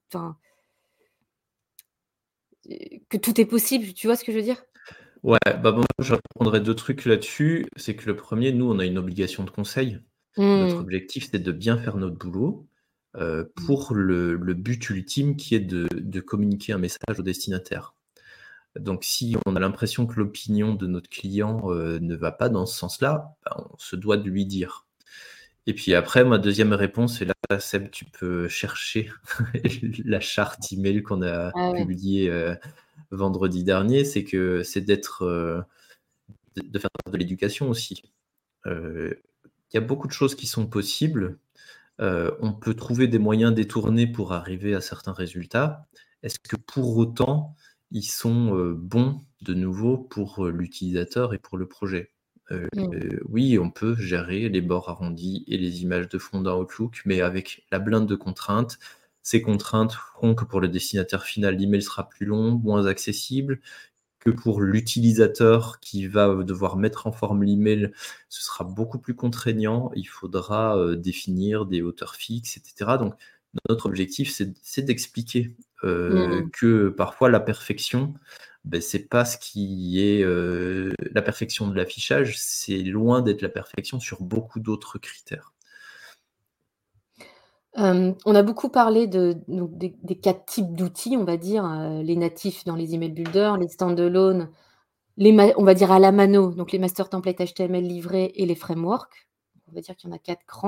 que 3.09 3.17
tout 3.17 3.41
est 3.41 3.47
possible. 3.47 3.93
Tu 3.93 4.07
vois 4.07 4.17
ce 4.17 4.25
que 4.25 4.33
je 4.33 4.39
veux 4.39 4.43
dire? 4.43 4.65
Ouais, 5.23 5.39
bah 5.45 5.73
bon, 5.73 5.85
je 5.99 6.15
deux 6.59 6.75
trucs 6.75 7.05
là-dessus. 7.05 7.67
C'est 7.77 7.97
que 7.97 8.07
le 8.07 8.17
premier, 8.17 8.53
nous, 8.53 8.71
on 8.71 8.79
a 8.79 8.85
une 8.85 8.99
obligation 8.99 9.45
de 9.45 9.51
conseil. 9.51 9.99
Notre 10.37 10.77
mmh. 10.77 10.81
objectif, 10.81 11.29
c'est 11.31 11.39
de 11.39 11.53
bien 11.53 11.79
faire 11.79 11.97
notre 11.97 12.17
boulot 12.17 12.69
euh, 13.17 13.45
mmh. 13.45 13.65
pour 13.67 13.95
le, 13.95 14.37
but 14.55 14.91
ultime 14.91 15.37
qui 15.37 15.55
est 15.55 15.61
de, 15.61 16.21
communiquer 16.21 16.73
un 16.73 16.79
message 16.79 17.19
au 17.19 17.23
destinataire. 17.23 17.95
Donc, 18.79 19.05
si 19.05 19.37
on 19.47 19.57
a 19.57 19.61
l'impression 19.61 20.07
que 20.07 20.21
l'opinion 20.21 20.75
de 20.75 20.87
notre 20.87 21.09
client 21.09 21.73
euh, 21.73 21.99
ne 22.01 22.15
va 22.15 22.31
pas 22.31 22.51
dans 22.51 22.67
ce 22.67 22.77
sens-là, 22.77 23.35
ben, 23.45 23.65
on 23.73 23.79
se 23.79 23.97
doit 23.97 24.19
de 24.19 24.29
lui 24.29 24.45
dire. 24.45 24.86
Et 25.67 25.75
puis 25.75 25.95
après, 25.95 26.25
ma 26.25 26.39
deuxième 26.39 26.73
réponse, 26.73 27.21
et 27.23 27.25
là, 27.25 27.35
Seb, 27.59 27.91
tu 27.91 28.05
peux 28.05 28.49
chercher 28.49 29.11
la 30.05 30.21
charte 30.21 30.73
email 30.73 31.03
qu'on 31.03 31.23
a 31.23 31.51
ah 31.55 31.73
publiée 31.75 32.31
euh, 32.31 32.55
vendredi 33.11 33.65
dernier, 33.65 34.05
c'est 34.05 34.25
que 34.25 34.63
c'est 34.63 34.81
d'être, 34.81 35.25
de 36.57 36.79
faire 36.79 36.91
de 37.11 37.17
l'éducation 37.17 37.69
aussi 37.69 38.03
il 39.71 39.75
y 39.75 39.79
a 39.79 39.87
beaucoup 39.87 40.07
de 40.07 40.13
choses 40.13 40.35
qui 40.35 40.47
sont 40.47 40.67
possibles. 40.67 41.39
Euh, 42.01 42.31
on 42.41 42.53
peut 42.53 42.75
trouver 42.75 43.09
des 43.09 43.19
moyens 43.19 43.55
détournés 43.55 44.07
pour 44.07 44.33
arriver 44.33 44.75
à 44.75 44.81
certains 44.81 45.13
résultats. 45.13 45.87
Est-ce 46.23 46.39
que 46.39 46.57
pour 46.57 46.97
autant, 46.97 47.55
ils 47.91 48.03
sont 48.03 48.57
euh, 48.57 48.75
bons 48.75 49.25
de 49.43 49.55
nouveau 49.55 49.99
pour 49.99 50.47
euh, 50.47 50.51
l'utilisateur 50.51 51.35
et 51.35 51.39
pour 51.39 51.57
le 51.59 51.67
projet? 51.67 52.13
Mmh. 52.51 53.19
Oui, 53.29 53.59
on 53.59 53.71
peut 53.71 53.97
gérer 53.97 54.49
les 54.49 54.61
bords 54.61 54.89
arrondis 54.89 55.45
et 55.49 55.59
les 55.59 55.83
images 55.83 56.09
de 56.09 56.19
fond 56.19 56.41
dans 56.41 56.61
Outlook, 56.61 57.03
mais 57.05 57.21
avec 57.21 57.65
la 57.71 57.79
blinde 57.79 58.07
de 58.07 58.15
contraintes, 58.15 58.79
ces 59.23 59.43
contraintes 59.43 59.93
feront 59.93 60.35
que 60.35 60.45
pour 60.45 60.61
le 60.61 60.69
destinataire 60.69 61.25
final, 61.25 61.57
l'email 61.57 61.83
sera 61.83 62.09
plus 62.09 62.27
long, 62.27 62.53
moins 62.53 62.87
accessible, 62.87 63.61
pour 64.31 64.61
l'utilisateur 64.61 65.81
qui 65.81 66.07
va 66.07 66.35
devoir 66.43 66.77
mettre 66.77 67.07
en 67.07 67.13
forme 67.13 67.45
l'email, 67.45 67.93
ce 68.29 68.43
sera 68.43 68.65
beaucoup 68.65 68.99
plus 68.99 69.15
contraignant. 69.15 69.91
Il 69.95 70.09
faudra 70.09 70.77
euh, 70.77 70.97
définir 70.97 71.67
des 71.67 71.83
hauteurs 71.83 72.17
fixes, 72.17 72.57
etc. 72.57 72.93
Donc, 72.99 73.15
notre 73.69 73.87
objectif, 73.87 74.31
c'est 74.31 74.83
d'expliquer 74.83 75.55
mmh. 75.83 76.51
que 76.53 76.89
parfois 76.91 77.31
la 77.31 77.41
perfection, 77.41 78.15
ben, 78.67 78.81
c'est 78.81 79.09
pas 79.09 79.25
ce 79.25 79.39
qui 79.39 80.01
est 80.03 80.23
euh, 80.23 80.93
la 81.13 81.23
perfection 81.23 81.69
de 81.69 81.75
l'affichage, 81.75 82.39
c'est 82.39 82.79
loin 82.79 83.23
d'être 83.23 83.43
la 83.43 83.49
perfection 83.49 84.01
sur 84.01 84.23
beaucoup 84.23 84.61
d'autres 84.61 84.99
critères 84.99 85.53
on 87.77 88.35
a 88.35 88.43
beaucoup 88.43 88.69
parlé 88.69 89.07
de 89.07 89.37
des 89.49 90.19
quatre 90.19 90.47
types 90.47 90.75
d'outils, 90.75 91.17
on 91.17 91.25
va 91.25 91.37
dire, 91.37 91.65
euh, 91.65 92.03
les 92.03 92.17
natifs 92.17 92.65
dans 92.65 92.77
les 92.77 92.95
email 92.95 93.11
builders, 93.11 93.59
les 93.59 93.69
standalone, 93.69 94.51
les 95.17 95.55
on 95.57 95.65
va 95.65 95.75
dire 95.75 95.93
à 95.93 95.99
la 95.99 96.13
mano, 96.13 96.53
donc 96.53 96.73
les 96.73 96.79
master 96.79 97.09
templates 97.09 97.39
HTML 97.39 97.85
livrés 97.85 98.33
et 98.35 98.47
les 98.47 98.55
frameworks. 98.55 99.29
On 99.71 99.75
va 99.75 99.81
dire 99.81 99.97
qu'il 99.97 100.09
y 100.09 100.13
en 100.13 100.17
a 100.17 100.19
quatre. 100.19 100.67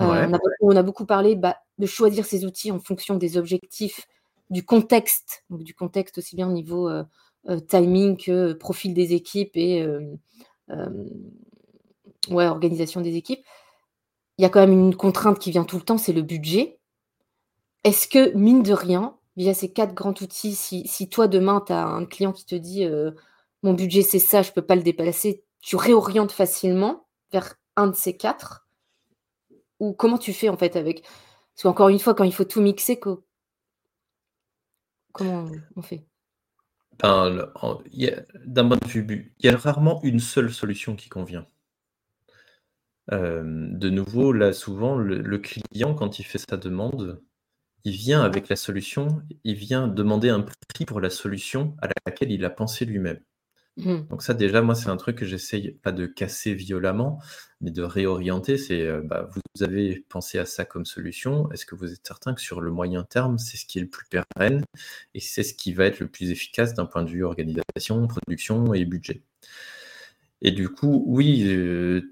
Euh, 0.00 0.38
on 0.60 0.76
a 0.76 0.82
beaucoup 0.82 1.06
parlé, 1.06 1.36
bah, 1.36 1.56
de 1.78 1.86
choisir 1.86 2.24
ces 2.24 2.44
outils 2.44 2.72
en 2.72 2.80
fonction 2.80 3.16
des 3.16 3.36
objectifs, 3.36 4.06
du 4.50 4.64
contexte, 4.64 5.44
du 5.50 5.74
contexte 5.74 6.18
aussi 6.18 6.36
bien 6.36 6.48
au 6.48 6.52
niveau, 6.52 6.88
euh, 6.88 7.04
timing 7.68 8.16
que 8.16 8.52
profil 8.52 8.94
des 8.94 9.12
équipes 9.14 9.56
et 9.56 9.86
ouais, 12.28 12.46
organisation 12.46 13.00
des 13.00 13.16
équipes. 13.16 13.44
Il 14.38 14.42
y 14.42 14.44
a 14.44 14.48
quand 14.48 14.60
même 14.60 14.72
une 14.72 14.96
contrainte 14.96 15.38
qui 15.38 15.50
vient 15.50 15.64
tout 15.64 15.76
le 15.76 15.82
temps, 15.82 15.98
c'est 15.98 16.12
le 16.12 16.22
budget. 16.22 16.78
Est-ce 17.84 18.08
que, 18.08 18.32
mine 18.34 18.62
de 18.62 18.72
rien, 18.72 19.16
via 19.36 19.52
ces 19.52 19.72
quatre 19.72 19.94
grands 19.94 20.14
outils, 20.20 20.54
si, 20.54 21.08
toi 21.08 21.28
demain, 21.28 21.62
tu 21.66 21.72
as 21.72 21.84
un 21.84 22.06
client 22.06 22.32
qui 22.32 22.46
te 22.46 22.54
dit 22.54 22.86
mon 23.62 23.74
budget 23.74 24.02
c'est 24.02 24.18
ça, 24.18 24.42
je 24.42 24.50
ne 24.50 24.54
peux 24.54 24.62
pas 24.62 24.76
le 24.76 24.82
déplacer, 24.82 25.44
tu 25.60 25.76
réorientes 25.76 26.32
facilement 26.32 27.06
vers 27.32 27.54
un 27.76 27.88
de 27.88 27.94
ces 27.94 28.16
quatre? 28.16 28.66
Ou 29.80 29.92
comment 29.92 30.18
tu 30.18 30.32
fais 30.32 30.48
en 30.48 30.56
fait 30.56 30.76
avec? 30.76 31.02
Parce 31.02 31.62
qu'encore 31.62 31.88
une 31.88 31.98
fois, 31.98 32.14
quand 32.14 32.24
il 32.24 32.34
faut 32.34 32.44
tout 32.44 32.60
mixer, 32.60 32.98
comment 35.14 35.46
on 35.76 35.82
fait? 35.82 36.04
Ben, 36.98 37.50
D'un 38.44 38.68
point 38.68 38.76
de 38.76 38.86
vue, 38.86 39.34
il 39.38 39.46
y 39.46 39.48
a 39.48 39.56
rarement 39.56 40.02
une 40.02 40.20
seule 40.20 40.52
solution 40.52 40.94
qui 40.94 41.08
convient. 41.08 41.46
Euh, 43.12 43.42
de 43.44 43.90
nouveau, 43.90 44.32
là, 44.32 44.52
souvent, 44.52 44.96
le, 44.96 45.38
client, 45.38 45.94
quand 45.94 46.18
il 46.18 46.24
fait 46.24 46.38
sa 46.38 46.56
demande, 46.56 47.22
il 47.84 47.92
vient 47.96 48.22
avec 48.22 48.48
la 48.48 48.56
solution, 48.56 49.22
il 49.44 49.54
vient 49.54 49.88
demander 49.88 50.30
un 50.30 50.40
prix 50.40 50.84
pour 50.84 51.00
la 51.00 51.10
solution 51.10 51.76
à 51.82 51.88
laquelle 52.06 52.32
il 52.32 52.44
a 52.44 52.50
pensé 52.50 52.84
lui-même. 52.84 53.20
Mmh. 53.76 54.02
Donc 54.08 54.22
ça, 54.22 54.34
déjà, 54.34 54.62
moi, 54.62 54.74
c'est 54.74 54.88
un 54.88 54.96
truc 54.96 55.18
que 55.18 55.24
j'essaye 55.24 55.72
pas 55.82 55.90
de 55.90 56.06
casser 56.06 56.54
violemment, 56.54 57.20
mais 57.60 57.70
de 57.72 57.82
réorienter. 57.82 58.56
C'est, 58.56 58.82
euh, 58.82 59.02
bah, 59.02 59.28
vous 59.32 59.62
avez 59.64 60.04
pensé 60.08 60.38
à 60.38 60.46
ça 60.46 60.64
comme 60.64 60.84
solution. 60.84 61.50
Est-ce 61.50 61.66
que 61.66 61.74
vous 61.74 61.92
êtes 61.92 62.06
certain 62.06 62.34
que 62.34 62.40
sur 62.40 62.60
le 62.60 62.70
moyen 62.70 63.02
terme, 63.02 63.38
c'est 63.38 63.56
ce 63.56 63.66
qui 63.66 63.78
est 63.78 63.82
le 63.82 63.88
plus 63.88 64.06
pérenne 64.08 64.64
et 65.14 65.20
c'est 65.20 65.42
ce 65.42 65.54
qui 65.54 65.72
va 65.72 65.86
être 65.86 66.00
le 66.00 66.08
plus 66.08 66.30
efficace 66.30 66.74
d'un 66.74 66.86
point 66.86 67.02
de 67.02 67.10
vue 67.10 67.24
organisation, 67.24 68.06
production 68.06 68.74
et 68.74 68.84
budget? 68.84 69.22
Et 70.40 70.52
du 70.52 70.68
coup, 70.68 71.02
oui, 71.06 71.44
euh, 71.48 72.02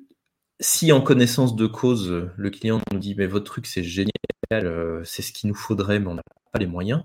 si 0.61 0.93
en 0.93 1.01
connaissance 1.01 1.55
de 1.57 1.67
cause, 1.67 2.31
le 2.37 2.51
client 2.51 2.81
nous 2.93 2.99
dit, 2.99 3.15
mais 3.17 3.27
votre 3.27 3.45
truc, 3.45 3.67
c'est 3.67 3.85
génial, 3.85 4.13
euh, 4.53 5.03
c'est 5.05 5.23
ce 5.23 5.33
qu'il 5.33 5.49
nous 5.49 5.55
faudrait, 5.55 6.01
mais 6.01 6.09
on 6.09 6.15
n'a 6.15 6.23
pas 6.53 6.59
les 6.59 6.67
moyens 6.67 7.05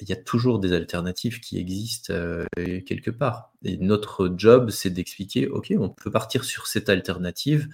il 0.00 0.08
y 0.08 0.12
a 0.12 0.16
toujours 0.16 0.58
des 0.58 0.72
alternatives 0.72 1.40
qui 1.40 1.58
existent 1.58 2.12
euh, 2.12 2.46
quelque 2.56 3.10
part. 3.10 3.52
Et 3.62 3.76
notre 3.76 4.32
job, 4.36 4.70
c'est 4.70 4.90
d'expliquer, 4.90 5.48
OK, 5.48 5.72
on 5.78 5.90
peut 5.90 6.10
partir 6.10 6.44
sur 6.44 6.66
cette 6.66 6.88
alternative, 6.88 7.68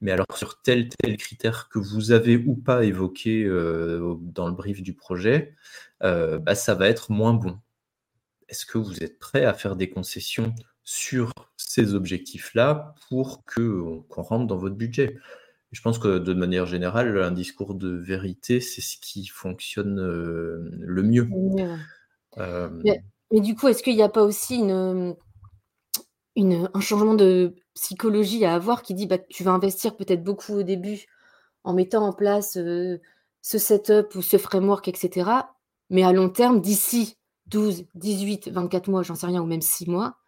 mais 0.00 0.12
alors 0.12 0.26
sur 0.36 0.60
tel, 0.62 0.88
tel 0.88 1.16
critère 1.16 1.68
que 1.68 1.78
vous 1.78 2.12
avez 2.12 2.36
ou 2.36 2.54
pas 2.56 2.84
évoqué 2.84 3.44
euh, 3.44 4.14
dans 4.20 4.48
le 4.48 4.54
brief 4.54 4.82
du 4.82 4.94
projet, 4.94 5.54
euh, 6.02 6.38
bah, 6.38 6.54
ça 6.54 6.74
va 6.74 6.88
être 6.88 7.10
moins 7.10 7.34
bon. 7.34 7.58
Est-ce 8.48 8.66
que 8.66 8.78
vous 8.78 9.02
êtes 9.02 9.18
prêt 9.18 9.44
à 9.44 9.54
faire 9.54 9.76
des 9.76 9.90
concessions 9.90 10.54
sur 10.84 11.32
ces 11.56 11.94
objectifs-là 11.94 12.94
pour 13.08 13.44
qu'on 13.44 14.04
rentre 14.08 14.46
dans 14.46 14.58
votre 14.58 14.76
budget? 14.76 15.16
Je 15.74 15.82
pense 15.82 15.98
que 15.98 16.18
de 16.18 16.34
manière 16.34 16.66
générale, 16.66 17.20
un 17.20 17.32
discours 17.32 17.74
de 17.74 17.88
vérité, 17.88 18.60
c'est 18.60 18.80
ce 18.80 18.96
qui 18.96 19.26
fonctionne 19.26 19.98
euh, 19.98 20.70
le 20.78 21.02
mieux. 21.02 21.28
Euh, 22.38 22.70
mais, 22.84 23.40
du 23.40 23.56
coup, 23.56 23.66
est-ce 23.66 23.82
qu'il 23.82 23.96
n'y 23.96 24.02
a 24.02 24.08
pas 24.08 24.22
aussi 24.22 24.54
une, 24.54 25.16
un 26.36 26.80
changement 26.80 27.14
de 27.14 27.56
psychologie 27.74 28.44
à 28.44 28.54
avoir 28.54 28.82
qui 28.82 28.94
dit 28.94 29.06
bah, 29.06 29.18
tu 29.18 29.42
vas 29.42 29.50
investir 29.50 29.96
peut-être 29.96 30.22
beaucoup 30.22 30.52
au 30.52 30.62
début 30.62 31.06
en 31.64 31.74
mettant 31.74 32.06
en 32.06 32.12
place 32.12 32.56
euh, 32.56 33.00
ce 33.42 33.58
setup 33.58 34.14
ou 34.14 34.22
ce 34.22 34.38
framework, 34.38 34.86
etc. 34.86 35.28
Mais 35.90 36.04
à 36.04 36.12
long 36.12 36.28
terme, 36.28 36.60
d'ici 36.60 37.18
12, 37.46 37.86
18, 37.96 38.48
24 38.48 38.88
mois, 38.88 39.02
j'en 39.02 39.16
sais 39.16 39.26
rien, 39.26 39.42
ou 39.42 39.46
même 39.46 39.60
6 39.60 39.90
mois, 39.90 40.18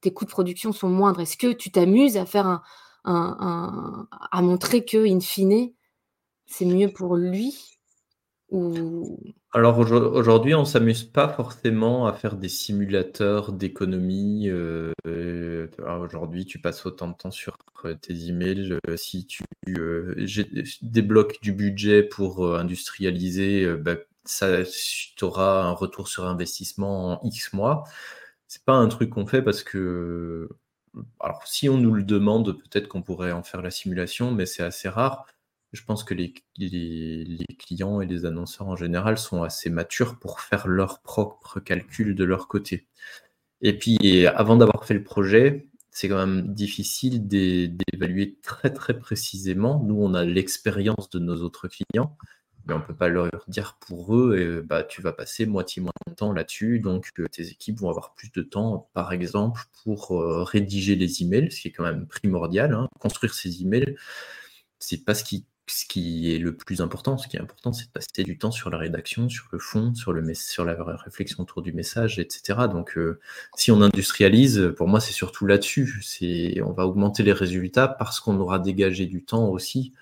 tes 0.00 0.12
coûts 0.12 0.24
de 0.24 0.30
production 0.30 0.72
sont 0.72 0.88
moindres. 0.88 1.20
Est-ce 1.20 1.36
que 1.36 1.52
tu 1.52 1.70
t'amuses 1.70 2.16
à 2.16 2.26
faire 2.26 2.48
un, 2.48 2.60
à 3.04 4.42
montrer 4.42 4.84
que, 4.84 5.06
in 5.06 5.20
fine, 5.20 5.72
c'est 6.46 6.66
mieux 6.66 6.92
pour 6.92 7.16
lui 7.16 7.54
ou... 8.50 9.18
Alors 9.52 9.78
aujourd'hui, 9.78 10.54
on 10.54 10.64
s'amuse 10.64 11.02
pas 11.02 11.28
forcément 11.28 12.06
à 12.06 12.12
faire 12.12 12.36
des 12.36 12.48
simulateurs 12.48 13.52
d'économie. 13.52 14.48
Euh, 14.48 14.92
aujourd'hui, 15.84 16.44
tu 16.46 16.60
passes 16.60 16.86
autant 16.86 17.08
de 17.08 17.14
temps 17.14 17.32
sur 17.32 17.56
euh, 17.84 17.94
tes 17.94 18.28
emails. 18.28 18.78
Euh, 18.88 18.96
si 18.96 19.26
tu 19.26 19.42
débloques 20.82 21.40
du 21.42 21.52
budget 21.52 22.04
pour 22.04 22.46
industrialiser, 22.56 23.74
bah, 23.76 23.96
ça, 24.24 24.62
tu 25.16 25.24
auras 25.24 25.64
un 25.64 25.72
retour 25.72 26.06
sur 26.06 26.26
investissement 26.26 27.24
en 27.24 27.28
X 27.28 27.52
mois. 27.52 27.84
C'est 28.46 28.64
pas 28.64 28.74
un 28.74 28.88
truc 28.88 29.10
qu'on 29.10 29.26
fait 29.26 29.42
parce 29.42 29.62
que 29.64 30.48
alors, 31.20 31.46
si 31.46 31.68
on 31.68 31.76
nous 31.78 31.92
le 31.92 32.02
demande, 32.02 32.58
peut-être 32.58 32.88
qu'on 32.88 33.02
pourrait 33.02 33.32
en 33.32 33.42
faire 33.42 33.62
la 33.62 33.70
simulation, 33.70 34.32
mais 34.32 34.46
c'est 34.46 34.62
assez 34.62 34.88
rare. 34.88 35.26
Je 35.72 35.82
pense 35.84 36.02
que 36.02 36.14
les, 36.14 36.34
clients 37.58 38.00
et 38.00 38.06
les 38.06 38.24
annonceurs 38.26 38.68
en 38.68 38.76
général 38.76 39.18
sont 39.18 39.42
assez 39.42 39.70
matures 39.70 40.18
pour 40.18 40.40
faire 40.40 40.66
leurs 40.66 41.00
propres 41.00 41.60
calculs 41.60 42.14
de 42.16 42.24
leur 42.24 42.48
côté. 42.48 42.88
Et 43.62 43.78
puis, 43.78 44.26
avant 44.26 44.56
d'avoir 44.56 44.84
fait 44.84 44.94
le 44.94 45.04
projet, 45.04 45.68
c'est 45.90 46.08
quand 46.08 46.26
même 46.26 46.54
difficile 46.54 47.26
d'évaluer 47.28 48.38
très 48.42 48.72
très 48.72 48.98
précisément. 48.98 49.82
Nous, 49.84 49.96
on 49.96 50.14
a 50.14 50.24
l'expérience 50.24 51.10
de 51.10 51.18
nos 51.18 51.36
autres 51.42 51.68
clients, 51.68 52.16
mais 52.70 52.76
on 52.76 52.78
ne 52.78 52.84
peut 52.84 52.94
pas 52.94 53.08
leur 53.08 53.28
dire 53.48 53.76
pour 53.80 54.16
eux, 54.16 54.38
et, 54.38 54.66
bah, 54.66 54.84
tu 54.84 55.02
vas 55.02 55.12
passer 55.12 55.44
moitié 55.44 55.82
moins 55.82 55.92
de 56.06 56.14
temps 56.14 56.32
là-dessus, 56.32 56.78
donc 56.78 57.10
euh, 57.18 57.26
tes 57.26 57.48
équipes 57.48 57.80
vont 57.80 57.90
avoir 57.90 58.14
plus 58.14 58.30
de 58.30 58.42
temps, 58.42 58.88
par 58.94 59.12
exemple, 59.12 59.62
pour 59.82 60.12
euh, 60.12 60.44
rédiger 60.44 60.94
les 60.94 61.22
emails, 61.22 61.50
ce 61.50 61.62
qui 61.62 61.68
est 61.68 61.72
quand 61.72 61.82
même 61.82 62.06
primordial. 62.06 62.72
Hein. 62.72 62.88
Construire 63.00 63.34
ces 63.34 63.62
emails, 63.62 63.96
c'est 64.78 65.04
pas 65.04 65.14
ce 65.14 65.24
qui, 65.24 65.46
ce 65.66 65.84
qui 65.84 66.32
est 66.32 66.38
le 66.38 66.56
plus 66.56 66.80
important. 66.80 67.18
Ce 67.18 67.26
qui 67.26 67.36
est 67.36 67.40
important, 67.40 67.72
c'est 67.72 67.86
de 67.86 67.90
passer 67.90 68.22
du 68.22 68.38
temps 68.38 68.52
sur 68.52 68.70
la 68.70 68.78
rédaction, 68.78 69.28
sur 69.28 69.48
le 69.50 69.58
fond, 69.58 69.92
sur, 69.94 70.12
le 70.12 70.34
sur 70.34 70.64
la 70.64 70.76
réflexion 70.96 71.42
autour 71.42 71.62
du 71.62 71.72
message, 71.72 72.20
etc. 72.20 72.68
Donc, 72.70 72.96
euh, 72.96 73.18
si 73.56 73.72
on 73.72 73.82
industrialise, 73.82 74.72
pour 74.76 74.86
moi, 74.86 75.00
c'est 75.00 75.12
surtout 75.12 75.46
là-dessus. 75.46 76.04
On 76.64 76.72
va 76.72 76.86
augmenter 76.86 77.24
les 77.24 77.32
résultats 77.32 77.88
parce 77.88 78.20
qu'on 78.20 78.38
aura 78.38 78.60
dégagé 78.60 79.06
du 79.06 79.24
temps 79.24 79.48
aussi 79.48 79.92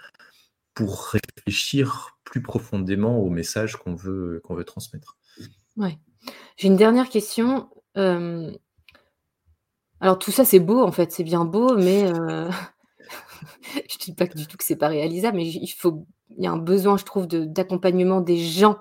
pour 0.79 1.09
réfléchir 1.09 2.17
plus 2.23 2.41
profondément 2.41 3.19
au 3.19 3.31
message 3.31 3.75
qu'on 3.75 3.97
veut, 3.97 4.41
veut 4.49 4.65
transmettre. 4.65 5.17
Ouais. 5.77 5.99
J'ai 6.57 6.69
une 6.69 6.77
dernière 6.77 7.09
question. 7.09 7.69
Euh, 7.97 8.53
alors 9.99 10.21
tout 10.21 10.31
ça 10.31 10.45
c'est 10.45 10.61
beau 10.61 10.81
en 10.81 10.93
fait, 10.93 11.11
c'est 11.11 11.25
bien 11.25 11.45
beau, 11.45 11.77
mais 11.77 12.05
euh... 12.05 12.49
je 13.91 13.99
dis 13.99 14.15
pas 14.15 14.27
du 14.27 14.47
tout 14.47 14.57
que 14.57 14.63
c'est 14.63 14.77
pas 14.77 14.87
réalisable, 14.87 15.39
mais 15.39 15.49
il 15.49 15.67
faut, 15.67 16.07
il 16.31 16.45
y 16.45 16.47
a 16.47 16.53
un 16.53 16.59
besoin, 16.59 16.97
je 16.97 17.05
trouve, 17.05 17.27
d'accompagnement 17.27 18.21
des 18.21 18.39
gens 18.39 18.79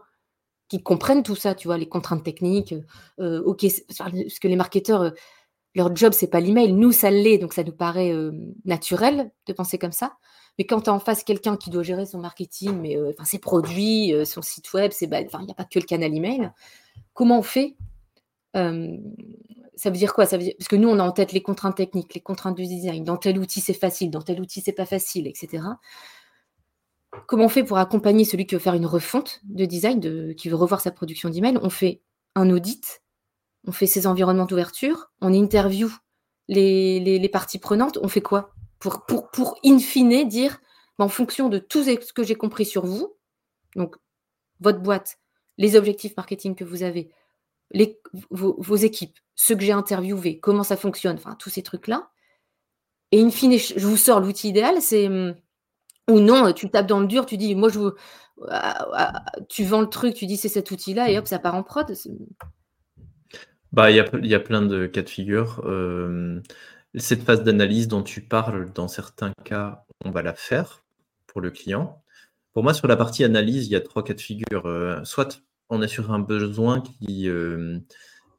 qui 0.68 0.84
comprennent 0.84 1.24
tout 1.24 1.36
ça, 1.36 1.56
tu 1.56 1.68
vois, 1.68 1.80
les 1.80 1.90
contraintes 1.90 2.24
techniques. 2.24 2.76
Euh, 3.20 3.42
ok, 3.42 3.66
parce 3.98 4.40
que 4.40 4.48
les 4.48 4.56
marketeurs, 4.56 5.02
euh, 5.02 5.12
leur 5.78 5.96
job 5.96 6.12
c'est 6.14 6.28
pas 6.28 6.42
l'email, 6.42 6.74
nous 6.74 6.92
ça 6.92 7.10
l'est, 7.10 7.38
donc 7.38 7.54
ça 7.54 7.64
nous 7.64 7.72
paraît 7.72 8.14
naturel 8.66 9.32
de 9.46 9.54
penser 9.54 9.78
comme 9.78 9.94
ça. 9.94 10.18
Mais 10.58 10.66
quand 10.66 10.82
tu 10.82 10.90
as 10.90 10.94
en 10.94 11.00
face 11.00 11.24
quelqu'un 11.24 11.56
qui 11.56 11.70
doit 11.70 11.84
gérer 11.84 12.06
son 12.06 12.20
marketing, 12.20 12.96
euh, 12.96 13.14
ses 13.24 13.40
produits, 13.40 14.14
euh, 14.14 14.26
son 14.26 14.42
site 14.42 14.74
web, 14.74 14.92
il 15.00 15.08
n'y 15.08 15.16
a 15.16 15.54
pas 15.54 15.66
que 15.66 15.80
le 15.80 15.86
canal 15.86 16.14
email, 16.14 16.52
comment 17.14 17.40
on 17.40 17.44
fait 17.44 17.76
Ça 18.54 19.90
veut 19.92 19.98
dire 19.98 20.14
quoi? 20.14 20.26
Parce 20.26 20.68
que 20.68 20.76
nous, 20.76 20.90
on 20.90 20.98
a 20.98 21.04
en 21.04 21.12
tête 21.12 21.32
les 21.32 21.42
contraintes 21.42 21.78
techniques, 21.78 22.16
les 22.16 22.22
contraintes 22.22 22.58
du 22.58 22.66
design. 22.66 23.04
Dans 23.04 23.18
tel 23.18 23.38
outil, 23.38 23.62
c'est 23.62 23.74
facile, 23.74 24.10
dans 24.10 24.24
tel 24.24 24.42
outil, 24.42 24.62
c'est 24.62 24.72
pas 24.72 24.88
facile, 24.88 25.28
etc. 25.28 25.64
Comment 27.28 27.46
on 27.46 27.50
fait 27.50 27.64
pour 27.64 27.78
accompagner 27.78 28.26
celui 28.26 28.48
qui 28.48 28.56
veut 28.56 28.62
faire 28.62 28.74
une 28.74 28.86
refonte 28.88 29.42
de 29.44 29.66
design, 29.66 30.00
de, 30.00 30.34
qui 30.34 30.50
veut 30.50 30.56
revoir 30.56 30.82
sa 30.82 30.92
production 30.92 31.30
d'email? 31.30 31.60
On 31.62 31.70
fait 31.70 32.02
un 32.36 32.50
audit, 32.50 33.04
on 33.68 33.72
fait 33.72 33.86
ses 33.86 34.08
environnements 34.08 34.46
d'ouverture, 34.46 35.12
on 35.22 35.34
interview 35.34 35.92
les, 36.48 37.30
parties 37.32 37.60
prenantes, 37.60 38.00
on 38.02 38.08
fait 38.08 38.22
quoi 38.22 38.54
pour, 38.80 39.60
in 39.66 39.80
fine 39.80 40.28
dire, 40.28 40.60
bah, 40.98 41.06
en 41.06 41.10
fonction 41.10 41.50
de 41.50 41.60
tout 41.60 41.84
ce 41.84 42.14
que 42.14 42.24
j'ai 42.24 42.36
compris 42.36 42.66
sur 42.66 42.86
vous, 42.86 43.16
donc 43.76 43.96
votre 44.62 44.80
boîte, 44.80 45.20
les 45.58 45.76
objectifs 45.76 46.16
marketing 46.16 46.56
que 46.56 46.64
vous 46.64 46.84
avez, 46.84 47.12
vos, 48.30 48.76
équipes, 48.76 49.18
ceux 49.36 49.56
que 49.56 49.64
j'ai 49.64 49.72
interviewés, 49.72 50.40
comment 50.40 50.64
ça 50.64 50.78
fonctionne, 50.78 51.18
enfin 51.18 51.36
tous 51.36 51.50
ces 51.50 51.64
trucs-là. 51.64 52.10
Et 53.12 53.22
in 53.22 53.30
fine, 53.30 53.58
je 53.58 53.86
vous 53.86 53.98
sors 53.98 54.20
l'outil 54.20 54.50
idéal, 54.50 54.82
c'est 54.82 55.08
hum, 55.08 55.36
ou 56.10 56.20
non, 56.20 56.54
tu 56.54 56.70
tapes 56.70 56.88
dans 56.88 57.00
le 57.00 57.08
dur, 57.08 57.26
tu 57.26 57.36
dis, 57.38 57.56
moi 57.56 57.70
je 57.70 57.80
ah, 58.50 58.88
ah, 58.94 59.24
tu 59.50 59.64
vends 59.66 59.82
le 59.82 59.90
truc, 59.90 60.14
tu 60.14 60.28
dis 60.28 60.38
c'est 60.38 60.50
cet 60.50 60.70
outil-là 60.72 61.10
et 61.10 61.18
hop, 61.18 61.28
ça 61.28 61.40
part 61.40 61.56
en 61.56 61.64
prod. 61.64 61.92
Bah, 63.74 63.92
il 63.92 63.98
y 63.98 64.00
a, 64.00 64.06
y 64.24 64.34
a, 64.34 64.40
plein 64.40 64.62
de 64.62 64.88
cas 64.88 65.02
de 65.02 65.10
figure. 65.10 65.62
Euh, 65.66 66.42
cette 66.96 67.24
phase 67.24 67.44
d'analyse 67.44 67.88
dont 67.88 68.04
tu 68.04 68.22
parles, 68.22 68.72
dans 68.74 68.88
certains 68.88 69.34
cas, 69.44 69.86
on 70.06 70.12
va 70.12 70.22
la 70.22 70.34
faire 70.34 70.84
pour 71.28 71.42
le 71.42 71.52
client. 71.52 72.02
Pour 72.54 72.64
moi, 72.64 72.74
sur 72.74 72.88
la 72.88 72.96
partie 72.98 73.24
analyse, 73.24 73.68
il 73.68 73.72
y 73.72 73.76
a 73.76 73.82
trois 73.82 74.04
cas 74.04 74.14
de 74.14 74.22
figure. 74.22 74.66
Euh, 74.66 75.04
soit 75.04 75.42
on 75.70 75.82
est 75.82 75.88
sur 75.88 76.12
un 76.12 76.20
besoin 76.20 76.82
qui, 76.82 77.30
euh, 77.30 77.80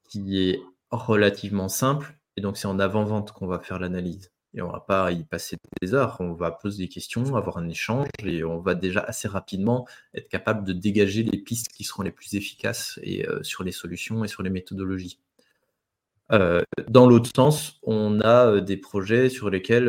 qui 0.09 0.41
est 0.41 0.61
relativement 0.91 1.69
simple, 1.69 2.19
et 2.37 2.41
donc 2.41 2.57
c'est 2.57 2.69
en 2.69 2.79
avant-vente 2.79 3.33
qu'on 3.33 3.47
va 3.47 3.61
faire 3.61 3.79
l'analyse. 3.79 4.33
Et 4.55 4.63
on 4.63 4.71
va 4.71 4.81
pas 4.81 5.13
y 5.13 5.25
passer 5.25 5.57
des 5.83 5.95
heures, 5.95 6.17
on 6.21 6.33
va 6.33 6.51
poser 6.51 6.85
des 6.85 6.89
questions, 6.89 7.37
avoir 7.37 7.59
un 7.59 7.69
échange, 7.69 8.09
et 8.25 8.45
on 8.45 8.59
va 8.61 8.75
déjà 8.75 9.01
assez 9.01 9.29
rapidement 9.29 9.87
être 10.15 10.29
capable 10.29 10.65
de 10.67 10.73
dégager 10.73 11.23
les 11.23 11.39
pistes 11.39 11.69
qui 11.69 11.85
seront 11.85 12.03
les 12.03 12.11
plus 12.11 12.35
efficaces 12.35 12.99
euh, 13.07 13.43
sur 13.43 13.63
les 13.63 13.73
solutions 13.73 14.25
et 14.25 14.29
sur 14.29 14.43
les 14.43 14.51
méthodologies. 14.51 15.21
dans 16.31 17.09
l'autre 17.09 17.31
sens, 17.35 17.79
on 17.83 18.21
a 18.21 18.61
des 18.61 18.77
projets 18.77 19.29
sur 19.29 19.51
lesquels 19.51 19.89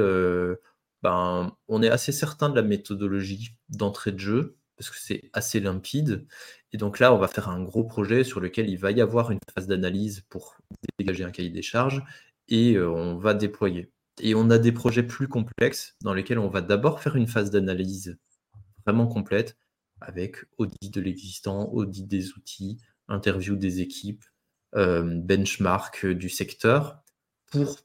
ben, 1.03 1.55
on 1.68 1.82
est 1.82 1.89
assez 1.89 2.12
certain 2.12 2.49
de 2.49 2.55
la 2.55 2.62
méthodologie 2.62 3.55
d'entrée 3.70 4.12
de 4.12 4.20
jeu, 4.20 4.57
parce 4.78 4.89
que 4.89 4.97
c'est 4.97 5.30
assez 5.34 5.60
limpide. 5.60 6.26
Et 6.72 6.78
donc 6.78 6.99
là, 6.99 7.14
on 7.14 7.18
va 7.18 7.28
faire 7.28 7.49
un 7.49 7.64
gros 7.64 7.84
projet 7.84 8.24
sur 8.24 8.39
lequel 8.39 8.70
il 8.70 8.78
va 8.78 8.91
y 8.91 9.01
avoir 9.01 9.32
une 9.32 9.39
phase 9.53 9.68
d'analyse 9.68 10.24
pour 10.30 10.57
dégager 10.97 11.24
un 11.24 11.32
cahier 11.32 11.49
des 11.49 11.62
charges, 11.62 12.03
et 12.49 12.80
on 12.80 13.18
va 13.18 13.34
déployer. 13.34 13.91
Et 14.22 14.36
on 14.36 14.49
a 14.49 14.57
des 14.57 14.72
projets 14.72 15.03
plus 15.03 15.28
complexes 15.28 15.95
dans 16.01 16.13
lesquels 16.13 16.39
on 16.39 16.49
va 16.49 16.61
d'abord 16.61 17.01
faire 17.01 17.15
une 17.15 17.28
phase 17.28 17.51
d'analyse 17.51 18.17
vraiment 18.86 19.07
complète, 19.07 19.57
avec 20.01 20.38
audit 20.57 20.93
de 20.93 21.01
l'existant, 21.01 21.70
audit 21.72 22.07
des 22.07 22.34
outils, 22.34 22.80
interview 23.07 23.55
des 23.55 23.82
équipes, 23.82 24.24
benchmark 24.74 26.05
du 26.05 26.30
secteur, 26.30 27.03
pour 27.51 27.78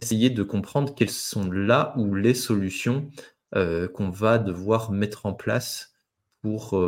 essayer 0.00 0.30
de 0.30 0.42
comprendre 0.42 0.94
quelles 0.94 1.10
sont 1.10 1.50
là 1.50 1.94
ou 1.96 2.14
les 2.14 2.34
solutions 2.34 3.10
qu'on 3.52 4.10
va 4.10 4.38
devoir 4.38 4.92
mettre 4.92 5.26
en 5.26 5.34
place 5.34 5.92
pour, 6.42 6.80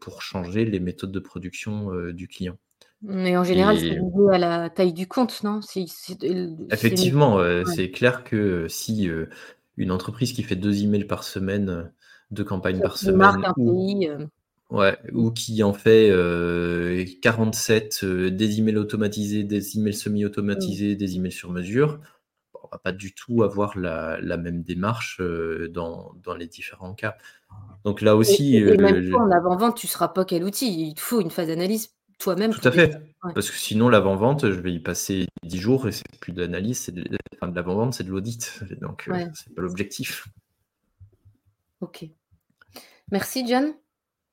pour 0.00 0.22
changer 0.22 0.64
les 0.64 0.80
méthodes 0.80 1.12
de 1.12 1.20
production 1.20 2.10
du 2.12 2.28
client. 2.28 2.58
Mais 3.02 3.36
en 3.36 3.44
général, 3.44 3.78
c'est 3.78 3.94
lié 3.94 4.28
à 4.32 4.38
la 4.38 4.70
taille 4.70 4.92
du 4.92 5.08
compte, 5.08 5.42
non? 5.42 5.60
Effectivement, 6.70 7.38
c'est 7.64 7.90
clair 7.90 8.24
que 8.24 8.66
si 8.68 9.08
une 9.76 9.90
entreprise 9.90 10.32
qui 10.32 10.42
fait 10.42 10.56
deux 10.56 10.82
emails 10.82 11.04
par 11.04 11.24
semaine, 11.24 11.92
deux 12.30 12.44
campagnes 12.44 12.80
par 12.80 12.98
semaine, 12.98 13.42
ou, 13.56 14.04
ouais, 14.70 14.98
ou 15.12 15.30
qui 15.30 15.62
en 15.62 15.72
fait 15.72 16.12
47 17.22 18.04
des 18.04 18.58
emails 18.58 18.76
automatisés, 18.76 19.44
des 19.44 19.78
emails 19.78 19.94
semi-automatisés, 19.94 20.96
des 20.96 21.16
emails 21.16 21.32
sur 21.32 21.50
mesure, 21.50 22.00
on 22.62 22.68
va 22.70 22.78
pas 22.78 22.92
du 22.92 23.14
tout 23.14 23.42
avoir 23.42 23.78
la, 23.78 24.36
même 24.36 24.62
démarche 24.62 25.22
dans, 25.70 26.12
les 26.38 26.46
différents 26.46 26.94
cas. 26.94 27.16
Donc 27.84 28.02
là 28.02 28.14
aussi. 28.14 28.56
Et, 28.56 28.76
même 28.76 29.14
en 29.14 29.30
avant-vente, 29.30 29.76
tu 29.78 29.86
ne 29.86 29.90
seras 29.90 30.08
pas 30.08 30.26
quel 30.26 30.44
outil. 30.44 30.88
Il 30.88 30.94
te 30.94 31.00
faut 31.00 31.22
une 31.22 31.30
phase 31.30 31.48
d'analyse 31.48 31.94
toi-même. 32.20 32.52
Tout 32.52 32.66
à 32.68 32.70
fait. 32.70 33.00
Parce 33.34 33.50
que 33.50 33.56
sinon, 33.56 33.88
l'avant-vente, 33.88 34.50
je 34.50 34.60
vais 34.60 34.72
y 34.72 34.78
passer 34.78 35.26
10 35.42 35.58
jours 35.58 35.88
et 35.88 35.92
c'est 35.92 36.04
plus 36.20 36.32
de 36.32 36.40
l'analyse, 36.40 36.78
c'est 36.78 36.92
de, 36.92 37.04
l'avant-vente, 37.42 37.94
c'est 37.94 38.04
de 38.04 38.10
l'audit. 38.10 38.60
Donc, 38.80 39.04
ce 39.06 39.30
c'est 39.34 39.54
pas 39.54 39.62
l'objectif. 39.62 40.28
Ok. 41.80 42.06
Merci, 43.10 43.46
John. 43.46 43.74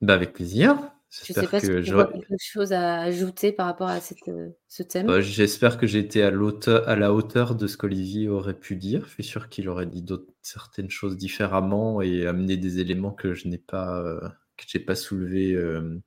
Bah, 0.01 0.13
avec 0.13 0.33
plaisir. 0.33 0.77
Je 1.09 1.21
ne 1.21 1.25
sais 1.25 1.47
pas 1.47 1.59
si 1.59 1.67
tu 1.67 1.77
as 1.77 2.05
quelque 2.05 2.35
chose 2.37 2.73
à 2.73 2.99
ajouter 2.99 3.53
par 3.53 3.67
rapport 3.67 3.87
à 3.87 4.01
cette, 4.01 4.27
euh, 4.27 4.49
ce 4.67 4.83
thème. 4.83 5.07
Bah, 5.07 5.21
j'espère 5.21 5.77
que 5.77 5.87
j'ai 5.87 5.99
été 5.99 6.21
à, 6.21 6.27
à, 6.27 6.95
la 6.97 7.13
hauteur 7.13 7.55
de 7.55 7.65
ce 7.65 7.77
qu'Olivier 7.77 8.27
aurait 8.27 8.59
pu 8.59 8.75
dire. 8.75 9.05
Je 9.05 9.13
suis 9.13 9.23
sûr 9.23 9.47
qu'il 9.47 9.69
aurait 9.69 9.85
dit 9.85 10.05
certaines 10.41 10.89
choses 10.89 11.15
différemment 11.15 12.01
et 12.01 12.27
amené 12.27 12.57
des 12.57 12.79
éléments 12.79 13.11
que 13.11 13.33
je 13.33 13.47
n'ai 13.47 13.57
pas, 13.57 14.01
euh, 14.01 14.19
pas 14.85 14.95
soulevés 14.95 15.53
euh, 15.53 15.97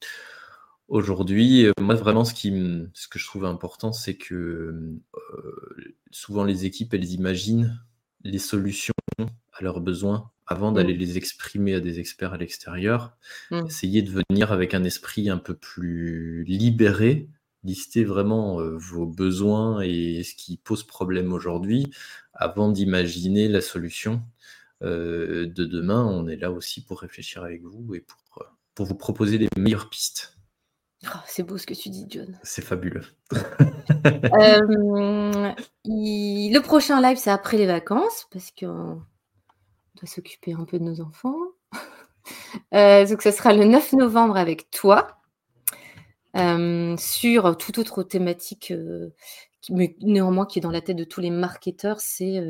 aujourd'hui. 0.90 1.68
Moi, 1.80 1.94
vraiment, 1.94 2.24
ce, 2.24 2.34
qui, 2.34 2.52
ce 2.92 3.08
que 3.08 3.18
je 3.18 3.26
trouve 3.26 3.46
important, 3.46 3.92
c'est 3.92 4.16
que 4.16 4.98
souvent 6.10 6.44
les 6.44 6.66
équipes, 6.66 6.92
elles 6.92 7.12
imaginent 7.12 7.80
les 8.22 8.38
solutions 8.38 8.94
à 9.52 9.62
leurs 9.62 9.80
besoins 9.80 10.30
avant 10.50 10.72
d'aller 10.72 10.94
mmh. 10.94 10.98
les 10.98 11.16
exprimer 11.16 11.74
à 11.74 11.80
des 11.80 12.00
experts 12.00 12.32
à 12.32 12.36
l'extérieur, 12.36 13.16
mmh. 13.52 13.66
essayez 13.66 14.02
de 14.02 14.10
venir 14.10 14.50
avec 14.50 14.74
un 14.74 14.82
esprit 14.82 15.30
un 15.30 15.38
peu 15.38 15.54
plus 15.54 16.42
libéré, 16.42 17.28
lister 17.62 18.02
vraiment 18.02 18.60
euh, 18.60 18.76
vos 18.76 19.06
besoins 19.06 19.80
et 19.80 20.24
ce 20.24 20.34
qui 20.34 20.56
pose 20.56 20.82
problème 20.82 21.32
aujourd'hui, 21.32 21.86
avant 22.34 22.68
d'imaginer 22.68 23.46
la 23.46 23.60
solution 23.60 24.22
euh, 24.82 25.46
de 25.46 25.64
demain. 25.64 26.04
On 26.04 26.26
est 26.26 26.36
là 26.36 26.50
aussi 26.50 26.84
pour 26.84 27.00
réfléchir 27.00 27.44
avec 27.44 27.62
vous 27.62 27.94
et 27.94 28.00
pour, 28.00 28.44
pour 28.74 28.86
vous 28.86 28.96
proposer 28.96 29.38
les 29.38 29.48
meilleures 29.56 29.88
pistes. 29.88 30.39
Oh, 31.06 31.18
c'est 31.26 31.42
beau 31.42 31.56
ce 31.56 31.66
que 31.66 31.74
tu 31.74 31.88
dis, 31.88 32.06
John. 32.08 32.38
C'est 32.42 32.62
fabuleux. 32.62 33.04
Euh, 34.32 35.52
le 35.84 36.58
prochain 36.60 37.00
live, 37.00 37.18
c'est 37.18 37.30
après 37.30 37.56
les 37.56 37.66
vacances, 37.66 38.28
parce 38.30 38.50
que 38.50 38.66
s'occuper 40.04 40.52
un 40.52 40.64
peu 40.64 40.78
de 40.78 40.84
nos 40.84 41.00
enfants. 41.00 41.36
Euh, 42.74 43.06
donc, 43.06 43.22
ce 43.22 43.30
sera 43.30 43.52
le 43.54 43.64
9 43.64 43.94
novembre 43.94 44.36
avec 44.36 44.70
toi 44.70 45.18
euh, 46.36 46.96
sur 46.98 47.56
toute 47.56 47.78
autre 47.78 48.02
thématique, 48.02 48.72
mais 49.70 49.96
néanmoins 50.00 50.46
qui 50.46 50.58
est 50.58 50.62
dans 50.62 50.70
la 50.70 50.82
tête 50.82 50.96
de 50.96 51.04
tous 51.04 51.20
les 51.20 51.30
marketeurs, 51.30 52.00
c'est 52.00 52.40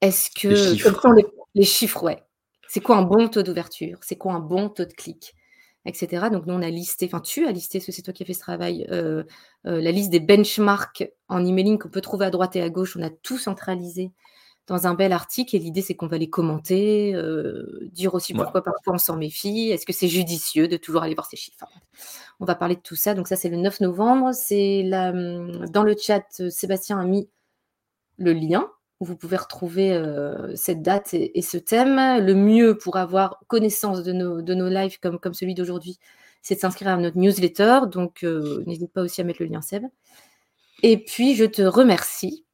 est-ce 0.00 0.30
que 0.30 0.48
les 0.48 0.78
chiffres, 0.78 1.14
les, 1.54 1.64
chiffres 1.64 2.02
ouais. 2.04 2.22
C'est 2.68 2.80
quoi 2.80 2.96
un 2.96 3.02
bon 3.02 3.28
taux 3.28 3.42
d'ouverture? 3.42 3.98
C'est 4.02 4.16
quoi 4.16 4.32
un 4.34 4.40
bon 4.40 4.68
taux 4.68 4.84
de 4.84 4.92
clic? 4.92 5.34
Etc. 5.88 6.26
Donc 6.30 6.46
nous 6.46 6.54
on 6.54 6.62
a 6.62 6.70
listé, 6.70 7.06
enfin 7.06 7.20
tu 7.20 7.46
as 7.46 7.52
listé, 7.52 7.78
parce 7.78 7.86
que 7.86 7.92
c'est 7.92 8.02
toi 8.02 8.12
qui 8.12 8.22
as 8.22 8.26
fait 8.26 8.34
ce 8.34 8.40
travail, 8.40 8.86
la 9.64 9.92
liste 9.92 10.10
des 10.10 10.20
benchmarks 10.20 11.10
en 11.28 11.44
emailing 11.44 11.78
qu'on 11.78 11.88
peut 11.88 12.00
trouver 12.00 12.26
à 12.26 12.30
droite 12.30 12.56
et 12.56 12.62
à 12.62 12.70
gauche. 12.70 12.96
On 12.96 13.02
a 13.02 13.10
tout 13.10 13.38
centralisé 13.38 14.12
dans 14.68 14.86
un 14.86 14.94
bel 14.94 15.12
article 15.12 15.56
et 15.56 15.58
l'idée 15.58 15.80
c'est 15.80 15.94
qu'on 15.94 16.06
va 16.06 16.18
les 16.18 16.28
commenter, 16.28 17.14
euh, 17.14 17.88
dire 17.92 18.14
aussi 18.14 18.34
pourquoi 18.34 18.62
parfois 18.62 18.94
on 18.94 18.98
s'en 18.98 19.16
méfie, 19.16 19.70
est-ce 19.70 19.86
que 19.86 19.94
c'est 19.94 20.08
judicieux 20.08 20.68
de 20.68 20.76
toujours 20.76 21.02
aller 21.02 21.14
voir 21.14 21.26
ces 21.26 21.36
chiffres? 21.36 21.64
on 22.38 22.44
va 22.44 22.54
parler 22.54 22.76
de 22.76 22.80
tout 22.80 22.94
ça. 22.94 23.14
Donc 23.14 23.26
ça 23.26 23.34
c'est 23.34 23.48
le 23.48 23.56
9 23.56 23.80
novembre. 23.80 24.32
C'est 24.32 24.88
hum, 24.92 25.66
dans 25.70 25.82
le 25.82 25.96
chat 25.96 26.24
euh, 26.40 26.50
Sébastien 26.50 27.00
a 27.00 27.04
mis 27.04 27.28
le 28.18 28.32
lien 28.32 28.70
où 29.00 29.04
vous 29.04 29.16
pouvez 29.16 29.36
retrouver 29.36 29.92
euh, 29.92 30.54
cette 30.56 30.82
date 30.82 31.14
et, 31.14 31.42
ce 31.42 31.56
thème. 31.56 31.96
Le 32.24 32.34
mieux 32.34 32.76
pour 32.76 32.96
avoir 32.96 33.40
connaissance 33.46 34.02
de 34.02 34.12
nos, 34.12 34.42
de 34.42 34.54
nos 34.54 34.68
lives 34.68 34.98
comme, 35.00 35.18
comme 35.18 35.34
celui 35.34 35.54
d'aujourd'hui, 35.54 35.98
c'est 36.42 36.56
de 36.56 36.60
s'inscrire 36.60 36.88
à 36.88 36.96
notre 36.96 37.16
newsletter. 37.16 37.80
Donc 37.90 38.24
n'hésite 38.66 38.92
pas 38.92 39.02
aussi 39.02 39.20
à 39.20 39.24
mettre 39.24 39.42
le 39.42 39.48
lien 39.48 39.60
Seb. 39.60 39.84
Et 40.82 40.98
puis 40.98 41.34
je 41.34 41.44
te 41.44 41.62
remercie. 41.62 42.44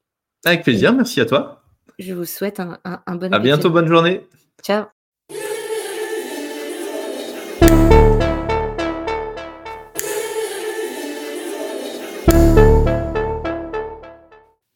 Avec 0.44 0.62
plaisir, 0.62 0.92
merci 0.92 1.20
à 1.20 1.26
toi. 1.26 1.62
Je 1.98 2.12
vous 2.12 2.24
souhaite 2.24 2.60
un, 2.60 2.78
un, 2.84 3.16
bon 3.16 3.32
À 3.32 3.38
bientôt, 3.38 3.70
bonne 3.70 3.88
journée. 3.88 4.26
Ciao. 4.62 4.84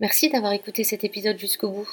Merci 0.00 0.30
d'avoir 0.30 0.52
écouté 0.52 0.84
cet 0.84 1.02
épisode 1.02 1.38
jusqu'au 1.38 1.70
bout. 1.70 1.88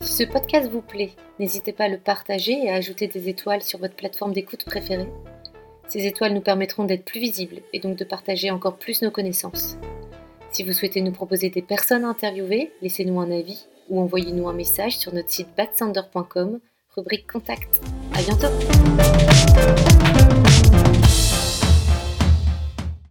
Si 0.00 0.12
ce 0.12 0.22
podcast 0.22 0.70
vous 0.70 0.80
plaît, 0.80 1.10
n'hésitez 1.40 1.72
pas 1.72 1.84
à 1.84 1.88
le 1.88 1.98
partager 1.98 2.52
et 2.52 2.70
à 2.70 2.74
ajouter 2.74 3.08
des 3.08 3.28
étoiles 3.28 3.62
sur 3.62 3.80
votre 3.80 3.96
plateforme 3.96 4.32
d'écoute 4.32 4.64
préférée. 4.64 5.08
Ces 5.88 6.06
étoiles 6.06 6.34
nous 6.34 6.40
permettront 6.40 6.84
d'être 6.84 7.04
plus 7.04 7.18
visibles 7.18 7.62
et 7.72 7.80
donc 7.80 7.96
de 7.96 8.04
partager 8.04 8.52
encore 8.52 8.76
plus 8.76 9.02
nos 9.02 9.10
connaissances. 9.10 9.76
Si 10.52 10.62
vous 10.62 10.72
souhaitez 10.72 11.00
nous 11.00 11.10
proposer 11.10 11.50
des 11.50 11.62
personnes 11.62 12.04
à 12.04 12.08
interviewer, 12.08 12.70
laissez-nous 12.80 13.18
un 13.18 13.32
avis 13.32 13.66
ou 13.88 14.00
envoyez-nous 14.00 14.48
un 14.48 14.54
message 14.54 14.96
sur 14.96 15.12
notre 15.12 15.30
site 15.30 15.48
batsander.com, 15.56 16.60
rubrique 16.94 17.26
contact. 17.30 17.80
À 18.14 18.22
bientôt! 18.22 18.46